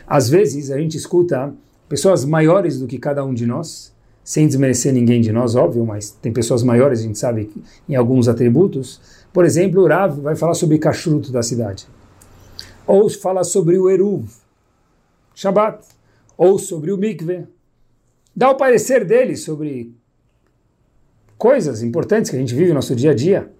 Às 0.06 0.28
vezes 0.28 0.70
a 0.70 0.78
gente 0.78 0.96
escuta 0.96 1.52
pessoas 1.88 2.24
maiores 2.24 2.78
do 2.78 2.86
que 2.86 2.96
cada 2.96 3.24
um 3.24 3.34
de 3.34 3.44
nós, 3.44 3.92
sem 4.22 4.46
desmerecer 4.46 4.92
ninguém 4.92 5.20
de 5.20 5.32
nós, 5.32 5.56
óbvio, 5.56 5.84
mas 5.84 6.10
tem 6.10 6.32
pessoas 6.32 6.62
maiores, 6.62 7.00
a 7.00 7.02
gente 7.02 7.18
sabe, 7.18 7.50
em 7.88 7.96
alguns 7.96 8.28
atributos. 8.28 9.00
Por 9.32 9.44
exemplo, 9.44 9.82
o 9.82 9.88
Rav 9.88 10.20
vai 10.20 10.36
falar 10.36 10.54
sobre 10.54 10.78
kashrut 10.78 11.32
da 11.32 11.42
cidade. 11.42 11.88
Ou 12.86 13.10
fala 13.10 13.42
sobre 13.42 13.76
o 13.76 13.90
Eruv, 13.90 14.28
Shabbat. 15.34 15.84
Ou 16.36 16.58
sobre 16.58 16.92
o 16.92 16.96
mikveh 16.96 17.46
dá 18.34 18.50
o 18.50 18.56
parecer 18.56 19.04
dele 19.04 19.36
sobre 19.36 19.94
coisas 21.36 21.82
importantes 21.82 22.30
que 22.30 22.36
a 22.36 22.38
gente 22.38 22.54
vive 22.54 22.68
no 22.68 22.74
nosso 22.74 22.94
dia 22.94 23.10
a 23.10 23.14
dia. 23.14 23.50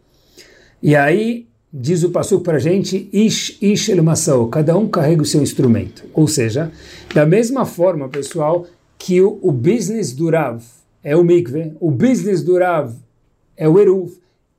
E 0.83 0.95
aí, 0.95 1.47
diz 1.73 2.03
o 2.03 2.11
Passuco 2.11 2.45
para 2.45 2.57
a 2.57 2.61
gente, 2.61 3.09
Ish 3.13 3.59
Ish 3.61 3.89
El 3.89 4.03
Masao, 4.03 4.49
cada 4.49 4.77
um 4.77 4.89
carrega 4.89 5.23
o 5.23 5.27
seu 5.27 5.43
instrumento. 5.43 6.05
Ou 6.13 6.29
seja, 6.29 6.71
da 7.15 7.27
mesma 7.27 7.65
forma, 7.65 8.09
pessoal, 8.09 8.67
que 8.99 9.21
o, 9.21 9.39
o 9.43 9.51
business 9.51 10.13
do 10.13 10.31
Rav 10.31 10.63
é 11.03 11.17
o 11.17 11.25
mikve, 11.25 11.73
o 11.81 11.91
business 11.91 12.43
do 12.43 12.59
Rav 12.59 12.95
é 13.57 13.69
o 13.69 13.79
Eruv, 13.79 14.13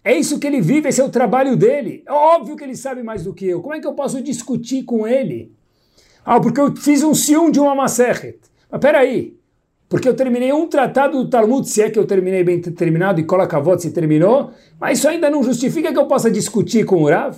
é 0.04 0.16
isso 0.16 0.38
que 0.38 0.46
ele 0.46 0.62
vive, 0.62 0.88
esse 0.88 1.02
é 1.02 1.04
o 1.04 1.10
trabalho 1.10 1.56
dele. 1.58 2.04
É 2.06 2.12
óbvio 2.12 2.56
que 2.56 2.64
ele 2.64 2.76
sabe 2.76 3.02
mais 3.02 3.24
do 3.24 3.34
que 3.34 3.48
eu. 3.48 3.60
Como 3.60 3.74
é 3.74 3.80
que 3.80 3.88
eu 3.88 3.94
posso 3.94 4.22
discutir 4.22 4.84
com 4.84 5.08
ele? 5.08 5.52
Ah, 6.24 6.40
porque 6.40 6.62
eu 6.62 6.76
fiz 6.76 7.02
um 7.02 7.16
ciúme 7.16 7.52
de 7.52 7.60
uma 7.60 7.74
Maseret. 7.74 8.38
Mas 8.70 8.80
peraí, 8.80 9.36
porque 9.96 10.10
eu 10.10 10.14
terminei 10.14 10.52
um 10.52 10.68
tratado 10.68 11.24
do 11.24 11.30
Talmud, 11.30 11.66
se 11.70 11.82
é 11.82 11.90
que 11.90 11.98
eu 11.98 12.06
terminei 12.06 12.44
bem 12.44 12.60
terminado, 12.60 13.18
e 13.22 13.24
Kolakavot 13.24 13.82
se 13.82 13.92
terminou, 13.92 14.52
mas 14.78 15.00
isso 15.00 15.08
ainda 15.08 15.30
não 15.30 15.42
justifica 15.42 15.90
que 15.90 15.98
eu 15.98 16.06
possa 16.06 16.30
discutir 16.30 16.84
com 16.84 17.04
o 17.04 17.10
Rav? 17.10 17.38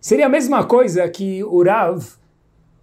Seria 0.00 0.26
a 0.26 0.28
mesma 0.28 0.64
coisa 0.64 1.08
que 1.08 1.44
o 1.44 1.62
Rav, 1.62 2.04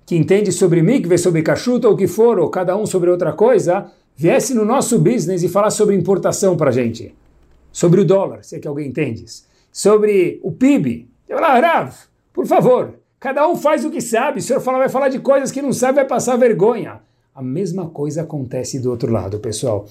que 0.06 0.16
entende 0.16 0.54
sobre 0.54 0.82
mikve, 0.82 1.18
sobre 1.18 1.42
kashrut 1.42 1.86
ou 1.86 1.96
o 1.96 1.98
que 1.98 2.08
for, 2.08 2.40
ou 2.40 2.50
cada 2.50 2.78
um 2.78 2.86
sobre 2.86 3.10
outra 3.10 3.34
coisa, 3.34 3.92
viesse 4.16 4.54
no 4.54 4.64
nosso 4.64 4.98
business 4.98 5.44
e 5.44 5.50
falasse 5.50 5.76
sobre 5.76 5.94
importação 5.94 6.56
para 6.56 6.72
gente 6.72 7.14
sobre 7.74 8.00
o 8.00 8.06
dólar, 8.06 8.42
se 8.42 8.56
é 8.56 8.60
que 8.60 8.70
alguém 8.70 8.88
entende, 8.88 9.26
sobre 9.70 10.40
o 10.42 10.50
PIB. 10.50 11.10
Eu 11.28 11.40
falar, 11.40 11.60
Rav, 11.60 11.94
por 12.32 12.48
favor, 12.48 12.94
cada 13.20 13.46
um 13.50 13.58
faz 13.58 13.84
o 13.84 13.92
que 13.92 14.00
sabe. 14.00 14.40
O 14.40 14.42
senhor 14.42 14.62
fala, 14.62 14.78
vai 14.78 14.88
falar 14.88 15.10
de 15.10 15.20
coisas 15.20 15.52
que 15.52 15.62
não 15.62 15.74
sabe, 15.74 15.96
vai 15.96 16.06
passar 16.06 16.38
vergonha. 16.38 17.02
A 17.34 17.42
mesma 17.42 17.88
coisa 17.88 18.24
acontece 18.24 18.78
do 18.78 18.92
outro 18.92 19.10
lado, 19.10 19.40
pessoal. 19.40 19.86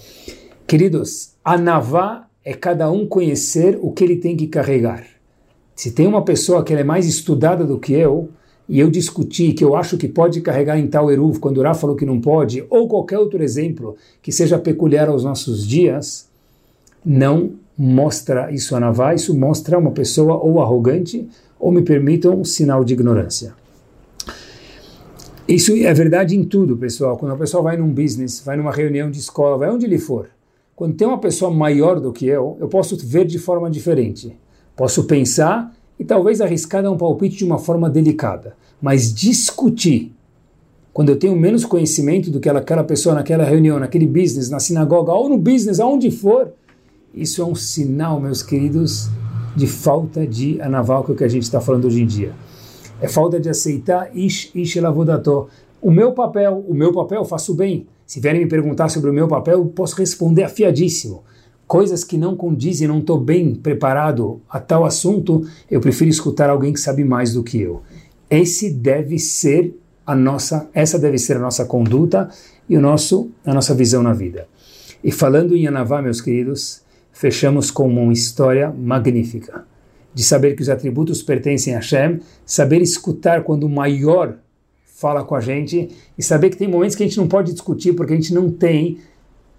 Queridos, 0.66 1.32
a 1.42 1.56
Navá 1.56 2.26
é 2.44 2.52
cada 2.52 2.90
um 2.90 3.06
conhecer 3.06 3.78
o 3.80 3.92
que 3.92 4.04
ele 4.04 4.16
tem 4.16 4.36
que 4.36 4.46
carregar. 4.46 5.06
Se 5.74 5.92
tem 5.92 6.06
uma 6.06 6.22
pessoa 6.22 6.62
que 6.62 6.74
é 6.74 6.84
mais 6.84 7.06
estudada 7.06 7.64
do 7.64 7.78
que 7.78 7.94
eu, 7.94 8.28
e 8.68 8.78
eu 8.78 8.90
discuti 8.90 9.54
que 9.54 9.64
eu 9.64 9.74
acho 9.74 9.96
que 9.96 10.06
pode 10.06 10.42
carregar 10.42 10.78
em 10.78 10.86
tal 10.86 11.10
Eruv, 11.10 11.38
quando 11.38 11.56
o 11.56 11.62
Rav 11.62 11.80
falou 11.80 11.96
que 11.96 12.04
não 12.04 12.20
pode, 12.20 12.62
ou 12.68 12.86
qualquer 12.86 13.18
outro 13.18 13.42
exemplo 13.42 13.96
que 14.20 14.30
seja 14.30 14.58
peculiar 14.58 15.08
aos 15.08 15.24
nossos 15.24 15.66
dias, 15.66 16.28
não 17.02 17.52
mostra 17.76 18.52
isso 18.52 18.76
a 18.76 18.80
Navá, 18.80 19.14
isso 19.14 19.34
mostra 19.34 19.78
uma 19.78 19.92
pessoa 19.92 20.36
ou 20.36 20.60
arrogante, 20.60 21.26
ou 21.58 21.72
me 21.72 21.80
permitam, 21.80 22.38
um 22.38 22.44
sinal 22.44 22.84
de 22.84 22.92
ignorância. 22.92 23.54
Isso 25.50 25.72
é 25.74 25.92
verdade 25.92 26.36
em 26.36 26.44
tudo, 26.44 26.76
pessoal. 26.76 27.16
Quando 27.16 27.32
a 27.32 27.36
pessoa 27.36 27.60
vai 27.60 27.76
num 27.76 27.92
business, 27.92 28.40
vai 28.44 28.56
numa 28.56 28.70
reunião 28.70 29.10
de 29.10 29.18
escola, 29.18 29.58
vai 29.58 29.68
onde 29.68 29.84
ele 29.84 29.98
for. 29.98 30.28
Quando 30.76 30.94
tem 30.94 31.08
uma 31.08 31.18
pessoa 31.18 31.50
maior 31.50 31.98
do 31.98 32.12
que 32.12 32.24
eu, 32.24 32.56
eu 32.60 32.68
posso 32.68 32.96
ver 32.96 33.26
de 33.26 33.36
forma 33.36 33.68
diferente. 33.68 34.38
Posso 34.76 35.04
pensar 35.04 35.74
e 35.98 36.04
talvez 36.04 36.40
arriscar 36.40 36.84
dar 36.84 36.90
um 36.92 36.96
palpite 36.96 37.36
de 37.36 37.44
uma 37.44 37.58
forma 37.58 37.90
delicada. 37.90 38.54
Mas 38.80 39.12
discutir, 39.12 40.14
quando 40.92 41.08
eu 41.08 41.18
tenho 41.18 41.34
menos 41.34 41.64
conhecimento 41.64 42.30
do 42.30 42.38
que 42.38 42.48
aquela 42.48 42.84
pessoa 42.84 43.16
naquela 43.16 43.42
reunião, 43.42 43.80
naquele 43.80 44.06
business, 44.06 44.50
na 44.50 44.60
sinagoga 44.60 45.12
ou 45.12 45.28
no 45.28 45.36
business, 45.36 45.80
aonde 45.80 46.12
for, 46.12 46.52
isso 47.12 47.42
é 47.42 47.44
um 47.44 47.56
sinal, 47.56 48.20
meus 48.20 48.40
queridos, 48.40 49.10
de 49.56 49.66
falta 49.66 50.24
de 50.24 50.62
anaval, 50.62 51.02
que 51.02 51.10
é 51.10 51.14
o 51.14 51.16
que 51.16 51.24
a 51.24 51.28
gente 51.28 51.42
está 51.42 51.60
falando 51.60 51.86
hoje 51.86 52.02
em 52.02 52.06
dia. 52.06 52.32
É 53.00 53.08
falta 53.08 53.40
de 53.40 53.48
aceitar 53.48 54.10
ish, 54.14 54.50
ish 54.54 54.76
lavodato. 54.76 55.48
O 55.80 55.90
meu 55.90 56.12
papel, 56.12 56.64
o 56.68 56.74
meu 56.74 56.92
papel, 56.92 57.24
faço 57.24 57.54
bem. 57.54 57.86
Se 58.06 58.20
vierem 58.20 58.42
me 58.42 58.46
perguntar 58.46 58.88
sobre 58.88 59.08
o 59.08 59.12
meu 59.12 59.26
papel, 59.26 59.58
eu 59.58 59.66
posso 59.66 59.96
responder 59.96 60.42
afiadíssimo. 60.42 61.22
Coisas 61.66 62.04
que 62.04 62.18
não 62.18 62.36
condizem, 62.36 62.88
não 62.88 62.98
estou 62.98 63.18
bem 63.18 63.54
preparado 63.54 64.40
a 64.50 64.58
tal 64.58 64.84
assunto, 64.84 65.46
eu 65.70 65.80
prefiro 65.80 66.10
escutar 66.10 66.50
alguém 66.50 66.72
que 66.72 66.80
sabe 66.80 67.04
mais 67.04 67.32
do 67.32 67.42
que 67.42 67.60
eu. 67.60 67.82
Esse 68.28 68.70
deve 68.70 69.18
ser 69.18 69.74
a 70.04 70.14
nossa, 70.14 70.68
essa 70.74 70.98
deve 70.98 71.16
ser 71.16 71.36
a 71.36 71.40
nossa 71.40 71.64
conduta 71.64 72.28
e 72.68 72.76
o 72.76 72.80
nosso, 72.80 73.30
a 73.44 73.54
nossa 73.54 73.74
visão 73.74 74.02
na 74.02 74.12
vida. 74.12 74.48
E 75.02 75.12
falando 75.12 75.56
em 75.56 75.66
Anavá, 75.66 76.02
meus 76.02 76.20
queridos, 76.20 76.82
fechamos 77.12 77.70
com 77.70 77.88
uma 77.88 78.12
história 78.12 78.74
magnífica 78.76 79.69
de 80.12 80.22
saber 80.24 80.54
que 80.54 80.62
os 80.62 80.68
atributos 80.68 81.22
pertencem 81.22 81.74
a 81.74 81.78
Hashem, 81.78 82.20
saber 82.44 82.82
escutar 82.82 83.44
quando 83.44 83.64
o 83.64 83.68
maior 83.68 84.38
fala 84.84 85.24
com 85.24 85.34
a 85.34 85.40
gente 85.40 85.88
e 86.18 86.22
saber 86.22 86.50
que 86.50 86.56
tem 86.56 86.68
momentos 86.68 86.94
que 86.94 87.02
a 87.02 87.06
gente 87.06 87.16
não 87.16 87.28
pode 87.28 87.52
discutir 87.52 87.94
porque 87.94 88.12
a 88.12 88.16
gente 88.16 88.34
não 88.34 88.50
tem 88.50 88.98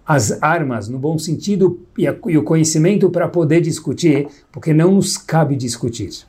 as 0.06 0.42
armas, 0.42 0.88
no 0.88 0.98
bom 0.98 1.18
sentido, 1.18 1.80
e, 1.96 2.06
a, 2.06 2.16
e 2.26 2.36
o 2.36 2.42
conhecimento 2.42 3.08
para 3.08 3.28
poder 3.28 3.60
discutir, 3.60 4.28
porque 4.50 4.74
não 4.74 4.92
nos 4.92 5.16
cabe 5.16 5.56
discutir. 5.56 6.26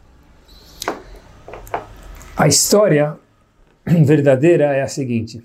A 2.37 2.47
história 2.47 3.17
verdadeira 3.85 4.65
é 4.75 4.81
a 4.81 4.87
seguinte. 4.87 5.43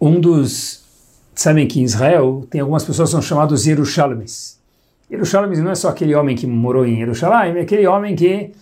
Um 0.00 0.20
dos 0.20 0.84
sabem 1.34 1.66
que 1.66 1.80
em 1.80 1.84
Israel 1.84 2.46
tem 2.50 2.60
algumas 2.60 2.84
pessoas 2.84 3.10
que 3.10 3.12
são 3.12 3.22
chamados 3.22 3.66
Yerushalmis. 3.66 4.55
Yerushalmis 5.10 5.60
não 5.60 5.70
é 5.70 5.74
só 5.74 5.88
aquele 5.88 6.14
homem 6.14 6.34
que 6.34 6.46
morou 6.46 6.84
em 6.84 6.96
Jerusalém, 6.96 7.56
é 7.56 7.60
aquele 7.60 7.86
homem 7.86 8.16
que 8.16 8.52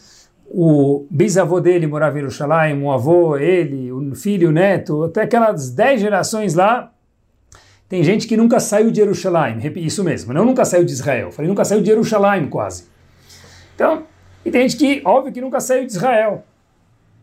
o 0.46 1.06
bisavô 1.10 1.58
dele 1.58 1.86
morava 1.86 2.16
em 2.18 2.20
Jerusalém, 2.20 2.82
o 2.82 2.92
avô, 2.92 3.36
ele, 3.36 3.90
o 3.90 4.14
filho, 4.14 4.50
o 4.50 4.52
neto, 4.52 5.04
até 5.04 5.22
aquelas 5.22 5.70
dez 5.70 6.00
gerações 6.00 6.54
lá, 6.54 6.92
tem 7.88 8.04
gente 8.04 8.26
que 8.26 8.36
nunca 8.36 8.60
saiu 8.60 8.90
de 8.90 8.98
Jerusalém, 8.98 9.58
isso 9.76 10.04
mesmo, 10.04 10.32
não 10.34 10.44
nunca 10.44 10.64
saiu 10.64 10.84
de 10.84 10.92
Israel, 10.92 11.32
falei 11.32 11.48
nunca 11.48 11.64
saiu 11.64 11.80
de 11.80 11.86
Jerusalém 11.86 12.46
quase. 12.48 12.84
Então, 13.74 14.04
e 14.44 14.50
tem 14.50 14.68
gente 14.68 14.76
que, 14.76 15.02
óbvio 15.04 15.32
que 15.32 15.40
nunca 15.40 15.60
saiu 15.60 15.86
de 15.86 15.92
Israel, 15.92 16.44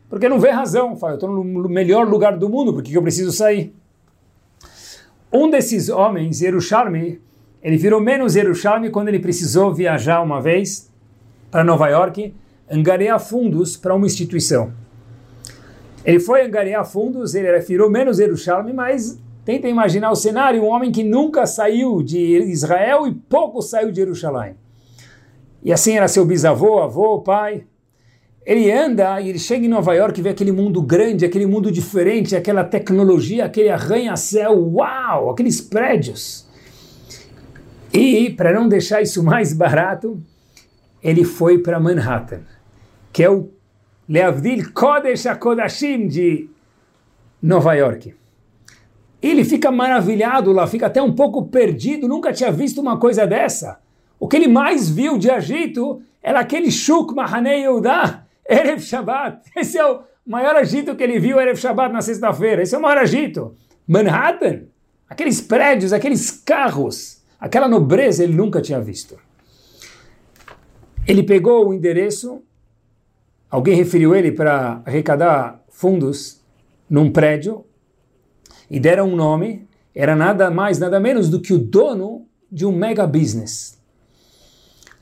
porque 0.09 0.28
não 0.28 0.39
vê 0.39 0.49
razão, 0.49 0.97
fala, 0.97 1.13
eu 1.13 1.15
estou 1.15 1.30
no 1.30 1.69
melhor 1.69 2.07
lugar 2.07 2.36
do 2.38 2.49
mundo, 2.49 2.74
por 2.74 2.82
que 2.82 2.93
eu 2.93 3.01
preciso 3.01 3.32
sair? 3.32 3.74
Um 5.32 5.49
desses 5.49 5.88
homens, 5.88 6.41
Yerushalmi, 6.41 7.22
ele 7.64 7.78
virou 7.78 8.01
menos 8.01 8.36
Yerushalmi 8.36 8.89
quando 8.89 9.09
ele 9.09 9.20
precisou 9.20 9.74
viajar 9.74 10.22
uma 10.22 10.41
vez 10.41 10.91
para 11.49 11.64
Nova 11.64 11.88
York, 11.89 12.34
angariar 12.70 13.20
fundos 13.20 13.78
para 13.78 13.93
uma 13.93 14.05
instituição. 14.05 14.72
Ele 16.03 16.20
foi 16.20 16.43
angariar 16.43 16.86
fundos, 16.86 17.36
ele 17.36 17.59
virou 17.59 17.89
menos 17.89 18.18
Yerushalmi, 18.20 18.74
mas 18.74 19.20
tenta 19.45 19.68
imaginar 19.68 20.12
o 20.12 20.16
cenário, 20.16 20.64
um 20.64 20.68
homem 20.68 20.91
que 20.91 21.03
nunca 21.03 21.45
saiu 21.45 22.01
de 22.01 22.18
Israel 22.18 23.05
e 23.05 23.14
pouco 23.14 23.62
saiu 23.62 23.91
de 23.91 23.97
Jerusalém. 23.97 24.55
E 25.64 25.72
assim 25.72 25.95
era 25.95 26.07
seu 26.07 26.26
bisavô, 26.26 26.80
avô, 26.80 27.20
pai. 27.22 27.66
Ele 28.43 28.72
anda 28.72 29.22
e 29.22 29.30
ele 29.30 29.38
chega 29.38 29.64
em 29.64 29.70
Nova 29.70 29.93
York 29.93 30.20
e 30.20 30.24
vê 30.24 30.30
aquele 30.30 30.51
mundo 30.51 30.82
grande, 30.82 31.26
aquele 31.26 31.45
mundo 31.45 31.72
diferente, 31.72 32.36
aquela 32.36 32.64
tecnologia, 32.64 33.45
aquele 33.45 33.70
arranha-céu, 33.70 34.53
uau, 34.74 35.30
aqueles 35.30 35.62
prédios. 35.62 36.49
E, 37.93 38.29
para 38.29 38.53
não 38.53 38.67
deixar 38.67 39.01
isso 39.01 39.23
mais 39.23 39.53
barato, 39.53 40.21
ele 41.03 41.23
foi 41.23 41.57
para 41.57 41.79
Manhattan, 41.79 42.41
que 43.11 43.23
é 43.23 43.29
o 43.29 43.49
Leavdil 44.07 44.71
Kodesh 44.73 45.25
HaKodashim 45.25 46.07
de 46.07 46.49
Nova 47.41 47.73
York. 47.73 48.13
Ele 49.21 49.43
fica 49.43 49.71
maravilhado 49.71 50.51
lá, 50.51 50.65
fica 50.65 50.87
até 50.87 51.01
um 51.01 51.13
pouco 51.13 51.45
perdido, 51.45 52.07
nunca 52.07 52.33
tinha 52.33 52.51
visto 52.51 52.81
uma 52.81 52.97
coisa 52.97 53.25
dessa. 53.25 53.79
O 54.19 54.27
que 54.27 54.35
ele 54.35 54.47
mais 54.47 54.89
viu 54.89 55.17
de 55.17 55.29
agito 55.29 56.01
era 56.21 56.39
aquele 56.39 56.71
Shuk 56.71 57.13
Mahanei 57.15 57.61
Yehudah, 57.61 58.25
Erev 58.47 58.81
Shabbat. 58.81 59.49
Esse 59.55 59.77
é 59.77 59.85
o 59.85 60.01
maior 60.25 60.55
agito 60.55 60.95
que 60.95 61.03
ele 61.03 61.19
viu, 61.19 61.39
Erev 61.39 61.57
Shabbat, 61.57 61.93
na 61.93 62.01
sexta-feira. 62.01 62.63
Esse 62.63 62.75
é 62.75 62.77
o 62.77 62.81
maior 62.81 62.97
agito. 62.97 63.55
Manhattan, 63.87 64.63
aqueles 65.09 65.41
prédios, 65.41 65.93
aqueles 65.93 66.31
carros, 66.31 67.20
aquela 67.41 67.67
nobreza 67.67 68.23
ele 68.23 68.33
nunca 68.33 68.61
tinha 68.61 68.79
visto. 68.79 69.17
Ele 71.07 71.23
pegou 71.23 71.67
o 71.67 71.73
endereço, 71.73 72.43
alguém 73.49 73.75
referiu 73.75 74.15
ele 74.15 74.31
para 74.31 74.83
arrecadar 74.85 75.61
fundos 75.69 76.39
num 76.87 77.11
prédio 77.11 77.65
e 78.69 78.79
deram 78.79 79.09
um 79.09 79.15
nome, 79.15 79.67
era 79.95 80.15
nada 80.15 80.51
mais, 80.51 80.77
nada 80.77 80.99
menos 80.99 81.27
do 81.27 81.41
que 81.41 81.51
o 81.51 81.57
dono 81.57 82.27
de 82.51 82.65
um 82.65 82.71
mega 82.71 83.07
business. 83.07 83.81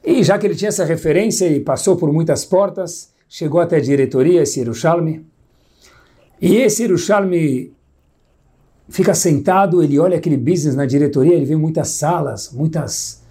E 0.04 0.24
já 0.24 0.40
que 0.40 0.48
ele 0.48 0.56
tinha 0.56 0.70
essa 0.70 0.86
referência 0.86 1.46
e 1.46 1.60
passou 1.60 1.98
por 1.98 2.12
muitas 2.12 2.46
portas, 2.46 3.14
chegou 3.28 3.60
até 3.60 3.76
a 3.76 3.82
diretoria, 3.82 4.42
esse 4.42 4.60
Yerushalmi, 4.60 5.26
e 6.42 6.56
esse 6.56 6.84
Yerushalmi 6.84 7.74
fica 8.90 9.14
sentado, 9.14 9.82
ele 9.84 10.00
olha 10.00 10.18
aquele 10.18 10.38
business 10.38 10.76
na 10.76 10.86
diretoria, 10.86 11.36
ele 11.36 11.46
vê 11.46 11.56
muitas 11.56 11.90
salas, 11.90 12.52
muitas 12.52 13.22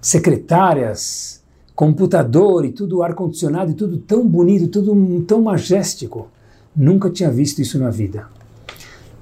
secretárias, 0.00 1.42
computador 1.74 2.64
e 2.64 2.72
tudo 2.72 3.02
ar-condicionado 3.02 3.72
e 3.72 3.74
tudo 3.74 3.98
tão 3.98 4.26
bonito, 4.26 4.68
tudo 4.68 5.22
tão 5.22 5.42
majestico. 5.42 6.28
Nunca 6.74 7.10
tinha 7.10 7.30
visto 7.30 7.60
isso 7.60 7.78
na 7.78 7.90
vida. 7.90 8.28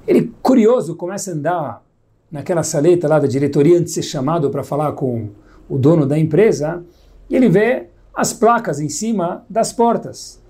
Ele, 0.07 0.31
curioso, 0.41 0.95
começa 0.95 1.31
a 1.31 1.33
andar 1.33 1.83
naquela 2.31 2.63
saleta 2.63 3.07
lá 3.07 3.19
da 3.19 3.27
diretoria 3.27 3.77
antes 3.77 3.93
de 3.93 4.01
ser 4.01 4.07
chamado 4.07 4.49
para 4.49 4.63
falar 4.63 4.91
com 4.93 5.29
o 5.67 5.77
dono 5.77 6.05
da 6.05 6.17
empresa, 6.17 6.83
e 7.29 7.35
ele 7.35 7.49
vê 7.49 7.87
as 8.13 8.33
placas 8.33 8.79
em 8.79 8.89
cima 8.89 9.45
das 9.49 9.71
portas. 9.71 10.41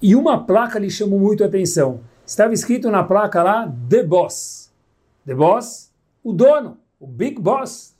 E 0.00 0.14
uma 0.14 0.44
placa 0.44 0.78
lhe 0.78 0.90
chamou 0.90 1.18
muito 1.18 1.44
a 1.44 1.46
atenção. 1.46 2.00
Estava 2.26 2.54
escrito 2.54 2.90
na 2.90 3.04
placa 3.04 3.42
lá, 3.42 3.72
The 3.88 4.02
Boss. 4.02 4.61
The 5.26 5.34
Boss, 5.34 5.90
o 6.22 6.32
dono, 6.32 6.78
o 6.98 7.06
Big 7.06 7.40
Boss. 7.40 7.94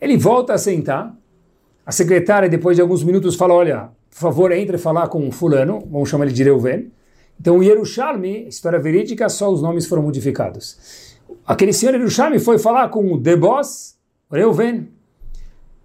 Ele 0.00 0.16
volta 0.16 0.54
a 0.54 0.58
sentar. 0.58 1.16
A 1.84 1.92
secretária, 1.92 2.48
depois 2.48 2.76
de 2.76 2.82
alguns 2.82 3.02
minutos, 3.02 3.34
fala: 3.34 3.54
Olha, 3.54 3.90
por 4.10 4.18
favor, 4.18 4.52
entre 4.52 4.78
falar 4.78 5.08
com 5.08 5.30
fulano, 5.30 5.80
vamos 5.90 6.08
chamar 6.08 6.26
ele 6.26 6.34
de 6.34 6.42
Reuven. 6.44 6.92
Então, 7.40 7.58
o 7.58 7.62
Yerushalmi, 7.62 8.48
história 8.48 8.78
verídica, 8.78 9.28
só 9.28 9.50
os 9.50 9.62
nomes 9.62 9.86
foram 9.86 10.02
modificados. 10.02 11.16
Aquele 11.46 11.72
senhor 11.72 11.94
Yerushalmi 11.94 12.38
foi 12.38 12.58
falar 12.58 12.88
com 12.88 13.12
o 13.12 13.20
The 13.20 13.36
Boss, 13.36 13.96
Reuven. 14.30 14.88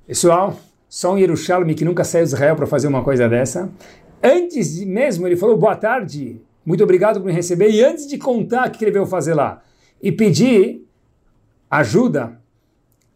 Pessoal, 0.05 0.57
só 0.89 1.13
um 1.13 1.17
Yerushalmi 1.17 1.75
que 1.75 1.85
nunca 1.85 2.03
saiu 2.03 2.23
de 2.23 2.29
Israel 2.29 2.55
para 2.55 2.65
fazer 2.65 2.87
uma 2.87 3.03
coisa 3.03 3.29
dessa. 3.29 3.69
Antes 4.21 4.83
mesmo, 4.83 5.27
ele 5.27 5.35
falou, 5.35 5.57
boa 5.57 5.75
tarde, 5.75 6.41
muito 6.65 6.83
obrigado 6.83 7.19
por 7.19 7.25
me 7.25 7.33
receber. 7.33 7.69
E 7.69 7.83
antes 7.83 8.07
de 8.07 8.17
contar 8.17 8.67
o 8.67 8.71
que 8.71 8.83
ele 8.83 8.91
veio 8.91 9.05
fazer 9.05 9.33
lá, 9.33 9.61
e 10.03 10.11
pedir 10.11 10.85
ajuda 11.71 12.39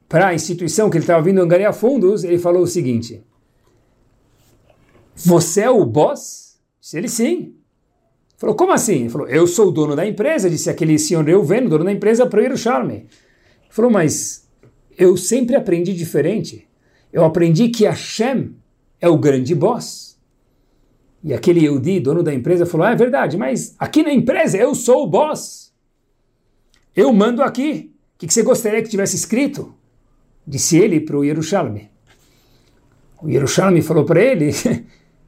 para 0.07 0.27
a 0.27 0.33
instituição 0.33 0.89
que 0.89 0.95
ele 0.95 1.03
estava 1.03 1.21
vindo 1.21 1.41
angariar 1.41 1.73
fundos, 1.73 2.23
ele 2.23 2.39
falou 2.39 2.63
o 2.63 2.67
seguinte, 2.67 3.21
você 5.13 5.61
é 5.61 5.69
o 5.69 5.85
boss? 5.85 6.57
Disse 6.79 6.97
ele, 6.97 7.09
sim. 7.09 7.55
Falou, 8.37 8.55
como 8.55 8.71
assim? 8.71 9.01
Ele 9.01 9.09
falou, 9.09 9.27
eu 9.27 9.45
sou 9.45 9.67
o 9.67 9.71
dono 9.71 9.97
da 9.97 10.07
empresa, 10.07 10.49
disse 10.49 10.69
aquele 10.69 10.97
senhor 10.97 11.25
Reuven, 11.25 11.67
dono 11.67 11.83
da 11.83 11.91
empresa, 11.91 12.25
para 12.25 12.53
o 12.53 12.57
charme. 12.57 13.07
Falou, 13.69 13.91
mas 13.91 14.47
eu 14.97 15.17
sempre 15.17 15.57
aprendi 15.57 15.93
diferente. 15.93 16.69
Eu 17.11 17.25
aprendi 17.25 17.67
que 17.67 17.83
Hashem 17.83 18.55
é 19.01 19.09
o 19.09 19.17
grande 19.17 19.53
boss. 19.53 20.17
E 21.21 21.33
aquele 21.33 21.59
Yehudi, 21.59 21.99
dono 21.99 22.23
da 22.23 22.33
empresa, 22.33 22.65
falou, 22.65 22.87
ah, 22.87 22.91
é 22.91 22.95
verdade, 22.95 23.35
mas 23.35 23.75
aqui 23.77 24.03
na 24.03 24.13
empresa 24.13 24.57
eu 24.57 24.73
sou 24.73 25.03
o 25.03 25.07
boss. 25.07 25.66
Eu 26.97 27.13
mando 27.13 27.43
aqui. 27.43 27.93
O 28.15 28.17
que, 28.17 28.33
você 28.33 28.41
gostaria 28.41 28.81
que 28.81 28.89
tivesse 28.89 29.15
escrito? 29.15 29.75
Disse 30.47 30.79
ele 30.79 30.99
para 30.99 31.15
o 31.15 31.23
Yerushalmi. 31.23 31.91
O 33.21 33.29
Yerushalmi 33.29 33.83
falou 33.83 34.03
para 34.03 34.19
ele, 34.19 34.49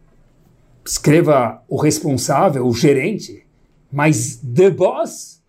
escreva 0.84 1.64
o 1.68 1.80
responsável, 1.80 2.66
o 2.66 2.74
gerente, 2.74 3.46
mas 3.92 4.38
the 4.38 4.72
boss 4.72 5.44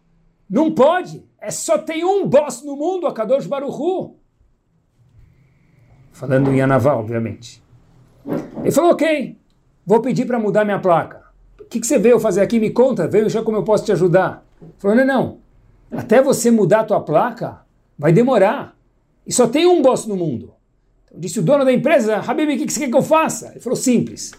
não 0.49 0.75
pode. 0.75 1.25
É 1.41 1.51
só 1.51 1.79
tem 1.79 2.05
um 2.05 2.27
boss 2.27 2.63
no 2.63 2.77
mundo, 2.77 3.07
a 3.07 3.15
Kadosh 3.15 3.47
Baruchu. 3.47 4.17
Falando 6.13 6.53
em 6.53 6.61
Anavá, 6.61 6.97
obviamente. 6.97 7.63
Ele 8.63 8.71
falou, 8.71 8.91
ok, 8.91 9.39
vou 9.87 10.03
pedir 10.03 10.27
para 10.27 10.39
mudar 10.39 10.67
minha 10.67 10.81
placa. 10.81 11.23
O 11.59 11.65
que, 11.65 11.81
que, 11.81 11.87
você 11.87 11.99
veio 11.99 12.21
fazer 12.21 12.43
aqui? 12.43 12.61
Me 12.61 12.71
conta, 12.71 13.09
veio 13.09 13.31
já 13.31 13.43
como 13.43 13.57
eu 13.57 13.65
posso 13.65 13.87
te 13.87 13.93
ajudar. 13.93 14.45
Ele 14.61 14.73
falou, 14.79 14.97
não, 14.97 15.07
não, 15.07 15.40
até 15.91 16.23
você 16.23 16.51
mudar 16.51 16.81
a 16.81 16.85
tua 16.85 17.01
placa, 17.01 17.61
vai 17.99 18.13
demorar. 18.13 18.77
E 19.27 19.33
só 19.33 19.47
tem 19.47 19.67
um 19.67 19.83
boss 19.83 20.07
no 20.07 20.17
mundo. 20.17 20.53
Então, 21.05 21.21
disse 21.21 21.39
o 21.39 21.43
dono 21.43 21.65
da 21.65 21.73
empresa, 21.73 22.17
Habib, 22.17 22.55
o 22.55 22.59
que, 22.59 22.73
você 22.73 22.81
quer 22.81 22.89
que 22.91 22.97
eu 22.97 23.03
faça? 23.03 23.51
Ele 23.51 23.61
falou, 23.61 23.77
simples 23.77 24.33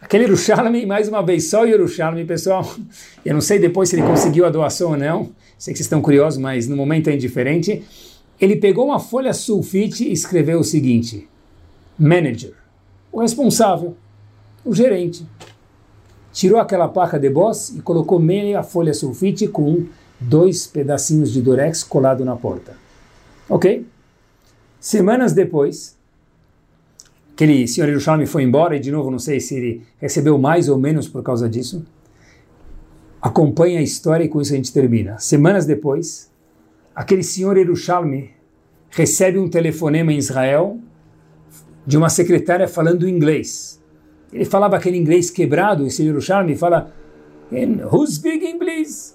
Aquele 0.00 0.24
Yerushalmi, 0.24 0.86
mais 0.86 1.08
uma 1.08 1.22
vez, 1.22 1.50
só 1.50 1.62
o 1.62 1.66
Yerushalmi, 1.66 2.24
pessoal. 2.24 2.66
Eu 3.22 3.34
não 3.34 3.40
sei 3.42 3.58
depois 3.58 3.90
se 3.90 3.96
ele 3.96 4.02
conseguiu 4.02 4.46
a 4.46 4.50
doação 4.50 4.92
ou 4.92 4.96
não. 4.96 5.30
Sei 5.58 5.74
que 5.74 5.78
vocês 5.78 5.80
estão 5.80 6.00
curiosos, 6.00 6.40
mas 6.40 6.66
no 6.66 6.74
momento 6.74 7.10
é 7.10 7.14
indiferente. 7.14 7.84
Ele 8.40 8.56
pegou 8.56 8.86
uma 8.86 8.98
folha 8.98 9.34
sulfite 9.34 10.08
e 10.08 10.12
escreveu 10.12 10.60
o 10.60 10.64
seguinte: 10.64 11.28
Manager, 11.98 12.54
o 13.12 13.20
responsável, 13.20 13.94
o 14.64 14.74
gerente. 14.74 15.26
Tirou 16.32 16.58
aquela 16.58 16.88
placa 16.88 17.18
de 17.18 17.28
boss 17.28 17.68
e 17.76 17.82
colocou 17.82 18.18
meia 18.18 18.62
folha 18.62 18.94
sulfite 18.94 19.48
com 19.48 19.84
dois 20.20 20.66
pedacinhos 20.66 21.32
de 21.32 21.40
durex 21.40 21.82
colado 21.82 22.24
na 22.24 22.36
porta. 22.36 22.74
Ok? 23.48 23.86
Semanas 24.78 25.32
depois, 25.32 25.96
aquele 27.32 27.66
senhor 27.66 27.88
Yerushalmi 27.88 28.26
foi 28.26 28.42
embora, 28.42 28.76
e 28.76 28.80
de 28.80 28.92
novo 28.92 29.10
não 29.10 29.18
sei 29.18 29.40
se 29.40 29.54
ele 29.54 29.82
recebeu 29.98 30.38
mais 30.38 30.68
ou 30.68 30.78
menos 30.78 31.08
por 31.08 31.22
causa 31.22 31.48
disso. 31.48 31.84
Acompanhe 33.20 33.76
a 33.76 33.82
história 33.82 34.24
e 34.24 34.28
com 34.28 34.40
isso 34.40 34.52
a 34.52 34.56
gente 34.56 34.72
termina. 34.72 35.18
Semanas 35.18 35.66
depois, 35.66 36.30
aquele 36.94 37.22
senhor 37.22 37.56
Yerushalmi 37.56 38.30
recebe 38.90 39.38
um 39.38 39.48
telefonema 39.48 40.12
em 40.12 40.18
Israel 40.18 40.78
de 41.86 41.96
uma 41.96 42.08
secretária 42.08 42.68
falando 42.68 43.08
inglês. 43.08 43.80
Ele 44.32 44.44
falava 44.44 44.76
aquele 44.76 44.96
inglês 44.96 45.30
quebrado, 45.30 45.86
esse 45.86 46.02
Yerushalmi 46.02 46.56
fala, 46.56 46.94
Who's 47.90 48.14
speaking, 48.14 48.58
please? 48.58 49.14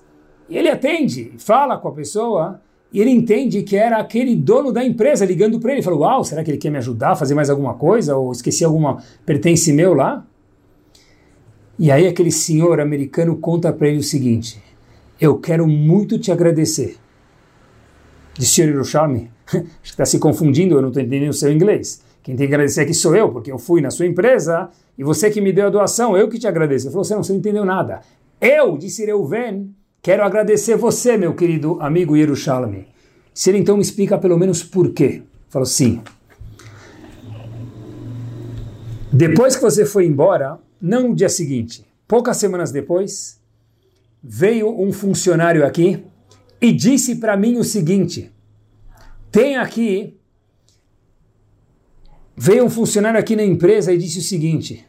E 0.50 0.58
ele 0.58 0.70
atende, 0.70 1.34
fala 1.38 1.78
com 1.78 1.88
a 1.88 1.92
pessoa, 1.92 2.62
e 2.94 3.02
ele 3.02 3.10
entende 3.10 3.64
que 3.64 3.76
era 3.76 3.98
aquele 3.98 4.36
dono 4.36 4.72
da 4.72 4.84
empresa 4.84 5.26
ligando 5.26 5.60
para 5.60 5.74
ele. 5.74 5.82
Falou: 5.82 6.00
Uau, 6.00 6.24
será 6.24 6.44
que 6.44 6.52
ele 6.52 6.58
quer 6.58 6.70
me 6.70 6.78
ajudar 6.78 7.12
a 7.12 7.16
fazer 7.16 7.36
mais 7.36 7.50
alguma 7.50 7.74
coisa? 7.74 8.16
Ou 8.16 8.32
esqueci 8.32 8.64
alguma 8.64 9.04
pertence 9.26 9.74
meu 9.74 9.94
lá? 9.94 10.26
E 11.78 11.92
aí 11.92 12.08
aquele 12.08 12.32
senhor 12.32 12.80
americano 12.80 13.36
conta 13.36 13.74
para 13.74 13.88
ele 13.88 13.98
o 13.98 14.04
seguinte: 14.04 14.62
Eu 15.20 15.38
quero 15.38 15.68
muito 15.68 16.18
te 16.18 16.32
agradecer. 16.32 16.98
Disse 18.38 18.62
o 18.62 18.84
que 19.46 19.68
está 19.84 20.06
se 20.06 20.20
confundindo, 20.20 20.76
eu 20.76 20.82
não 20.82 20.90
estou 20.90 21.04
entendendo 21.04 21.30
o 21.30 21.34
seu 21.34 21.52
inglês. 21.52 22.02
Quem 22.24 22.36
tem 22.36 22.48
que 22.48 22.54
agradecer 22.54 22.82
aqui 22.82 22.94
sou 22.94 23.16
eu, 23.16 23.30
porque 23.30 23.52
eu 23.52 23.60
fui 23.60 23.82
na 23.82 23.92
sua 23.92 24.06
empresa 24.06 24.70
e 24.98 25.04
você 25.04 25.30
que 25.30 25.40
me 25.40 25.54
deu 25.54 25.68
a 25.68 25.70
doação, 25.70 26.18
eu 26.18 26.28
que 26.28 26.40
te 26.40 26.48
agradeço. 26.48 26.86
Ele 26.86 26.92
falou: 26.92 27.04
Você 27.04 27.16
não, 27.16 27.24
você 27.24 27.34
não 27.34 27.40
entendeu 27.40 27.66
nada. 27.66 28.02
Eu, 28.40 28.78
disse 28.78 29.06
Reuven, 29.06 29.74
Quero 30.06 30.22
agradecer 30.22 30.76
você, 30.78 31.18
meu 31.18 31.34
querido 31.34 31.82
amigo 31.82 32.16
Yerushalmi. 32.16 32.88
Se 33.34 33.50
ele 33.50 33.58
então 33.58 33.76
me 33.76 33.82
explica 33.82 34.20
pelo 34.20 34.38
menos 34.38 34.62
por 34.62 34.94
quê. 34.94 35.24
Falou, 35.50 35.66
sim. 35.66 36.00
Depois 39.12 39.56
que 39.56 39.64
você 39.64 39.84
foi 39.84 40.06
embora, 40.06 40.60
não 40.80 41.10
no 41.10 41.16
dia 41.16 41.28
seguinte, 41.28 41.84
poucas 42.08 42.38
semanas 42.38 42.72
depois, 42.72 43.42
veio 44.24 44.80
um 44.80 44.94
funcionário 44.94 45.66
aqui 45.66 46.06
e 46.62 46.72
disse 46.72 47.16
para 47.16 47.36
mim 47.36 47.58
o 47.58 47.64
seguinte: 47.64 48.32
tem 49.32 49.58
aqui. 49.58 50.16
Veio 52.38 52.64
um 52.64 52.70
funcionário 52.70 53.20
aqui 53.20 53.36
na 53.36 53.44
empresa 53.44 53.92
e 53.92 53.98
disse 53.98 54.20
o 54.20 54.22
seguinte: 54.22 54.86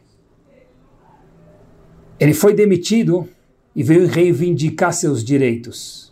ele 2.19 2.35
foi 2.35 2.53
demitido 2.53 3.27
e 3.77 3.83
veio 3.83 4.07
reivindicar 4.07 4.91
seus 4.91 5.23
direitos. 5.23 6.11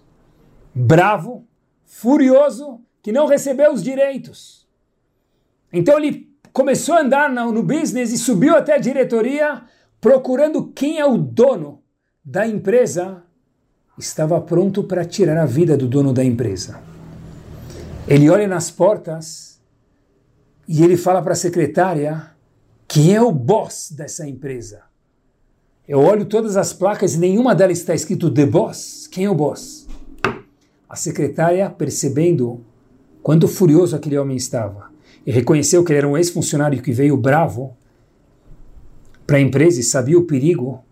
Bravo, 0.72 1.48
furioso, 1.84 2.80
que 3.02 3.12
não 3.12 3.26
recebeu 3.26 3.74
os 3.74 3.82
direitos. 3.82 4.68
Então 5.74 5.98
ele 5.98 6.30
começou 6.54 6.94
a 6.94 7.02
andar 7.02 7.28
no 7.28 7.64
business 7.64 8.12
e 8.12 8.20
subiu 8.20 8.56
até 8.56 8.76
a 8.76 8.78
diretoria 8.78 9.64
procurando 10.00 10.68
quem 10.68 11.00
é 11.00 11.06
o 11.08 11.18
dono 11.18 11.82
da 12.24 12.46
empresa. 12.46 13.24
Estava 13.98 14.40
pronto 14.40 14.84
para 14.84 15.04
tirar 15.04 15.36
a 15.42 15.48
vida 15.48 15.76
do 15.76 15.88
dono 15.88 16.14
da 16.14 16.24
empresa. 16.24 16.80
Ele 18.08 18.30
olha 18.30 18.48
nas 18.48 18.70
portas 18.70 19.60
e 20.68 20.84
ele 20.84 20.96
fala 20.96 21.20
para 21.20 21.34
a 21.34 21.36
secretária 21.36 22.30
quem 22.88 23.16
é 23.16 23.22
o 23.22 23.32
boss 23.32 23.92
dessa 23.92 24.28
empresa. 24.28 24.84
Eu 25.88 26.00
olho 26.00 26.26
todas 26.26 26.58
as 26.58 26.74
placas 26.74 27.14
e 27.14 27.20
nenhuma 27.20 27.54
delas 27.54 27.78
está 27.78 27.94
escrito 27.94 28.32
The 28.32 28.48
Boss. 28.48 29.08
Quem 29.12 29.26
é 29.26 29.30
o 29.30 29.36
boss? 29.36 29.88
A 30.90 30.96
secretária, 30.96 31.70
percebendo 31.70 32.66
quanto 33.22 33.48
furioso 33.48 33.96
aquele 33.96 34.18
homem 34.18 34.36
estava, 34.36 34.90
e 35.24 35.32
reconheceu 35.32 35.84
que 35.84 35.92
ele 35.92 36.00
era 36.00 36.08
um 36.08 36.18
ex-funcionário 36.18 36.82
que 36.82 36.92
veio 36.92 37.16
bravo 37.16 37.78
para 39.28 39.38
a 39.38 39.40
empresa 39.42 39.80
e 39.80 39.84
sabia 39.84 40.18
o 40.18 40.26
perigo, 40.26 40.84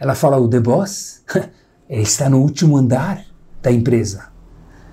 ela 0.00 0.14
fala: 0.14 0.38
O 0.38 0.48
The 0.48 0.60
Boss? 0.60 1.22
ele 1.86 2.02
está 2.02 2.30
no 2.30 2.40
último 2.40 2.78
andar 2.78 3.26
da 3.60 3.70
empresa. 3.70 4.32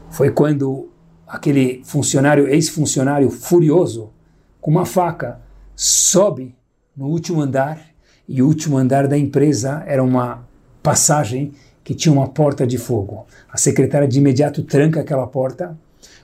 Foi 0.09 0.31
quando 0.31 0.89
aquele 1.25 1.81
funcionário, 1.85 2.45
ex-funcionário 2.45 3.29
furioso, 3.29 4.11
com 4.59 4.69
uma 4.69 4.85
faca, 4.85 5.39
sobe 5.77 6.57
no 6.93 7.07
último 7.07 7.39
andar 7.39 7.88
e 8.29 8.43
o 8.43 8.47
último 8.47 8.77
andar 8.77 9.07
da 9.07 9.17
empresa 9.17 9.83
era 9.87 10.03
uma 10.03 10.47
passagem 10.83 11.51
que 11.83 11.95
tinha 11.95 12.13
uma 12.13 12.27
porta 12.27 12.67
de 12.67 12.77
fogo. 12.77 13.25
A 13.51 13.57
secretária 13.57 14.07
de 14.07 14.19
imediato 14.19 14.61
tranca 14.61 14.99
aquela 14.99 15.25
porta, 15.25 15.75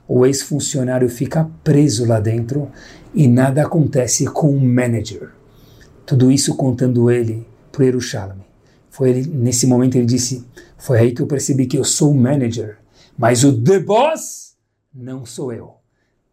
o 0.07 0.23
ex-funcionário 0.23 1.09
fica 1.09 1.49
preso 1.63 2.05
lá 2.05 2.19
dentro 2.19 2.69
e 3.11 3.27
nada 3.27 3.63
acontece 3.63 4.25
com 4.25 4.51
o 4.51 4.61
manager. 4.61 5.31
Tudo 6.05 6.31
isso 6.31 6.55
contando 6.55 7.09
ele 7.09 7.43
para 7.71 7.97
o. 7.97 7.99
Foi 8.91 9.09
ele, 9.09 9.27
nesse 9.27 9.65
momento 9.65 9.95
ele 9.95 10.05
disse, 10.05 10.45
foi 10.77 10.99
aí 10.99 11.11
que 11.11 11.23
eu 11.23 11.27
percebi 11.27 11.65
que 11.65 11.77
eu 11.77 11.83
sou 11.83 12.11
o 12.11 12.15
manager, 12.15 12.77
mas 13.17 13.43
o 13.43 13.51
The 13.51 13.79
Boss 13.79 14.55
não 14.93 15.25
sou 15.25 15.51
eu. 15.51 15.73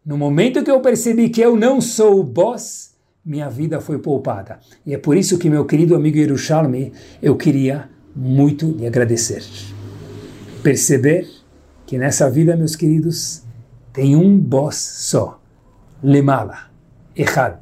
no 0.05 0.17
momento 0.17 0.63
que 0.63 0.69
eu 0.69 0.81
percebi 0.81 1.29
que 1.29 1.41
eu 1.41 1.55
não 1.55 1.81
sou 1.81 2.19
o 2.19 2.23
boss, 2.23 2.92
minha 3.25 3.49
vida 3.49 3.79
foi 3.79 3.99
poupada. 3.99 4.59
E 4.85 4.93
é 4.93 4.97
por 4.97 5.15
isso 5.15 5.37
que, 5.37 5.49
meu 5.49 5.65
querido 5.65 5.95
amigo 5.95 6.17
Yerushalmi, 6.17 6.91
eu 7.21 7.37
queria 7.37 7.89
muito 8.13 8.71
lhe 8.71 8.85
agradecer. 8.85 9.43
Perceber 10.61 11.27
que 11.85 11.97
nessa 11.97 12.29
vida, 12.29 12.57
meus 12.57 12.75
queridos, 12.75 13.43
tem 13.93 14.15
um 14.15 14.37
boss 14.37 14.75
só, 14.75 15.41
Lemala, 16.03 16.69
Echad. 17.15 17.59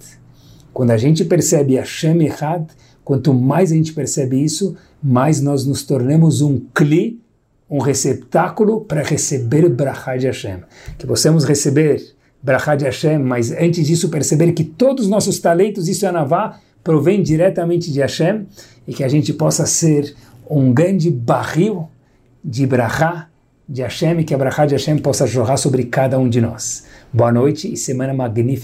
Quando 0.73 0.91
a 0.91 0.97
gente 0.97 1.23
percebe 1.25 1.75
Hashem 1.75 2.25
Echad, 2.25 2.65
quanto 3.03 3.33
mais 3.33 3.71
a 3.71 3.75
gente 3.75 3.93
percebe 3.93 4.43
isso, 4.43 4.75
mais 5.01 5.41
nós 5.41 5.65
nos 5.65 5.83
tornamos 5.83 6.41
um 6.41 6.59
Kli, 6.73 7.21
um 7.69 7.79
receptáculo 7.79 8.81
para 8.81 9.03
receber 9.03 9.69
Brachá 9.69 10.17
de 10.17 10.25
Hashem. 10.25 10.61
Que 10.97 11.05
possamos 11.05 11.45
receber 11.45 12.15
Brachá 12.43 12.75
de 12.75 12.85
Hashem, 12.85 13.19
mas 13.19 13.51
antes 13.51 13.85
disso 13.85 14.09
perceber 14.09 14.51
que 14.53 14.63
todos 14.63 15.05
os 15.05 15.09
nossos 15.09 15.39
talentos, 15.39 15.87
isso 15.87 16.05
é 16.05 16.11
Navá, 16.11 16.59
provém 16.83 17.21
diretamente 17.21 17.91
de 17.91 17.99
Hashem, 17.99 18.47
e 18.87 18.93
que 18.93 19.03
a 19.03 19.07
gente 19.07 19.31
possa 19.33 19.65
ser 19.65 20.15
um 20.49 20.73
grande 20.73 21.11
barril 21.11 21.87
de 22.43 22.65
Brachá 22.65 23.29
de 23.69 23.81
Hashem, 23.81 24.19
e 24.19 24.23
que 24.23 24.33
a 24.33 24.37
Brachá 24.37 24.65
de 24.65 24.73
Hashem 24.73 24.97
possa 24.97 25.27
jorrar 25.27 25.57
sobre 25.57 25.85
cada 25.85 26.17
um 26.17 26.27
de 26.27 26.41
nós. 26.41 26.85
Boa 27.13 27.31
noite 27.31 27.71
e 27.71 27.77
semana 27.77 28.13
magnífica. 28.13 28.59